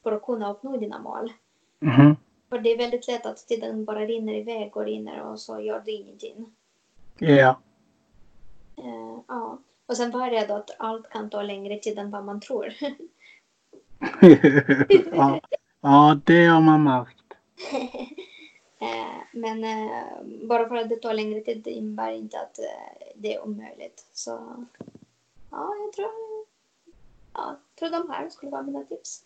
för 0.04 0.12
att 0.12 0.26
kunna 0.26 0.52
uppnå 0.52 0.78
dina 0.78 1.00
mål. 1.00 1.34
Mhm. 1.80 2.16
För 2.50 2.60
det 2.60 2.70
är 2.70 2.78
väldigt 2.78 3.08
lätt 3.08 3.26
att 3.26 3.48
tiden 3.48 3.86
bara 3.86 4.06
rinner 4.06 4.34
iväg 4.34 4.78
och 4.78 4.86
rinner 4.86 5.22
och 5.22 5.40
så 5.40 5.60
gör 5.60 5.82
du 5.86 5.92
ingenting. 5.92 6.56
Ja. 7.18 7.60
Eh, 8.78 9.20
ja. 9.28 9.60
Och 9.86 9.98
sen 9.98 10.12
var 10.12 10.30
det 10.30 10.46
då 10.48 10.54
att 10.54 10.76
allt 10.80 11.10
kan 11.10 11.30
ta 11.30 11.42
längre 11.42 11.78
tid 11.78 12.00
än 12.00 12.12
vad 12.12 12.26
man 12.26 12.40
tror. 12.40 12.74
ja. 15.12 15.42
Ja, 15.82 16.20
det 16.26 16.46
har 16.46 16.62
man 16.62 16.84
märkt. 16.84 17.24
eh, 18.86 19.22
men 19.32 19.64
eh, 19.64 20.48
bara 20.48 20.68
för 20.68 20.76
att 20.76 20.90
det 20.90 20.96
tar 20.96 21.14
längre 21.14 21.42
tid 21.42 21.68
innebär 21.68 22.12
inte 22.12 22.40
att 22.40 22.60
eh, 22.60 23.08
det 23.16 23.36
är 23.36 23.44
omöjligt. 23.44 24.06
Så 24.14 24.32
ja, 25.52 25.76
jag 25.86 25.94
tror, 25.94 26.10
ja, 27.34 27.58
jag 27.76 27.80
tror 27.80 28.00
de 28.00 28.10
här 28.10 28.30
skulle 28.30 28.52
vara 28.52 28.64
mina 28.64 28.84
tips. 28.84 29.24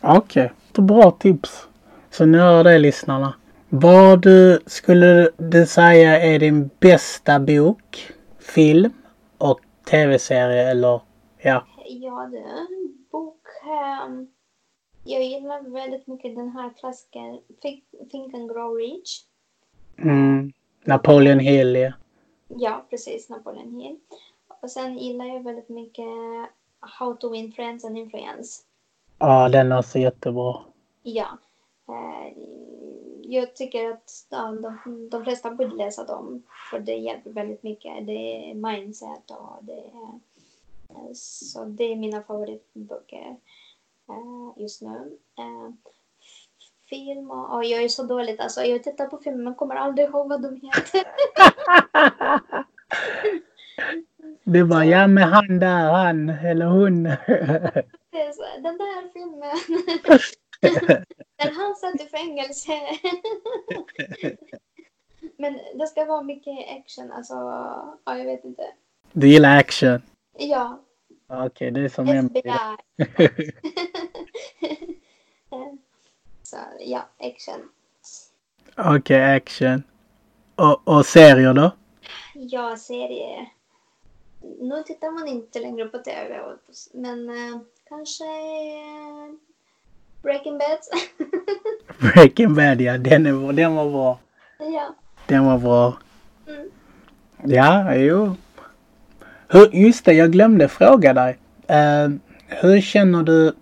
Okej, 0.00 0.52
okay. 0.72 0.84
bra 0.84 1.10
tips. 1.10 1.68
Så 2.10 2.26
nu 2.26 2.38
hör 2.38 2.64
det 2.64 2.78
lyssnarna. 2.78 3.34
Vad 3.68 4.22
du, 4.22 4.60
skulle 4.66 5.30
du 5.36 5.66
säga 5.66 6.20
är 6.20 6.38
din 6.38 6.70
bästa 6.80 7.40
bok, 7.40 8.12
film 8.38 8.92
och 9.38 9.60
tv-serie 9.90 10.70
eller 10.70 11.00
ja? 11.38 11.66
Ja, 11.86 12.28
det 12.32 12.38
är 12.38 12.58
en 12.58 13.06
bok. 13.12 13.40
ehm, 13.64 14.28
jag 15.04 15.24
gillar 15.24 15.62
väldigt 15.62 16.06
mycket 16.06 16.36
den 16.36 16.50
här 16.50 16.70
klassikern 16.80 17.40
Think, 18.10 18.34
and 18.34 18.52
Grow 18.52 18.74
Rich. 18.76 19.24
Mm. 19.98 20.52
Napoleon 20.84 21.38
Hill 21.38 21.74
ja. 21.76 21.92
Ja, 22.48 22.86
precis. 22.90 23.28
Napoleon 23.28 23.80
Hill. 23.80 23.98
Och 24.60 24.70
sen 24.70 24.98
gillar 24.98 25.24
jag 25.24 25.42
väldigt 25.42 25.68
mycket 25.68 26.08
How 26.80 27.14
to 27.16 27.28
Win 27.28 27.52
Friends 27.52 27.84
and 27.84 27.98
Influence. 27.98 28.62
Ja, 29.18 29.48
den 29.48 29.72
är 29.72 29.78
också 29.78 29.98
jättebra. 29.98 30.60
Ja. 31.02 31.38
Eh, 31.88 32.38
jag 33.22 33.56
tycker 33.56 33.90
att 33.90 34.26
de, 34.30 35.08
de 35.10 35.24
flesta 35.24 35.50
borde 35.50 35.76
läsa 35.76 36.04
dem. 36.04 36.42
För 36.70 36.78
det 36.80 36.96
hjälper 36.96 37.30
väldigt 37.30 37.62
mycket. 37.62 38.06
Det 38.06 38.50
är 38.50 38.54
mindset 38.54 39.30
och 39.30 39.64
det 39.64 39.72
är... 39.72 40.20
eh, 40.88 41.10
Så 41.14 41.64
det 41.64 41.84
är 41.84 41.96
mina 41.96 42.22
favoritböcker 42.22 43.36
just 44.56 44.82
nu. 44.82 45.18
Eh, 45.38 45.70
film 46.88 47.30
och, 47.30 47.54
och 47.54 47.64
jag 47.64 47.82
är 47.82 47.88
så 47.88 48.02
dåligt. 48.02 48.40
Alltså, 48.40 48.62
jag 48.62 48.82
tittar 48.82 49.06
på 49.06 49.18
film 49.18 49.44
men 49.44 49.54
kommer 49.54 49.74
aldrig 49.74 50.08
ihåg 50.08 50.28
vad 50.28 50.42
de 50.42 50.54
heter. 50.54 51.02
Det 54.44 54.62
var 54.62 54.82
ja 54.82 55.06
med 55.06 55.28
han 55.28 55.58
där, 55.58 55.92
han 55.92 56.28
eller 56.28 56.66
hon. 56.66 57.04
Så, 58.34 58.42
den 58.62 58.78
där 58.78 59.12
filmen. 59.12 59.56
När 61.38 61.50
han 61.50 61.74
satt 61.76 62.00
i 62.00 62.04
fängelse. 62.08 62.72
Men 65.36 65.58
det 65.74 65.86
ska 65.86 66.04
vara 66.04 66.22
mycket 66.22 66.54
action. 66.78 67.12
Alltså, 67.12 67.34
ja, 68.04 68.18
jag 68.18 68.24
vet 68.24 68.44
inte. 68.44 68.62
Du 69.12 69.28
gillar 69.28 69.58
action? 69.58 70.02
Ja, 70.38 70.83
Okej, 71.42 71.70
det 71.70 71.80
är 71.80 71.88
som 71.88 72.08
en. 72.08 72.26
FBI. 72.26 72.52
så 76.42 76.56
ja, 76.80 77.08
action. 77.18 77.68
Okej, 78.76 79.36
action. 79.36 79.82
Och, 80.56 80.88
och 80.88 81.06
serier 81.06 81.54
då? 81.54 81.70
Ja, 82.34 82.76
serie. 82.76 83.50
Nu 84.60 84.82
tittar 84.82 85.10
man 85.10 85.28
inte 85.28 85.60
längre 85.60 85.86
på 85.86 85.98
tv. 85.98 86.42
Men 86.92 87.28
eh, 87.28 87.58
kanske 87.88 88.24
eh, 88.24 89.34
Breaking 90.22 90.58
Bad. 90.58 90.78
Breaking 91.98 92.54
Bad 92.54 92.80
ja, 92.80 92.98
den, 92.98 93.26
är, 93.26 93.52
den 93.52 93.74
var 93.74 93.90
bra. 93.90 94.18
ja. 94.58 94.94
Den 95.26 95.44
var 95.44 95.58
bra. 95.58 95.98
Mm. 96.46 96.70
Ja, 97.44 97.94
jo. 97.94 98.36
Hur, 99.48 99.70
just 99.72 100.04
det, 100.04 100.12
jag 100.12 100.32
glömde 100.32 100.68
fråga 100.68 101.12
dig. 101.12 101.38
Eh, 101.66 102.08
hur 102.48 102.80
känner 102.80 103.22
du 103.22 103.52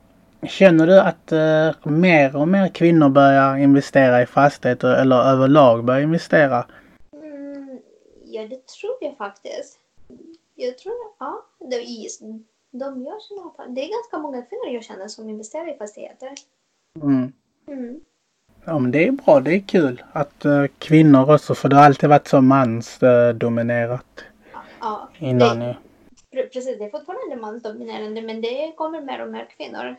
Känner 0.48 0.86
du 0.86 1.00
att 1.00 1.32
uh, 1.32 1.92
mer 1.92 2.36
och 2.36 2.48
mer 2.48 2.68
kvinnor 2.68 3.08
börjar 3.08 3.56
investera 3.56 4.22
i 4.22 4.26
fastigheter 4.26 4.94
eller 4.94 5.16
överlag 5.16 5.84
börjar 5.84 6.00
investera? 6.00 6.66
Mm, 7.12 7.80
ja, 8.24 8.42
det 8.42 8.66
tror 8.66 8.96
jag 9.00 9.16
faktiskt. 9.16 9.78
Jag 10.54 10.78
tror, 10.78 10.94
ja, 11.18 11.46
det, 11.58 11.76
de 12.70 13.02
jag 13.02 13.22
känner. 13.22 13.74
Det 13.74 13.80
är 13.80 13.88
ganska 13.88 14.18
många 14.18 14.42
kvinnor 14.42 14.74
jag 14.74 14.84
känner 14.84 15.08
som 15.08 15.28
investerar 15.28 15.74
i 15.74 15.78
fastigheter. 15.78 16.28
Mm. 17.02 17.32
Mm. 17.68 18.00
Ja 18.64 18.78
men 18.78 18.90
det 18.90 19.06
är 19.06 19.12
bra, 19.12 19.40
det 19.40 19.54
är 19.54 19.60
kul 19.60 20.02
att 20.12 20.46
uh, 20.46 20.66
kvinnor 20.78 21.34
också, 21.34 21.54
för 21.54 21.68
det 21.68 21.76
har 21.76 21.84
alltid 21.84 22.08
varit 22.08 22.28
så 22.28 22.40
mansdominerat. 22.40 24.06
Ja, 24.16 24.24
ja, 24.82 25.08
innan 25.18 25.58
det, 25.58 25.76
pre- 26.32 26.48
precis. 26.52 26.78
Det 26.78 26.84
är 26.84 26.90
fortfarande 26.90 27.36
mansdominerande, 27.36 28.22
men 28.22 28.40
det 28.40 28.72
kommer 28.76 29.00
mer 29.00 29.22
och 29.22 29.32
mer 29.32 29.48
kvinnor. 29.56 29.96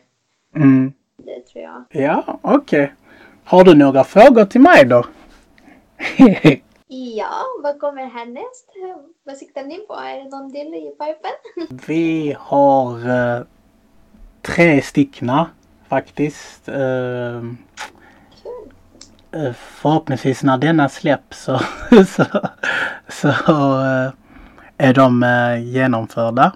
Mm. 0.56 0.92
Det 1.16 1.40
tror 1.40 1.64
jag. 1.64 1.84
Ja, 1.88 2.38
okej. 2.42 2.94
Har 3.44 3.64
du 3.64 3.74
några 3.74 4.04
frågor 4.04 4.44
till 4.44 4.60
mig 4.60 4.84
då? 4.84 5.04
Ja, 6.86 7.44
vad 7.62 7.80
kommer 7.80 8.06
härnäst? 8.06 8.68
Vad 9.24 9.36
siktar 9.36 9.64
ni 9.64 9.78
på? 9.78 9.94
Är 9.94 10.16
det 10.16 10.30
någon 10.30 10.52
del 10.52 10.66
i 10.66 10.90
pipen? 10.98 11.78
Vi 11.86 12.36
har 12.38 13.08
eh, 13.08 13.42
tre 14.42 14.82
stickna 14.82 15.50
faktiskt. 15.88 16.68
Eh, 16.68 17.42
förhoppningsvis 19.54 20.42
när 20.42 20.58
denna 20.58 20.88
släpps 20.88 21.42
så, 21.44 21.58
så, 22.06 22.24
så 23.08 23.28
är 24.78 24.94
de 24.94 25.22
eh, 25.22 25.62
genomförda. 25.62 26.52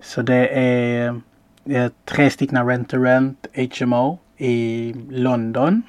Så 0.00 0.22
det 0.22 0.48
är 0.48 1.20
eh, 1.64 1.90
tre 2.04 2.30
stickna 2.30 2.64
Rent 2.64 2.88
to 2.88 2.96
Rent 2.96 3.46
HMO 3.80 4.18
i 4.36 4.94
London. 5.10 5.82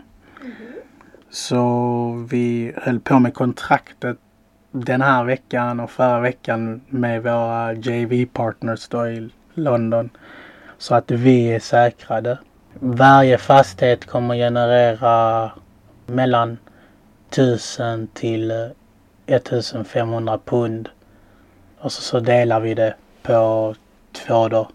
Så 1.29 2.27
vi 2.31 2.73
höll 2.77 2.99
på 2.99 3.19
med 3.19 3.33
kontraktet 3.33 4.17
den 4.71 5.01
här 5.01 5.23
veckan 5.23 5.79
och 5.79 5.91
förra 5.91 6.19
veckan 6.19 6.81
med 6.87 7.23
våra 7.23 7.73
JV-partners 7.73 8.89
då 8.89 9.07
i 9.07 9.29
London. 9.53 10.09
Så 10.77 10.95
att 10.95 11.11
vi 11.11 11.53
är 11.53 11.59
säkrade. 11.59 12.37
Varje 12.73 13.37
fastighet 13.37 14.05
kommer 14.05 14.35
generera 14.35 15.51
mellan 16.05 16.57
1000 17.29 18.07
till 18.07 18.51
eh, 18.51 18.67
1500 19.25 20.39
pund. 20.45 20.89
Och 21.81 21.91
så, 21.91 22.01
så 22.01 22.19
delar 22.19 22.59
vi 22.59 22.73
det 22.73 22.95
på 23.21 23.75
två 24.11 24.47
då. 24.47 24.69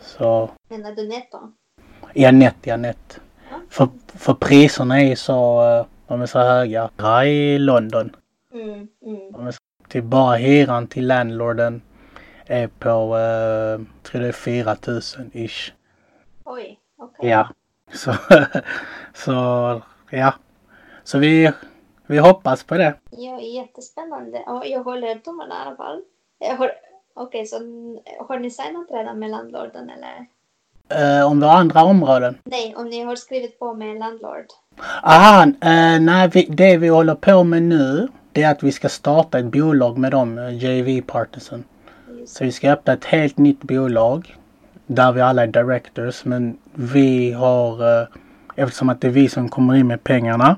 Så, 0.00 0.50
Menar 0.68 0.92
du 0.92 1.08
netto? 1.08 1.38
ja 2.12 2.30
net, 2.32 2.56
ja 2.62 2.76
net. 2.76 3.20
Ja. 3.50 3.56
För, 3.70 3.88
för 4.06 4.34
priserna 4.34 5.00
är 5.00 5.16
så, 5.16 5.62
eh, 5.62 5.86
de 6.08 6.22
är 6.22 6.26
så 6.26 6.38
höga 6.38 7.24
i 7.24 7.58
London. 7.58 8.16
Mm, 8.52 8.88
mm. 9.06 9.52
Till 9.88 10.02
bara 10.02 10.36
hyran 10.36 10.86
till 10.86 11.06
landlorden 11.06 11.82
är 12.46 12.66
på, 12.68 13.18
eh, 13.18 14.02
tror 14.02 14.20
det 14.20 14.28
är 14.28 14.32
4000 14.32 15.30
ish. 15.34 15.72
Oj, 16.44 16.80
okej. 16.98 17.30
Ja. 17.30 17.48
Så, 17.92 18.14
så 19.14 19.32
ja. 20.10 20.34
Så 21.04 21.18
vi, 21.18 21.52
vi 22.06 22.18
hoppas 22.18 22.64
på 22.64 22.76
det. 22.76 22.94
Ja, 23.10 23.40
jättespännande. 23.40 24.42
Jag 24.64 24.84
håller 24.84 25.14
tummarna 25.14 25.54
i 25.54 25.66
alla 25.66 25.76
fall. 25.76 26.02
Har- 26.40 26.72
Okej, 27.16 27.46
så 27.46 27.56
n- 27.56 27.98
har 28.28 28.38
ni 28.38 28.50
signat 28.50 28.86
redan 28.90 29.18
med 29.18 29.30
landlorden 29.30 29.90
eller? 29.90 30.26
Eh, 31.20 31.26
om 31.30 31.40
vi 31.40 31.46
har 31.46 31.56
andra 31.56 31.84
områden. 31.84 32.38
Nej, 32.44 32.74
om 32.76 32.88
ni 32.88 33.00
har 33.04 33.16
skrivit 33.16 33.58
på 33.58 33.74
med 33.74 33.98
landlord. 33.98 34.46
Aha, 35.02 35.42
eh, 35.42 36.00
nej, 36.00 36.28
vi, 36.32 36.46
det 36.50 36.76
vi 36.76 36.88
håller 36.88 37.14
på 37.14 37.44
med 37.44 37.62
nu 37.62 38.08
det 38.32 38.42
är 38.42 38.50
att 38.50 38.62
vi 38.62 38.72
ska 38.72 38.88
starta 38.88 39.38
ett 39.38 39.44
bolag 39.52 39.98
med 39.98 40.10
dem, 40.12 40.38
eh, 40.38 40.64
JV-partnersen. 40.64 41.64
Just. 42.18 42.36
Så 42.36 42.44
vi 42.44 42.52
ska 42.52 42.70
öppna 42.72 42.92
ett 42.92 43.04
helt 43.04 43.38
nytt 43.38 43.62
bolag 43.62 44.36
där 44.86 45.12
vi 45.12 45.20
alla 45.20 45.42
är 45.42 45.46
directors 45.46 46.24
men 46.24 46.58
vi 46.74 47.32
har, 47.32 48.00
eh, 48.02 48.06
eftersom 48.56 48.88
att 48.88 49.00
det 49.00 49.06
är 49.06 49.10
vi 49.12 49.28
som 49.28 49.48
kommer 49.48 49.74
in 49.74 49.86
med 49.86 50.04
pengarna 50.04 50.56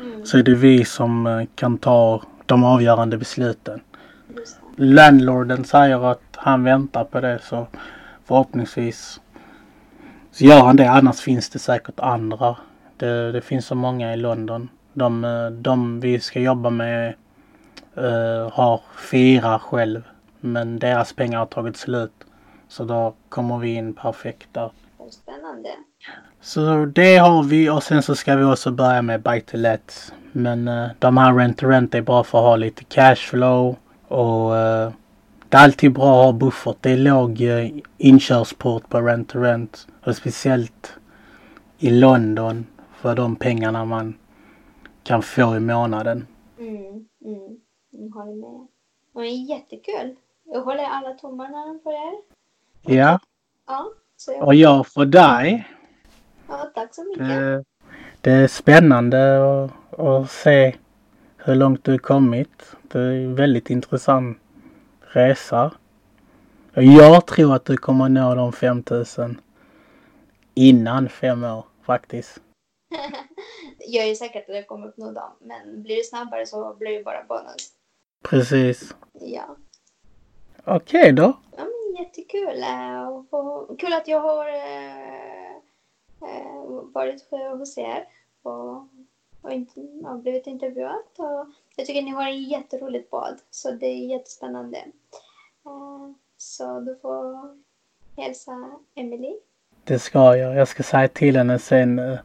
Mm, 0.00 0.26
så 0.26 0.38
är 0.38 0.42
det 0.42 0.54
vi 0.54 0.84
som 0.84 1.26
eh, 1.26 1.42
kan 1.54 1.78
ta 1.78 2.22
de 2.46 2.64
avgörande 2.64 3.16
besluten. 3.18 3.80
Landlorden 4.76 5.64
säger 5.64 6.10
att 6.10 6.22
han 6.36 6.64
väntar 6.64 7.04
på 7.04 7.20
det 7.20 7.38
så 7.42 7.66
förhoppningsvis 8.24 9.20
så 10.30 10.44
gör 10.44 10.60
han 10.60 10.76
det. 10.76 10.90
Annars 10.90 11.20
finns 11.20 11.50
det 11.50 11.58
säkert 11.58 12.00
andra. 12.00 12.56
Det, 12.96 13.32
det 13.32 13.40
finns 13.40 13.66
så 13.66 13.74
många 13.74 14.14
i 14.14 14.16
London. 14.16 14.68
De, 14.92 15.26
de 15.60 16.00
vi 16.00 16.20
ska 16.20 16.40
jobba 16.40 16.70
med 16.70 17.14
eh, 17.96 18.52
har 18.52 18.80
fyra 19.10 19.58
själv. 19.58 20.02
Men 20.40 20.78
deras 20.78 21.12
pengar 21.12 21.38
har 21.38 21.46
tagit 21.46 21.76
slut. 21.76 22.12
Så 22.68 22.84
då 22.84 23.14
kommer 23.28 23.58
vi 23.58 23.74
in 23.74 23.94
perfekt 23.94 24.48
där. 24.52 24.70
Spännande. 25.10 25.68
Så 26.40 26.86
det 26.86 27.16
har 27.16 27.42
vi 27.42 27.70
och 27.70 27.82
sen 27.82 28.02
så 28.02 28.14
ska 28.14 28.36
vi 28.36 28.44
också 28.44 28.70
börja 28.70 29.02
med 29.02 29.22
buy 29.22 29.40
to 29.40 29.56
let. 29.56 30.12
Men 30.32 30.68
eh, 30.68 30.88
de 30.98 31.16
här 31.16 31.34
rent 31.34 31.58
to 31.58 31.66
rent 31.66 31.94
är 31.94 32.02
bra 32.02 32.24
för 32.24 32.38
att 32.38 32.44
ha 32.44 32.56
lite 32.56 32.84
cashflow 32.84 33.76
och 34.10 34.56
eh, 34.56 34.92
det 35.48 35.56
är 35.56 35.64
alltid 35.64 35.92
bra 35.92 36.20
att 36.20 36.24
ha 36.24 36.32
buffert. 36.32 36.76
Det 36.80 36.90
är 36.90 36.96
låg 36.96 37.40
eh, 37.40 37.70
inkörsport 37.98 38.88
på 38.88 39.00
rent 39.00 39.28
to 39.28 39.38
rent 39.38 39.86
och 40.06 40.16
speciellt 40.16 40.92
i 41.78 41.90
London 41.90 42.66
för 42.94 43.14
de 43.16 43.36
pengarna 43.36 43.84
man 43.84 44.14
kan 45.02 45.22
få 45.22 45.56
i 45.56 45.60
månaden. 45.60 46.26
Mm, 46.58 46.76
mm. 47.24 47.60
Jag 47.90 48.10
håller 48.10 48.34
med. 48.34 48.66
Och 49.12 49.22
det 49.22 49.28
är 49.28 49.48
jättekul. 49.50 50.16
Jag 50.44 50.62
håller 50.62 50.84
alla 50.84 51.14
tummarna 51.14 51.78
för 51.82 51.90
er. 51.92 52.14
Ja, 52.96 53.18
Ja, 53.66 53.92
jag, 54.26 54.46
och 54.46 54.54
jag 54.54 54.86
för 54.86 55.04
dig. 55.04 55.68
ja, 56.48 56.70
tack 56.74 56.94
så 56.94 57.04
mycket. 57.04 57.28
Det, 57.28 57.64
det 58.20 58.30
är 58.30 58.48
spännande 58.48 59.38
att, 59.64 59.98
att 59.98 60.30
se 60.30 60.76
hur 61.36 61.54
långt 61.54 61.84
du 61.84 61.98
kommit. 61.98 62.76
Det 62.92 62.98
är 62.98 63.12
en 63.12 63.34
väldigt 63.34 63.70
intressant 63.70 64.38
resa. 65.00 65.72
Jag 66.74 67.26
tror 67.26 67.54
att 67.54 67.64
du 67.64 67.76
kommer 67.76 68.08
nå 68.08 68.34
de 68.34 68.52
5000 68.52 69.40
innan 70.54 71.08
fem 71.08 71.44
år 71.44 71.64
faktiskt. 71.82 72.40
jag 73.78 74.08
är 74.08 74.14
säker 74.14 74.40
att 74.40 74.48
jag 74.48 74.66
kommer 74.66 74.86
uppnå 74.88 75.12
dem, 75.12 75.30
men 75.40 75.82
blir 75.82 75.96
det 75.96 76.04
snabbare 76.04 76.46
så 76.46 76.74
blir 76.78 76.98
det 76.98 77.04
bara 77.04 77.24
bonus. 77.28 77.72
Precis. 78.22 78.94
Ja, 79.12 79.56
Okej 80.64 81.12
då. 81.12 81.32
ja 81.56 81.64
men 81.64 82.04
jättekul. 82.04 82.62
eh, 82.62 83.08
och 83.08 83.80
Kul 83.80 83.92
att 83.92 84.08
jag 84.08 84.20
har 84.20 84.48
eh, 84.48 85.50
eh, 86.22 86.64
varit 86.94 87.30
hos 87.58 87.78
er 87.78 88.04
och, 88.42 88.76
och, 89.42 89.52
inte, 89.52 89.80
och 89.80 90.18
blivit 90.18 90.46
intervjuad. 90.46 91.02
Och 91.18 91.46
jag 91.80 91.86
tycker 91.86 92.02
ni 92.02 92.10
har 92.10 92.28
ett 92.28 92.50
jätteroligt 92.50 93.10
bad 93.10 93.38
så 93.50 93.70
det 93.70 93.86
är 93.86 94.10
jättespännande. 94.10 94.78
Eh, 95.66 96.10
så 96.36 96.80
du 96.80 96.98
får 97.02 97.38
hälsa 98.16 98.52
Emily. 98.96 99.32
Det 99.84 99.98
ska 99.98 100.36
jag. 100.36 100.56
Jag 100.56 100.68
ska 100.68 100.82
säga 100.82 101.08
till 101.08 101.36
henne 101.36 101.58
sen 101.58 101.98
eh, 101.98 102.18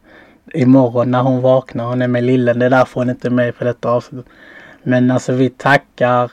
imorgon 0.54 1.12
när 1.12 1.22
hon 1.22 1.42
vaknar. 1.42 1.86
Hon 1.86 2.02
är 2.02 2.08
med 2.08 2.24
lillen. 2.24 2.60
Det 2.60 2.66
är 2.66 2.70
därför 2.70 3.00
hon 3.00 3.10
inte 3.10 3.28
är 3.28 3.32
med 3.32 3.58
på 3.58 3.64
detta 3.64 3.90
avsnitt. 3.90 4.26
Men 4.84 5.12
alltså 5.12 5.34
vi 5.34 5.50
tackar 5.50 6.32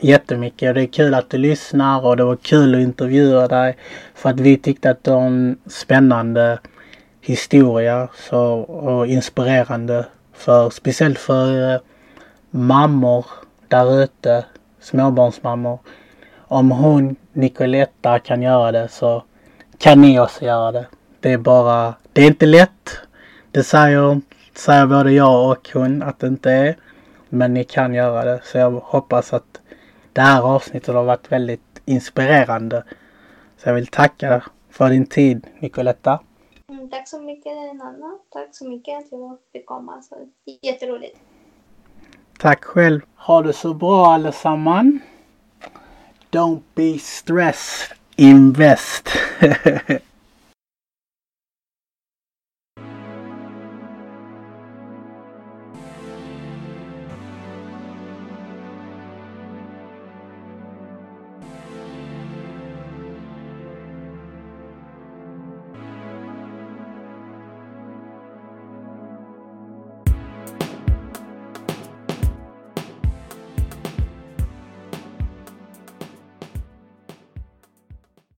jättemycket. 0.00 0.74
Det 0.74 0.82
är 0.82 0.86
kul 0.86 1.14
att 1.14 1.30
du 1.30 1.38
lyssnar 1.38 2.06
och 2.06 2.16
det 2.16 2.24
var 2.24 2.36
kul 2.36 2.74
att 2.74 2.80
intervjua 2.80 3.48
dig. 3.48 3.76
För 4.14 4.30
att 4.30 4.40
vi 4.40 4.56
tyckte 4.56 4.90
att 4.90 5.04
det 5.04 5.10
var 5.10 5.26
en 5.26 5.58
spännande 5.66 6.58
historia 7.20 8.08
så, 8.14 8.42
och 8.60 9.06
inspirerande. 9.06 10.06
För, 10.32 10.70
speciellt 10.70 11.18
för 11.18 11.74
eh, 11.74 11.80
mammor 12.54 13.26
där 13.68 14.02
ute, 14.02 14.44
småbarnsmammor. 14.80 15.78
Om 16.38 16.70
hon, 16.70 17.16
Nicoletta, 17.32 18.18
kan 18.18 18.42
göra 18.42 18.72
det 18.72 18.88
så 18.88 19.24
kan 19.78 20.00
ni 20.00 20.20
också 20.20 20.44
göra 20.44 20.72
det. 20.72 20.86
Det 21.20 21.32
är 21.32 21.38
bara, 21.38 21.94
det 22.12 22.22
är 22.22 22.26
inte 22.26 22.46
lätt. 22.46 22.98
Det 23.50 23.62
säger, 23.62 24.20
säger 24.54 24.86
både 24.86 25.12
jag 25.12 25.50
och 25.50 25.70
hon 25.72 26.02
att 26.02 26.18
det 26.18 26.26
inte 26.26 26.50
är. 26.52 26.76
Men 27.28 27.54
ni 27.54 27.64
kan 27.64 27.94
göra 27.94 28.24
det. 28.24 28.40
Så 28.44 28.58
jag 28.58 28.70
hoppas 28.70 29.32
att 29.32 29.60
det 30.12 30.20
här 30.20 30.42
avsnittet 30.42 30.94
har 30.94 31.04
varit 31.04 31.32
väldigt 31.32 31.82
inspirerande. 31.84 32.84
Så 33.56 33.68
jag 33.68 33.74
vill 33.74 33.86
tacka 33.86 34.44
för 34.70 34.88
din 34.88 35.06
tid 35.06 35.46
Nicoletta. 35.58 36.20
Mm, 36.68 36.90
tack 36.90 37.08
så 37.08 37.20
mycket 37.20 37.52
Nanna. 37.52 38.18
Tack 38.30 38.48
så 38.52 38.68
mycket 38.68 38.98
att 38.98 39.12
jag 39.12 39.38
fick 39.52 39.66
komma. 39.66 40.02
Så, 40.02 40.16
jätteroligt. 40.62 41.18
Tack 42.38 42.64
själv. 42.64 43.00
Ha 43.16 43.42
det 43.42 43.52
så 43.52 43.74
bra 43.74 44.12
allesamman! 44.14 45.00
Don't 46.30 46.62
be 46.74 46.98
stressed. 46.98 47.96
Invest. 48.16 49.08